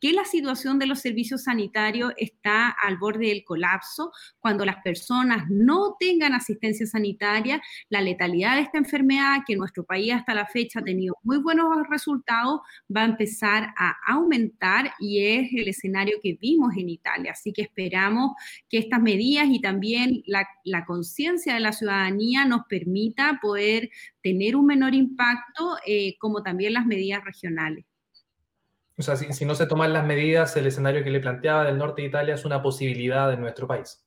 que 0.00 0.12
la 0.12 0.24
situación 0.24 0.78
de 0.78 0.86
los 0.86 1.00
servicios 1.00 1.44
sanitarios 1.44 2.12
está 2.16 2.68
al 2.68 2.98
borde 2.98 3.28
del 3.28 3.44
colapso, 3.44 4.12
cuando 4.38 4.64
las 4.64 4.76
personas 4.82 5.44
no 5.48 5.96
tengan 5.98 6.34
asistencia 6.34 6.86
sanitaria, 6.86 7.62
la 7.88 8.00
letalidad 8.00 8.56
de 8.56 8.62
esta 8.62 8.78
enfermedad, 8.78 9.38
que 9.46 9.54
en 9.54 9.60
nuestro 9.60 9.84
país 9.84 10.12
hasta 10.12 10.34
la 10.34 10.46
fecha 10.46 10.80
ha 10.80 10.84
tenido 10.84 11.14
muy 11.22 11.38
buenos 11.38 11.66
resultados, 11.88 12.60
va 12.94 13.02
a 13.02 13.06
empezar 13.06 13.72
a 13.76 13.96
aumentar 14.06 14.92
y 14.98 15.24
es 15.24 15.50
el 15.54 15.68
escenario 15.68 16.18
que 16.22 16.38
vimos 16.40 16.76
en 16.76 16.88
Italia. 16.88 17.32
Así 17.32 17.52
que 17.52 17.62
esperamos 17.62 18.32
que 18.68 18.78
estas 18.78 19.00
medidas 19.00 19.46
y 19.48 19.60
también 19.60 20.22
la, 20.26 20.46
conciencia 20.86 21.54
de 21.54 21.60
la 21.60 21.72
ciudadanía 21.72 22.44
nos 22.44 22.62
permita 22.68 23.38
poder 23.40 23.90
tener 24.22 24.56
un 24.56 24.66
menor 24.66 24.94
impacto, 24.94 25.76
eh, 25.86 26.16
como 26.18 26.42
también 26.42 26.74
las 26.74 26.86
medidas 26.86 27.24
regionales. 27.24 27.84
O 28.98 29.02
sea, 29.02 29.16
si, 29.16 29.44
no 29.44 29.54
se 29.54 29.66
toman 29.66 29.92
las 29.92 30.06
medidas, 30.06 30.56
el 30.56 30.66
escenario 30.66 31.04
que 31.04 31.10
le 31.10 31.20
planteaba 31.20 31.64
del 31.64 31.78
norte 31.78 32.02
de 32.02 32.08
Italia 32.08 32.34
es 32.34 32.44
una 32.44 32.62
posibilidad 32.62 33.32
en 33.32 33.40
nuestro 33.40 33.66
país 33.66 34.05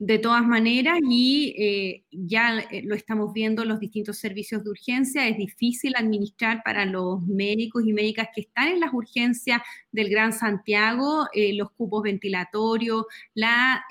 de 0.00 0.20
todas 0.20 0.46
maneras, 0.46 1.00
y 1.02 1.54
eh, 1.58 2.04
ya 2.12 2.60
eh, 2.70 2.82
lo 2.84 2.94
estamos 2.94 3.32
viendo 3.32 3.62
en 3.62 3.68
los 3.68 3.80
distintos 3.80 4.18
servicios 4.18 4.62
de 4.62 4.70
urgencia, 4.70 5.26
es 5.26 5.36
difícil 5.36 5.94
administrar 5.96 6.62
para 6.64 6.84
los 6.84 7.20
médicos 7.22 7.82
y 7.84 7.92
médicas 7.92 8.28
que 8.32 8.42
están 8.42 8.68
en 8.68 8.78
las 8.78 8.94
urgencias 8.94 9.60
del 9.90 10.08
Gran 10.08 10.32
Santiago 10.32 11.26
eh, 11.34 11.52
los 11.52 11.72
cupos 11.72 12.04
ventilatorios, 12.04 13.06
la 13.34 13.84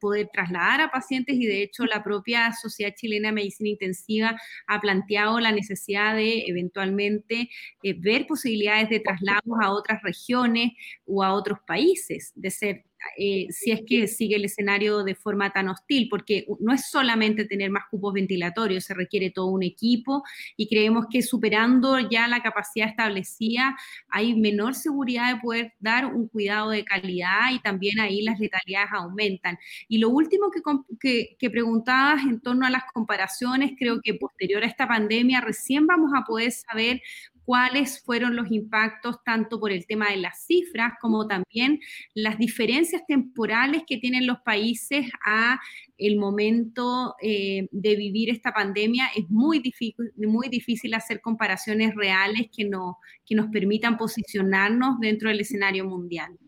poder 0.00 0.30
trasladar 0.32 0.80
a 0.80 0.90
pacientes 0.90 1.36
y 1.36 1.44
de 1.44 1.62
hecho 1.62 1.84
la 1.84 2.02
propia 2.02 2.52
Sociedad 2.52 2.94
Chilena 2.96 3.28
de 3.28 3.34
Medicina 3.34 3.68
Intensiva 3.68 4.40
ha 4.66 4.80
planteado 4.80 5.40
la 5.40 5.52
necesidad 5.52 6.14
de 6.14 6.44
eventualmente 6.46 7.50
ver 7.98 8.26
posibilidades 8.26 8.88
de 8.88 9.00
traslados 9.00 9.58
a 9.60 9.72
otras 9.72 10.02
regiones 10.02 10.72
o 11.04 11.22
a 11.22 11.34
otros 11.34 11.58
países, 11.66 12.32
de 12.34 12.50
ser 12.50 12.84
eh, 13.16 13.46
si 13.50 13.70
es 13.70 13.82
que 13.86 14.06
sigue 14.06 14.36
el 14.36 14.44
escenario 14.44 15.04
de 15.04 15.14
forma 15.14 15.52
tan 15.52 15.68
hostil, 15.68 16.08
porque 16.08 16.46
no 16.60 16.72
es 16.72 16.90
solamente 16.90 17.44
tener 17.44 17.70
más 17.70 17.84
cupos 17.90 18.14
ventilatorios, 18.14 18.84
se 18.84 18.94
requiere 18.94 19.30
todo 19.30 19.46
un 19.46 19.62
equipo 19.62 20.22
y 20.56 20.68
creemos 20.68 21.06
que 21.10 21.22
superando 21.22 21.98
ya 21.98 22.28
la 22.28 22.42
capacidad 22.42 22.88
establecida 22.88 23.76
hay 24.08 24.34
menor 24.34 24.74
seguridad 24.74 25.34
de 25.34 25.40
poder 25.40 25.74
dar 25.80 26.06
un 26.06 26.28
cuidado 26.28 26.70
de 26.70 26.84
calidad 26.84 27.52
y 27.52 27.58
también 27.60 28.00
ahí 28.00 28.22
las 28.22 28.38
letalidades 28.38 28.90
aumentan. 28.92 29.58
Y 29.88 29.98
lo 29.98 30.10
último 30.10 30.50
que, 30.50 30.60
que, 31.00 31.36
que 31.38 31.50
preguntabas 31.50 32.22
en 32.24 32.40
torno 32.40 32.66
a 32.66 32.70
las 32.70 32.84
comparaciones, 32.92 33.72
creo 33.78 34.00
que 34.02 34.14
posterior 34.14 34.62
a 34.62 34.66
esta 34.66 34.86
pandemia 34.86 35.40
recién 35.40 35.86
vamos 35.86 36.12
a 36.14 36.24
poder 36.24 36.52
saber 36.52 37.00
cuáles 37.44 38.02
fueron 38.02 38.36
los 38.36 38.50
impactos 38.50 39.16
tanto 39.24 39.58
por 39.58 39.72
el 39.72 39.86
tema 39.86 40.10
de 40.10 40.18
las 40.18 40.44
cifras 40.46 40.92
como 41.00 41.26
también 41.26 41.80
las 42.14 42.38
diferencias 42.38 43.02
temporales 43.06 43.82
que 43.86 43.98
tienen 43.98 44.26
los 44.26 44.38
países 44.40 45.06
a 45.24 45.58
el 45.98 46.16
momento 46.16 47.14
eh, 47.22 47.68
de 47.70 47.96
vivir 47.96 48.30
esta 48.30 48.52
pandemia. 48.52 49.08
Es 49.16 49.28
muy 49.30 49.58
difícil, 49.58 50.12
muy 50.16 50.48
difícil 50.48 50.94
hacer 50.94 51.20
comparaciones 51.20 51.94
reales 51.94 52.48
que, 52.54 52.64
no, 52.64 52.98
que 53.26 53.34
nos 53.34 53.48
permitan 53.48 53.96
posicionarnos 53.96 54.98
dentro 55.00 55.28
del 55.28 55.40
escenario 55.40 55.84
mundial. 55.84 56.38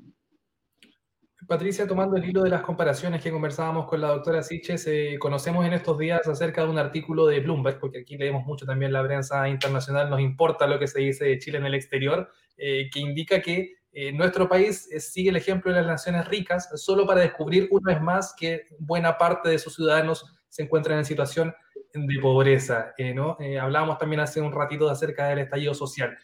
Patricia, 1.53 1.87
tomando 1.87 2.17
el 2.17 2.25
hilo 2.25 2.45
de 2.45 2.49
las 2.49 2.63
comparaciones 2.63 3.23
que 3.23 3.31
conversábamos 3.31 3.87
con 3.87 4.01
la 4.01 4.09
doctora 4.09 4.43
Siches, 4.43 4.87
eh, 4.87 5.17
conocemos 5.19 5.67
en 5.67 5.75
estos 5.75 5.99
días 5.99 6.27
acerca 6.27 6.65
de 6.65 6.71
un 6.71 6.79
artículo 6.79 7.27
de 7.27 7.41
Bloomberg, 7.41 7.79
porque 7.79 7.99
aquí 7.99 8.17
leemos 8.17 8.47
mucho 8.47 8.65
también 8.65 8.91
la 8.91 9.05
prensa 9.05 9.47
internacional, 9.51 10.09
nos 10.09 10.23
importa 10.23 10.67
lo 10.67 10.79
que 10.79 10.87
se 10.87 11.01
dice 11.01 11.27
de 11.27 11.39
Chile 11.39 11.59
en 11.59 11.67
el 11.67 11.75
exterior, 11.75 12.31
eh, 12.57 12.89
que 12.91 13.01
indica 13.01 13.43
que 13.43 13.75
eh, 13.93 14.13
nuestro 14.13 14.49
país 14.49 14.89
sigue 14.99 15.29
el 15.29 15.37
ejemplo 15.37 15.71
de 15.71 15.81
las 15.81 15.87
naciones 15.87 16.27
ricas, 16.27 16.71
solo 16.83 17.07
para 17.07 17.21
descubrir 17.21 17.69
una 17.71 17.93
vez 17.93 18.03
más 18.03 18.35
que 18.35 18.63
buena 18.79 19.19
parte 19.19 19.51
de 19.51 19.59
sus 19.59 19.75
ciudadanos 19.75 20.25
se 20.49 20.63
encuentran 20.63 21.01
en 21.01 21.05
situación 21.05 21.55
de 21.93 22.19
pobreza. 22.19 22.95
¿no? 23.15 23.37
hablábamos 23.61 23.99
también 23.99 24.21
hace 24.21 24.41
un 24.41 24.53
ratito 24.53 24.89
acerca 24.89 25.27
del 25.27 25.41
estallido 25.41 25.75
social. 25.75 26.17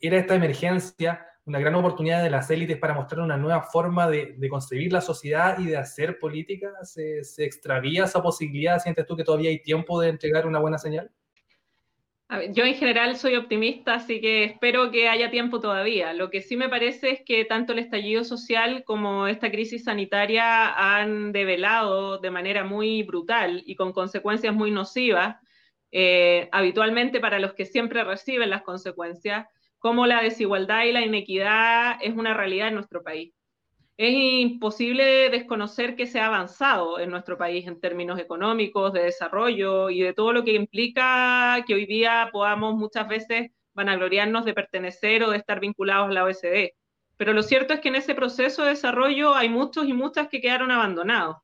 Era 0.00 0.16
esta 0.16 0.36
emergencia 0.36 1.26
una 1.46 1.60
gran 1.60 1.76
oportunidad 1.76 2.24
de 2.24 2.30
las 2.30 2.50
élites 2.50 2.76
para 2.76 2.92
mostrar 2.92 3.20
una 3.20 3.36
nueva 3.36 3.62
forma 3.62 4.08
de, 4.08 4.36
concebir 4.50 4.92
la 4.92 5.00
sociedad 5.00 5.58
y 5.58 5.66
de 5.66 5.76
hacer 5.76 6.18
política? 6.18 6.72
¿Se, 6.82 7.20
extravía 7.38 8.04
esa 8.04 8.20
posibilidad? 8.22 8.80
¿Sientes 8.80 9.06
tú 9.06 9.16
que 9.16 9.24
todavía 9.24 9.50
hay 9.50 9.62
tiempo 9.62 10.00
de 10.00 10.08
entregar 10.10 10.46
una 10.46 10.58
buena 10.58 10.78
señal? 10.78 11.10
yo 12.50 12.64
en 12.64 12.74
general 12.74 13.16
soy 13.16 13.36
optimista, 13.36 13.94
así 13.94 14.20
que 14.20 14.42
espero 14.42 14.90
que 14.90 15.08
haya 15.08 15.30
tiempo 15.30 15.60
todavía. 15.60 16.12
Lo 16.12 16.28
que 16.28 16.42
sí 16.42 16.56
me 16.56 16.68
parece 16.68 17.10
es 17.10 17.22
que 17.24 17.44
tanto 17.44 17.72
el 17.72 17.78
estallido 17.78 18.24
social 18.24 18.82
como 18.82 19.28
esta 19.28 19.48
crisis 19.48 19.84
sanitaria 19.84 20.72
han 20.72 21.30
develado 21.30 22.18
de 22.18 22.32
manera 22.32 22.64
muy 22.64 23.04
brutal 23.04 23.62
y 23.64 23.76
con 23.76 23.92
consecuencias 23.92 24.52
muy 24.52 24.72
nocivas, 24.72 25.36
eh, 25.92 26.48
habitualmente 26.50 27.20
para 27.20 27.38
los 27.38 27.54
que 27.54 27.64
siempre 27.64 28.02
reciben 28.02 28.50
las 28.50 28.62
consecuencias, 28.62 29.46
cómo 29.86 30.04
la 30.04 30.20
desigualdad 30.20 30.82
y 30.82 30.90
la 30.90 31.02
inequidad 31.02 31.98
es 32.02 32.12
una 32.16 32.34
realidad 32.34 32.66
en 32.66 32.74
nuestro 32.74 33.04
país. 33.04 33.32
Es 33.96 34.12
imposible 34.12 35.30
desconocer 35.30 35.94
que 35.94 36.08
se 36.08 36.18
ha 36.18 36.26
avanzado 36.26 36.98
en 36.98 37.08
nuestro 37.08 37.38
país 37.38 37.68
en 37.68 37.80
términos 37.80 38.18
económicos, 38.18 38.92
de 38.92 39.04
desarrollo 39.04 39.88
y 39.88 40.00
de 40.00 40.12
todo 40.12 40.32
lo 40.32 40.42
que 40.42 40.54
implica 40.54 41.62
que 41.68 41.74
hoy 41.74 41.86
día 41.86 42.30
podamos 42.32 42.74
muchas 42.74 43.06
veces 43.06 43.52
vanagloriarnos 43.74 44.44
de 44.44 44.54
pertenecer 44.54 45.22
o 45.22 45.30
de 45.30 45.36
estar 45.36 45.60
vinculados 45.60 46.08
a 46.08 46.12
la 46.14 46.24
OECD. 46.24 46.72
Pero 47.16 47.32
lo 47.32 47.44
cierto 47.44 47.72
es 47.72 47.78
que 47.78 47.90
en 47.90 47.94
ese 47.94 48.16
proceso 48.16 48.64
de 48.64 48.70
desarrollo 48.70 49.36
hay 49.36 49.48
muchos 49.48 49.86
y 49.86 49.92
muchas 49.92 50.26
que 50.28 50.40
quedaron 50.40 50.72
abandonados 50.72 51.36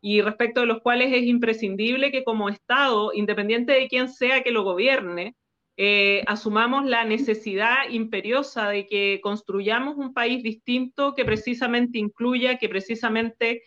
y 0.00 0.22
respecto 0.22 0.60
de 0.60 0.66
los 0.66 0.80
cuales 0.80 1.12
es 1.12 1.24
imprescindible 1.24 2.12
que 2.12 2.22
como 2.22 2.50
Estado, 2.50 3.10
independiente 3.14 3.72
de 3.72 3.88
quién 3.88 4.08
sea 4.08 4.44
que 4.44 4.52
lo 4.52 4.62
gobierne, 4.62 5.34
eh, 5.82 6.22
asumamos 6.26 6.84
la 6.84 7.04
necesidad 7.04 7.88
imperiosa 7.88 8.68
de 8.68 8.86
que 8.86 9.18
construyamos 9.22 9.96
un 9.96 10.12
país 10.12 10.42
distinto 10.42 11.14
que 11.14 11.24
precisamente 11.24 11.98
incluya, 11.98 12.58
que 12.58 12.68
precisamente 12.68 13.62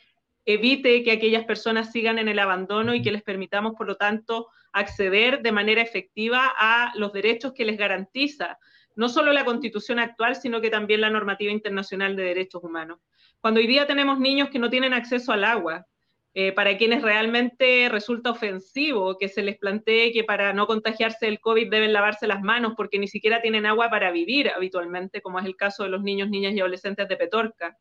evite 0.46 1.02
que 1.02 1.12
aquellas 1.12 1.44
personas 1.46 1.92
sigan 1.92 2.20
en 2.20 2.28
el 2.28 2.38
abandono 2.38 2.94
y 2.94 3.02
que 3.02 3.12
les 3.12 3.24
permitamos, 3.24 3.74
por 3.76 3.88
lo 3.88 3.96
tanto, 3.96 4.50
acceder 4.74 5.42
de 5.42 5.52
manera 5.52 5.82
efectiva 5.82 6.54
a 6.56 6.92
los 6.98 7.14
derechos 7.14 7.54
que 7.54 7.66
les 7.66 7.80
garantiza 7.80 8.60
no 8.96 9.10
solo 9.10 9.34
la 9.34 9.44
constitución 9.44 9.98
actual, 9.98 10.36
sino 10.36 10.62
que 10.62 10.70
también 10.70 11.02
la 11.02 11.10
normativa 11.10 11.52
internacional 11.52 12.16
de 12.16 12.26
derechos 12.26 12.64
humanos. 12.64 13.00
Cuando 13.42 13.60
hoy 13.60 13.66
día 13.66 13.88
tenemos 13.88 14.20
niños 14.20 14.50
que 14.52 14.60
no 14.60 14.70
tienen 14.70 14.94
acceso 14.94 15.32
al 15.32 15.44
agua, 15.44 15.88
eh, 16.36 16.52
para 16.52 16.78
quienes 16.78 17.04
realmente 17.04 17.90
resulta 17.90 18.32
ofensivo 18.32 19.20
que 19.20 19.30
se 19.30 19.44
les 19.44 19.56
plantee 19.56 20.12
que 20.12 20.24
para 20.24 20.52
no 20.52 20.66
contagiarse 20.66 21.28
del 21.28 21.40
COVID 21.40 21.70
deben 21.70 21.94
lavarse 21.94 22.26
las 22.26 22.42
manos 22.42 22.74
porque 22.76 22.98
ni 22.98 23.08
siquiera 23.08 23.40
tienen 23.40 23.68
agua 23.68 23.92
para 23.92 24.10
vivir 24.10 24.50
habitualmente, 24.50 25.22
como 25.22 25.38
es 25.38 25.46
el 25.46 25.56
caso 25.56 25.84
de 25.84 25.90
los 25.90 26.02
niños, 26.02 26.32
niñas 26.32 26.56
y 26.56 26.60
adolescentes 26.60 27.08
de 27.08 27.18
Petorca. 27.18 27.78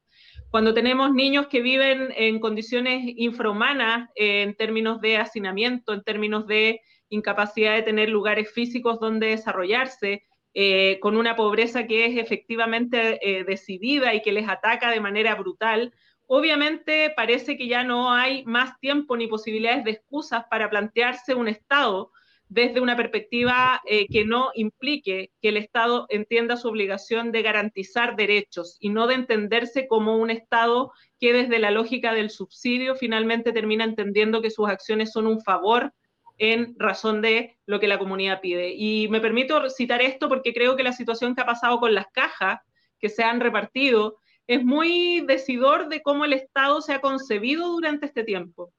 Cuando 0.51 0.75
tenemos 0.75 1.15
niños 1.15 1.47
que 1.47 1.63
viven 1.63 2.13
en 2.15 2.41
condiciones 2.41 3.15
infrahumanas 3.17 4.11
eh, 4.17 4.43
en 4.43 4.55
términos 4.55 5.01
de 5.01 5.17
hacinamiento, 5.17 5.95
en 5.95 6.03
términos 6.03 6.47
de 6.47 6.83
incapacidad 7.09 7.75
de 7.75 7.83
tener 7.85 8.11
lugares 8.11 8.53
físicos 8.53 9.01
donde 9.01 9.29
desarrollarse, 9.29 10.25
eh, 10.53 10.99
con 11.01 11.17
una 11.17 11.37
pobreza 11.37 11.87
que 11.87 12.05
es 12.05 12.19
efectivamente 12.19 13.19
decidida 13.47 14.13
y 14.15 14.21
que 14.21 14.33
les 14.33 14.47
ataca 14.47 14.91
de 14.91 15.01
manera 15.01 15.35
brutal, 15.37 15.95
Obviamente 16.35 17.13
parece 17.15 17.59
que 17.59 17.69
ya 17.69 17.85
no 17.85 18.11
hay 18.11 18.43
más 18.47 18.81
tiempo 18.81 19.19
ni 19.19 19.27
posibilidades 19.27 19.85
de 19.85 19.91
excusas 19.91 20.45
para 20.49 20.71
plantearse 20.71 21.35
un 21.35 21.47
Estado 21.47 22.11
desde 22.49 22.81
una 22.81 22.97
perspectiva 22.97 23.83
eh, 23.85 24.07
que 24.09 24.25
no 24.25 24.51
implique 24.55 25.31
que 25.43 25.51
el 25.51 25.59
Estado 25.59 26.07
entienda 26.09 26.57
su 26.57 26.69
obligación 26.69 27.33
de 27.33 27.43
garantizar 27.43 28.17
derechos 28.17 28.79
y 28.81 28.89
no 28.89 29.09
de 29.09 29.17
entenderse 29.17 29.87
como 29.87 30.17
un 30.17 30.31
Estado 30.31 30.93
que 31.21 31.35
desde 31.35 31.59
la 31.59 31.71
lógica 31.71 32.15
del 32.15 32.31
subsidio 32.31 32.95
finalmente 32.95 33.53
termina 33.53 33.85
entendiendo 33.85 34.41
que 34.41 34.51
sus 34.51 34.71
acciones 34.71 35.13
son 35.13 35.27
un 35.27 35.43
favor 35.43 35.93
en 36.39 36.75
razón 36.79 37.21
de 37.21 37.59
lo 37.67 37.79
que 37.79 37.89
la 37.89 37.99
comunidad 37.99 38.41
pide. 38.41 38.73
Y 38.75 39.07
me 39.09 39.21
permito 39.21 39.69
citar 39.69 40.01
esto 40.01 40.31
porque 40.31 40.55
creo 40.55 40.77
que 40.77 40.83
la 40.83 40.95
situación 40.95 41.35
que 41.35 41.43
ha 41.43 41.47
pasado 41.47 41.79
con 41.79 41.95
las 41.95 42.07
cajas 42.11 42.61
que 42.99 43.11
se 43.11 43.23
han 43.23 43.41
repartido 43.41 44.22
es 44.55 44.65
muy 44.65 45.23
decidor 45.23 45.89
de 45.89 46.03
cómo 46.03 46.25
el 46.25 46.35
Estado 46.35 46.83
se 46.83 46.93
ha 46.93 47.01
concebido 47.01 47.69
durante 47.69 48.07
este 48.07 48.23
tiempo. 48.23 48.73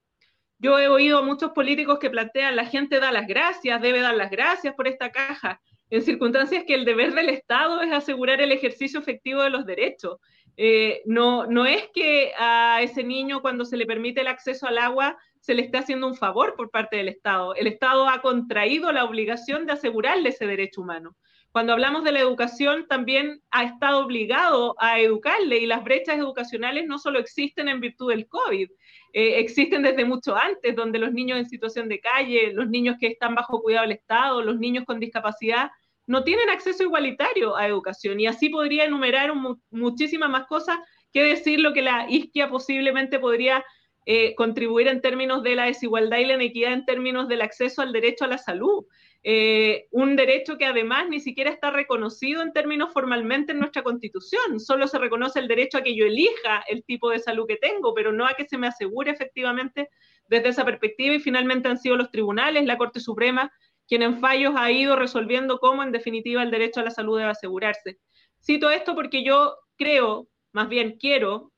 Yo 0.59 0.77
he 0.77 0.87
oído 0.87 1.17
a 1.17 1.23
muchos 1.23 1.51
políticos 1.51 1.97
que 1.99 2.11
plantean, 2.11 2.55
la 2.55 2.65
gente 2.65 2.99
da 2.99 3.11
las 3.11 3.27
gracias, 3.27 3.81
debe 3.81 3.99
dar 3.99 4.15
las 4.15 4.29
gracias 4.29 4.75
por 4.75 4.87
esta 4.87 5.11
caja, 5.11 5.59
en 5.89 6.03
circunstancias 6.03 6.63
que 6.67 6.75
el 6.75 6.85
deber 6.85 7.13
del 7.13 7.29
Estado 7.29 7.81
es 7.81 7.91
asegurar 7.91 8.39
el 8.39 8.51
ejercicio 8.51 8.99
efectivo 8.99 9.41
de 9.41 9.49
los 9.49 9.65
derechos. 9.65 10.19
Eh, 10.57 11.01
no, 11.05 11.47
no 11.47 11.65
es 11.65 11.89
que 11.91 12.31
a 12.37 12.79
ese 12.83 13.03
niño 13.03 13.41
cuando 13.41 13.65
se 13.65 13.75
le 13.75 13.87
permite 13.87 14.21
el 14.21 14.27
acceso 14.27 14.67
al 14.67 14.77
agua 14.77 15.17
se 15.39 15.55
le 15.55 15.63
esté 15.63 15.79
haciendo 15.79 16.05
un 16.07 16.15
favor 16.15 16.55
por 16.55 16.69
parte 16.69 16.97
del 16.97 17.09
Estado. 17.09 17.55
El 17.55 17.65
Estado 17.65 18.07
ha 18.07 18.21
contraído 18.21 18.91
la 18.91 19.05
obligación 19.05 19.65
de 19.65 19.73
asegurarle 19.73 20.29
ese 20.29 20.45
derecho 20.45 20.81
humano. 20.81 21.15
Cuando 21.53 21.73
hablamos 21.73 22.03
de 22.03 22.11
la 22.11 22.19
educación, 22.19 22.87
también 22.87 23.39
ha 23.51 23.63
estado 23.63 23.99
obligado 23.99 24.75
a 24.79 24.99
educarle 24.99 25.59
y 25.59 25.67
las 25.67 25.83
brechas 25.83 26.17
educacionales 26.17 26.87
no 26.87 26.97
solo 26.97 27.19
existen 27.19 27.67
en 27.67 27.79
virtud 27.79 28.09
del 28.09 28.27
COVID, 28.27 28.71
eh, 29.13 29.39
existen 29.39 29.83
desde 29.83 30.03
mucho 30.03 30.35
antes, 30.35 30.75
donde 30.75 30.97
los 30.97 31.13
niños 31.13 31.37
en 31.37 31.47
situación 31.47 31.89
de 31.89 31.99
calle, 31.99 32.53
los 32.53 32.67
niños 32.69 32.95
que 32.99 33.05
están 33.05 33.35
bajo 33.35 33.61
cuidado 33.61 33.83
del 33.83 33.97
Estado, 33.97 34.41
los 34.41 34.57
niños 34.57 34.83
con 34.85 34.99
discapacidad, 34.99 35.69
no 36.07 36.23
tienen 36.23 36.49
acceso 36.49 36.81
igualitario 36.81 37.55
a 37.55 37.67
educación. 37.67 38.19
Y 38.19 38.25
así 38.25 38.49
podría 38.49 38.85
enumerar 38.85 39.31
muchísimas 39.69 40.31
más 40.31 40.47
cosas 40.47 40.79
que 41.11 41.23
decir 41.23 41.59
lo 41.59 41.71
que 41.71 41.83
la 41.83 42.07
isquia 42.09 42.49
posiblemente 42.49 43.19
podría 43.19 43.63
eh, 44.07 44.33
contribuir 44.33 44.87
en 44.87 45.01
términos 45.01 45.43
de 45.43 45.53
la 45.53 45.65
desigualdad 45.65 46.17
y 46.17 46.25
la 46.25 46.33
inequidad 46.33 46.73
en 46.73 46.85
términos 46.85 47.27
del 47.27 47.43
acceso 47.43 47.83
al 47.83 47.93
derecho 47.93 48.25
a 48.25 48.29
la 48.29 48.39
salud. 48.39 48.85
Eh, 49.25 49.87
un 49.91 50.17
derecho 50.17 50.57
que 50.57 50.65
además 50.65 51.07
ni 51.07 51.21
siquiera 51.21 51.49
está 51.49 51.71
reconocido 51.71 52.41
en 52.41 52.51
términos 52.51 52.91
formalmente 52.91 53.53
en 53.53 53.59
nuestra 53.59 53.81
constitución. 53.81 54.59
Solo 54.59 54.87
se 54.87 54.99
reconoce 54.99 55.39
el 55.39 55.47
derecho 55.47 55.77
a 55.77 55.81
que 55.81 55.95
yo 55.95 56.05
elija 56.05 56.63
el 56.67 56.83
tipo 56.83 57.09
de 57.09 57.19
salud 57.19 57.47
que 57.47 57.55
tengo, 57.55 57.93
pero 57.93 58.11
no 58.11 58.27
a 58.27 58.33
que 58.33 58.45
se 58.45 58.57
me 58.57 58.67
asegure 58.67 59.11
efectivamente 59.11 59.89
desde 60.27 60.49
esa 60.49 60.65
perspectiva. 60.65 61.15
Y 61.15 61.19
finalmente 61.19 61.69
han 61.69 61.77
sido 61.77 61.95
los 61.95 62.11
tribunales, 62.11 62.65
la 62.65 62.77
Corte 62.77 62.99
Suprema, 62.99 63.49
quien 63.87 64.01
en 64.01 64.19
fallos 64.19 64.53
ha 64.57 64.71
ido 64.71 64.97
resolviendo 64.97 65.59
cómo 65.59 65.83
en 65.83 65.93
definitiva 65.93 66.43
el 66.43 66.51
derecho 66.51 66.81
a 66.81 66.83
la 66.83 66.91
salud 66.91 67.17
debe 67.17 67.31
asegurarse. 67.31 67.99
Cito 68.41 68.69
esto 68.69 68.93
porque 68.93 69.23
yo 69.23 69.55
creo, 69.77 70.27
más 70.51 70.67
bien 70.67 70.97
quiero 70.99 71.53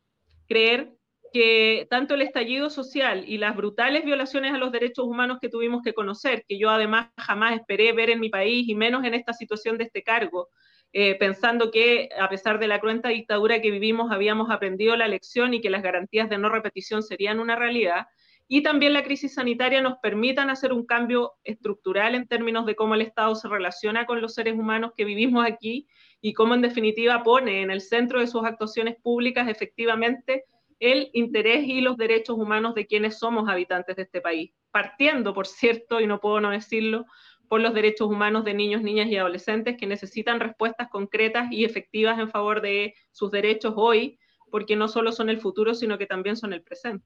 creer 0.47 0.94
que 1.35 1.85
tanto 1.89 2.13
el 2.13 2.21
estallido 2.21 2.69
social 2.69 3.25
y 3.27 3.37
las 3.37 3.57
brutales 3.57 4.05
violaciones 4.05 4.53
a 4.53 4.57
los 4.57 4.71
derechos 4.71 5.03
humanos 5.03 5.39
que 5.41 5.49
tuvimos 5.49 5.81
que 5.83 5.93
conocer, 5.93 6.45
que 6.47 6.57
yo 6.57 6.69
además 6.69 7.09
jamás 7.17 7.57
esperé 7.57 7.91
ver 7.91 8.09
en 8.09 8.21
mi 8.21 8.29
país 8.29 8.69
y 8.69 8.73
menos 8.73 9.03
en 9.03 9.13
esta 9.13 9.33
situación 9.33 9.77
de 9.77 9.83
este 9.83 10.01
cargo, 10.01 10.47
eh, 10.93 11.15
pensando 11.15 11.71
que 11.71 12.07
a 12.17 12.29
pesar 12.29 12.57
de 12.57 12.69
la 12.69 12.79
cruenta 12.79 13.09
dictadura 13.09 13.59
que 13.61 13.69
vivimos 13.69 14.13
habíamos 14.13 14.49
aprendido 14.49 14.95
la 14.95 15.09
lección 15.09 15.53
y 15.53 15.59
que 15.59 15.69
las 15.69 15.83
garantías 15.83 16.29
de 16.29 16.37
no 16.37 16.47
repetición 16.47 17.03
serían 17.03 17.41
una 17.41 17.57
realidad, 17.57 18.05
y 18.47 18.63
también 18.63 18.93
la 18.93 19.03
crisis 19.03 19.33
sanitaria 19.33 19.81
nos 19.81 19.97
permitan 19.97 20.49
hacer 20.49 20.71
un 20.71 20.85
cambio 20.85 21.33
estructural 21.43 22.15
en 22.15 22.29
términos 22.29 22.65
de 22.65 22.77
cómo 22.77 22.95
el 22.95 23.01
Estado 23.01 23.35
se 23.35 23.49
relaciona 23.49 24.05
con 24.05 24.21
los 24.21 24.35
seres 24.35 24.53
humanos 24.53 24.93
que 24.95 25.03
vivimos 25.03 25.45
aquí 25.45 25.85
y 26.21 26.31
cómo 26.31 26.55
en 26.55 26.61
definitiva 26.61 27.23
pone 27.23 27.61
en 27.61 27.71
el 27.71 27.81
centro 27.81 28.21
de 28.21 28.27
sus 28.27 28.45
actuaciones 28.45 28.95
públicas 29.03 29.49
efectivamente 29.49 30.45
el 30.79 31.09
interés 31.13 31.67
y 31.67 31.81
los 31.81 31.97
derechos 31.97 32.37
humanos 32.37 32.75
de 32.75 32.85
quienes 32.85 33.19
somos 33.19 33.47
habitantes 33.49 33.95
de 33.95 34.03
este 34.03 34.21
país, 34.21 34.51
partiendo, 34.71 35.33
por 35.33 35.47
cierto, 35.47 35.99
y 36.01 36.07
no 36.07 36.19
puedo 36.19 36.41
no 36.41 36.51
decirlo, 36.51 37.05
por 37.47 37.61
los 37.61 37.73
derechos 37.73 38.07
humanos 38.07 38.43
de 38.43 38.53
niños, 38.53 38.81
niñas 38.81 39.07
y 39.07 39.17
adolescentes 39.17 39.77
que 39.77 39.87
necesitan 39.87 40.39
respuestas 40.39 40.89
concretas 40.89 41.51
y 41.51 41.63
efectivas 41.63 42.19
en 42.19 42.29
favor 42.29 42.61
de 42.61 42.95
sus 43.11 43.31
derechos 43.31 43.73
hoy, 43.77 44.19
porque 44.51 44.75
no 44.75 44.87
solo 44.87 45.11
son 45.11 45.29
el 45.29 45.39
futuro, 45.39 45.73
sino 45.73 45.97
que 45.97 46.05
también 46.05 46.35
son 46.35 46.53
el 46.53 46.63
presente. 46.63 47.05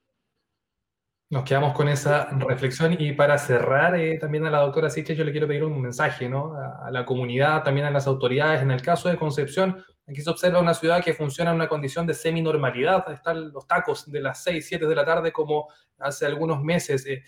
Nos 1.31 1.43
quedamos 1.43 1.73
con 1.73 1.87
esa 1.87 2.25
reflexión 2.31 2.95
y 2.97 3.11
para 3.11 3.37
cerrar 3.37 3.93
eh, 3.93 4.17
también 4.17 4.47
a 4.47 4.49
la 4.49 4.61
doctora 4.61 4.89
Siche 4.89 5.15
yo 5.15 5.23
le 5.23 5.31
quiero 5.31 5.47
pedir 5.47 5.63
un 5.63 5.79
mensaje 5.79 6.27
¿no? 6.27 6.55
a, 6.55 6.89
la 6.89 7.05
comunidad, 7.05 7.61
también 7.61 7.85
a 7.85 7.91
las 7.91 8.07
autoridades. 8.07 8.63
En 8.63 8.71
el 8.71 8.81
caso 8.81 9.09
de 9.09 9.15
Concepción, 9.15 9.85
aquí 10.07 10.21
se 10.21 10.29
observa 10.31 10.59
una 10.59 10.73
ciudad 10.73 11.03
que 11.03 11.13
funciona 11.13 11.51
en 11.51 11.57
una 11.57 11.67
condición 11.67 12.07
de 12.07 12.15
semi-normalidad. 12.15 13.11
Están 13.11 13.51
los 13.51 13.67
tacos 13.67 14.11
de 14.11 14.21
las 14.21 14.41
6, 14.43 14.65
7 14.67 14.87
de 14.87 14.95
la 14.95 15.05
tarde 15.05 15.31
como 15.31 15.67
hace 15.99 16.25
algunos 16.25 16.63
meses. 16.63 17.05
Eh, 17.05 17.21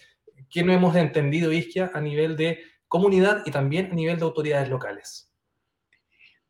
¿Qué 0.50 0.64
no 0.64 0.74
hemos 0.74 0.96
entendido, 0.96 1.52
Isquia, 1.52 1.92
a 1.94 2.02
nivel 2.02 2.36
de 2.36 2.60
comunidad 2.88 3.44
y 3.46 3.52
también 3.52 3.92
a 3.92 3.94
nivel 3.94 4.18
de 4.18 4.24
autoridades 4.24 4.68
locales? 4.68 5.31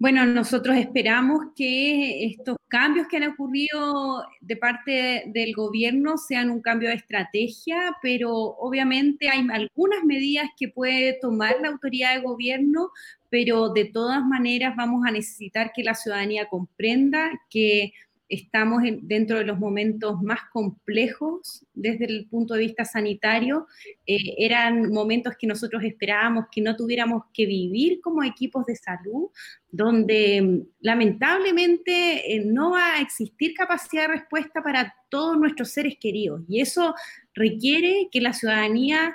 Bueno, 0.02 0.26
nosotros 0.26 0.78
esperamos 0.78 1.42
que 1.56 2.26
estos 2.26 2.58
cambios 2.70 3.06
que 3.08 3.18
han 3.18 3.32
ocurrido 3.34 4.26
de 4.40 4.58
parte 4.58 5.26
del 5.28 5.54
gobierno 5.54 6.18
sean 6.18 6.50
un 6.50 6.60
cambio 6.60 6.90
de 6.90 6.96
estrategia, 6.96 7.96
pero 8.02 8.34
obviamente 8.34 9.30
hay 9.30 9.46
algunas 9.52 10.04
medidas 10.04 10.50
que 10.58 10.70
puede 10.70 11.20
tomar 11.22 11.58
la 11.62 11.68
autoridad 11.68 12.16
de 12.16 12.22
gobierno, 12.22 12.90
pero 13.30 13.70
de 13.70 13.86
todas 13.86 14.26
maneras 14.26 14.76
vamos 14.76 15.06
a 15.06 15.12
necesitar 15.12 15.72
que 15.72 15.84
la 15.84 15.94
ciudadanía 15.94 16.48
comprenda 16.50 17.30
que 17.52 17.94
estamos 18.32 18.82
dentro 19.02 19.38
de 19.38 19.44
los 19.44 19.60
momentos 19.60 20.22
más 20.22 20.40
complejos 20.54 21.66
desde 21.74 22.06
el 22.06 22.28
punto 22.30 22.54
de 22.54 22.62
vista 22.62 22.86
sanitario. 22.86 23.68
Eh, 24.08 24.36
eran 24.38 24.92
momentos 24.92 25.34
que 25.38 25.48
nosotros 25.48 25.84
esperábamos 25.84 26.46
que 26.50 26.62
no 26.62 26.78
tuviéramos 26.78 27.24
que 27.34 27.46
vivir 27.46 28.00
como 28.00 28.24
equipos 28.24 28.66
de 28.66 28.78
salud, 28.78 29.28
donde 29.70 30.42
mm, 30.42 30.68
lamentablemente 30.80 32.34
eh, 32.34 32.44
no 32.46 32.72
va 32.72 32.94
a 32.96 33.02
existir 33.02 33.54
capacidad 33.54 34.04
de 34.04 34.20
respuesta 34.20 34.64
para 34.64 34.96
todos 35.10 35.38
nuestros 35.38 35.72
seres 35.72 35.98
queridos. 36.00 36.42
Y 36.48 36.62
eso 36.62 36.96
requiere 37.34 38.08
que 38.12 38.22
la 38.22 38.32
ciudadanía 38.32 39.14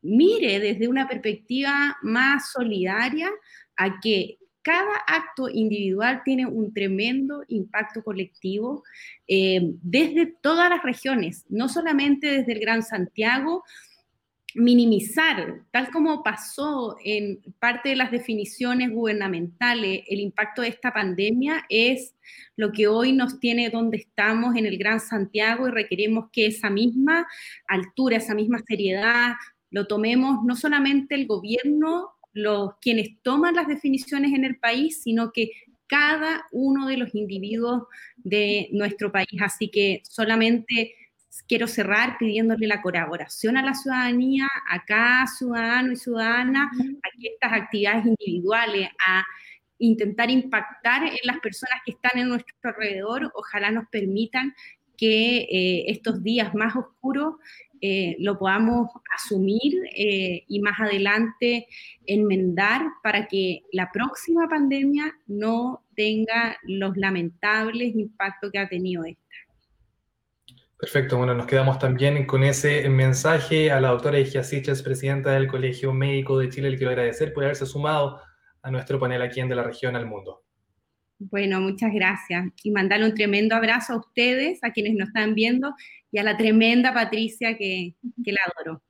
mire 0.00 0.58
desde 0.58 0.88
una 0.88 1.06
perspectiva 1.06 1.96
más 2.02 2.52
solidaria 2.52 3.30
a 3.76 4.00
que 4.00 4.38
cada 4.64 4.96
acto 5.06 5.48
individual 5.48 6.22
tiene 6.24 6.46
un 6.46 6.72
tremendo 6.72 7.44
impacto 7.48 8.02
colectivo 8.02 8.82
eh, 9.28 9.60
desde 9.82 10.26
todas 10.26 10.70
las 10.70 10.82
regiones, 10.82 11.44
no 11.50 11.68
solamente 11.68 12.26
desde 12.28 12.52
el 12.54 12.60
Gran 12.60 12.82
Santiago, 12.82 13.62
minimizar, 14.54 15.62
tal 15.70 15.90
como 15.90 16.22
pasó 16.22 16.96
en 17.04 17.40
parte 17.58 17.90
de 17.90 17.96
las 17.96 18.10
definiciones 18.10 18.90
gubernamentales, 18.90 20.04
el 20.08 20.20
impacto 20.20 20.62
de 20.62 20.68
esta 20.68 20.92
pandemia 20.92 21.66
es 21.68 22.14
lo 22.56 22.72
que 22.72 22.86
hoy 22.86 23.12
nos 23.12 23.40
tiene 23.40 23.68
donde 23.68 23.98
estamos 23.98 24.56
en 24.56 24.64
el 24.64 24.78
Gran 24.78 25.00
Santiago 25.00 25.68
y 25.68 25.72
requerimos 25.72 26.30
que 26.30 26.46
esa 26.46 26.70
misma 26.70 27.26
altura, 27.66 28.16
esa 28.16 28.34
misma 28.34 28.60
seriedad, 28.66 29.34
lo 29.70 29.88
tomemos 29.88 30.44
no 30.44 30.54
solamente 30.54 31.16
el 31.16 31.26
gobierno 31.26 32.13
los 32.34 32.72
quienes 32.80 33.08
toman 33.22 33.54
las 33.54 33.66
definiciones 33.66 34.32
en 34.34 34.44
el 34.44 34.58
país, 34.58 35.02
sino 35.02 35.32
que 35.32 35.50
cada 35.86 36.46
uno 36.52 36.86
de 36.86 36.96
los 36.96 37.14
individuos 37.14 37.84
de 38.16 38.68
nuestro 38.72 39.12
país. 39.12 39.40
Así 39.40 39.70
que 39.70 40.02
solamente 40.04 40.94
quiero 41.48 41.66
cerrar 41.66 42.16
pidiéndole 42.18 42.66
la 42.66 42.82
colaboración 42.82 43.56
a 43.56 43.62
la 43.62 43.74
ciudadanía, 43.74 44.46
a 44.68 44.84
cada 44.84 45.26
ciudadano 45.26 45.92
y 45.92 45.96
ciudadana, 45.96 46.70
a 46.72 47.08
estas 47.22 47.52
actividades 47.52 48.06
individuales, 48.06 48.88
a 49.06 49.24
intentar 49.78 50.30
impactar 50.30 51.04
en 51.04 51.18
las 51.24 51.40
personas 51.40 51.80
que 51.84 51.92
están 51.92 52.18
en 52.18 52.28
nuestro 52.28 52.54
alrededor, 52.62 53.30
ojalá 53.34 53.70
nos 53.70 53.88
permitan 53.88 54.54
que 54.96 55.38
eh, 55.50 55.84
estos 55.88 56.22
días 56.22 56.54
más 56.54 56.74
oscuros 56.76 57.34
eh, 57.80 58.16
lo 58.18 58.38
podamos 58.38 58.88
asumir 59.14 59.74
eh, 59.96 60.44
y 60.48 60.60
más 60.60 60.78
adelante 60.80 61.66
enmendar 62.06 62.82
para 63.02 63.26
que 63.26 63.62
la 63.72 63.90
próxima 63.92 64.48
pandemia 64.48 65.12
no 65.26 65.84
tenga 65.94 66.56
los 66.64 66.96
lamentables 66.96 67.94
impactos 67.94 68.50
que 68.50 68.58
ha 68.58 68.68
tenido 68.68 69.04
esta. 69.04 69.20
Perfecto, 70.78 71.16
bueno, 71.16 71.34
nos 71.34 71.46
quedamos 71.46 71.78
también 71.78 72.26
con 72.26 72.42
ese 72.42 72.88
mensaje 72.90 73.70
a 73.70 73.80
la 73.80 73.88
doctora 73.88 74.18
Igia 74.18 74.44
Siches, 74.44 74.82
presidenta 74.82 75.32
del 75.32 75.46
Colegio 75.46 75.94
Médico 75.94 76.38
de 76.38 76.50
Chile. 76.50 76.70
Le 76.70 76.76
quiero 76.76 76.90
agradecer 76.90 77.32
por 77.32 77.44
haberse 77.44 77.64
sumado 77.64 78.20
a 78.60 78.70
nuestro 78.70 78.98
panel 78.98 79.22
aquí 79.22 79.40
en 79.40 79.54
la 79.54 79.62
Región 79.62 79.96
al 79.96 80.06
Mundo. 80.06 80.42
Bueno, 81.18 81.60
muchas 81.60 81.92
gracias. 81.92 82.46
Y 82.62 82.70
mandarle 82.70 83.06
un 83.06 83.14
tremendo 83.14 83.54
abrazo 83.54 83.94
a 83.94 83.98
ustedes, 83.98 84.58
a 84.62 84.72
quienes 84.72 84.94
nos 84.94 85.08
están 85.08 85.34
viendo, 85.34 85.74
y 86.10 86.18
a 86.18 86.22
la 86.22 86.36
tremenda 86.36 86.92
Patricia 86.92 87.56
que, 87.56 87.94
que 88.24 88.32
la 88.32 88.40
adoro. 88.46 88.82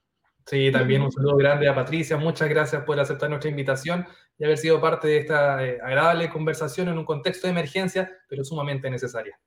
Sí, 0.47 0.71
también 0.71 1.01
un 1.01 1.11
saludo 1.11 1.37
grande 1.37 1.69
a 1.69 1.75
Patricia. 1.75 2.19
Muchas 2.19 2.49
gracias 2.51 2.83
por 2.85 3.01
aceptar 3.01 3.31
nuestra 3.31 3.51
invitación 3.51 4.07
y 4.39 4.45
haber 4.45 4.59
sido 4.59 4.81
parte 4.81 5.09
de 5.09 5.19
esta 5.19 5.65
eh, 5.65 5.79
agradable 5.83 6.29
conversación 6.29 6.89
en 6.89 6.99
un 6.99 7.05
contexto 7.05 7.47
de 7.47 7.53
emergencia, 7.53 8.11
pero 8.29 8.45
sumamente 8.45 8.91
necesaria. 8.91 9.39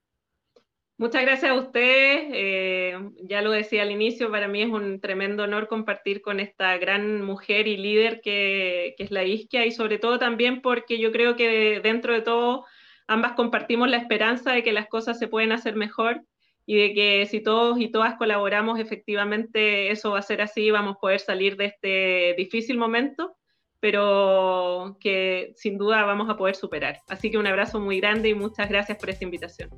Muchas 1.00 1.22
gracias 1.22 1.52
a 1.52 1.54
usted. 1.54 2.30
Eh, 2.34 2.98
ya 3.22 3.44
lo 3.44 3.52
decía 3.52 3.84
al 3.84 3.92
inicio, 3.92 4.32
para 4.32 4.48
mí 4.48 4.64
es 4.64 4.70
un 4.70 5.00
tremendo 5.00 5.44
honor 5.44 5.68
compartir 5.68 6.22
con 6.22 6.40
esta 6.40 6.76
gran 6.78 7.22
mujer 7.22 7.68
y 7.68 7.78
líder 7.78 8.20
que, 8.20 8.96
es 8.98 9.12
la 9.12 9.24
Isquia 9.24 9.66
y 9.68 9.72
sobre 9.72 10.00
todo 10.00 10.18
también 10.18 10.62
porque 10.62 10.98
yo 10.98 11.12
creo 11.12 11.36
que 11.36 11.82
dentro 11.84 12.14
de 12.14 12.22
todo 12.22 12.66
ambas 13.08 13.34
compartimos 13.34 13.90
la 13.90 13.98
esperanza 13.98 14.54
de 14.54 14.64
que 14.64 14.74
las 14.74 14.88
cosas 14.88 15.20
se 15.20 15.28
pueden 15.28 15.52
hacer 15.52 15.76
mejor 15.76 16.24
y 16.66 16.78
de 16.78 16.94
que 16.96 17.26
si 17.28 17.42
todos 17.42 17.80
y 17.80 17.90
todas 17.90 18.16
colaboramos, 18.16 18.80
efectivamente 18.80 19.92
eso 19.92 20.12
va 20.12 20.20
a 20.20 20.24
ser 20.24 20.42
así, 20.42 20.72
vamos 20.72 20.96
a 20.96 21.00
poder 21.00 21.20
salir 21.20 21.58
de 21.58 21.66
este 21.66 22.34
difícil 22.38 22.78
momento, 22.80 23.38
pero 23.80 24.98
que 25.00 25.54
sin 25.56 25.78
duda 25.78 26.04
vamos 26.06 26.28
a 26.28 26.38
poder 26.38 26.56
superar. 26.56 26.98
Así 27.08 27.30
que 27.30 27.38
un 27.38 27.48
abrazo 27.48 27.80
muy 27.80 28.00
grande 28.00 28.30
y 28.30 28.34
muchas 28.34 28.68
gracias 28.68 28.98
por 28.98 29.12
esta 29.12 29.26
invitación. 29.26 29.70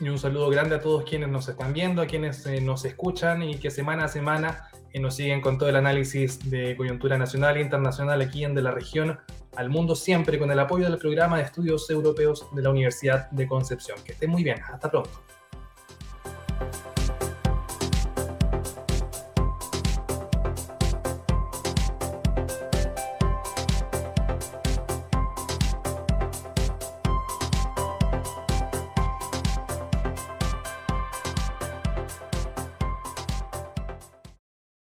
Y 0.00 0.08
un 0.08 0.18
saludo 0.18 0.48
grande 0.48 0.76
a 0.76 0.80
todos 0.80 1.02
quienes 1.02 1.28
nos 1.28 1.48
están 1.48 1.72
viendo, 1.72 2.00
a 2.00 2.06
quienes 2.06 2.46
eh, 2.46 2.60
nos 2.60 2.84
escuchan 2.84 3.42
y 3.42 3.56
que 3.58 3.68
semana 3.68 4.04
a 4.04 4.08
semana 4.08 4.70
eh, 4.92 5.00
nos 5.00 5.16
siguen 5.16 5.40
con 5.40 5.58
todo 5.58 5.68
el 5.68 5.76
análisis 5.76 6.48
de 6.48 6.76
coyuntura 6.76 7.18
nacional 7.18 7.56
e 7.56 7.62
internacional 7.62 8.20
aquí 8.20 8.44
en 8.44 8.54
De 8.54 8.62
la 8.62 8.70
Región 8.70 9.18
al 9.56 9.70
Mundo, 9.70 9.96
siempre 9.96 10.38
con 10.38 10.52
el 10.52 10.58
apoyo 10.60 10.88
del 10.88 10.98
programa 10.98 11.38
de 11.38 11.44
estudios 11.44 11.90
europeos 11.90 12.46
de 12.54 12.62
la 12.62 12.70
Universidad 12.70 13.28
de 13.32 13.48
Concepción. 13.48 13.98
Que 14.04 14.12
estén 14.12 14.30
muy 14.30 14.44
bien. 14.44 14.60
Hasta 14.62 14.88
pronto. 14.88 15.10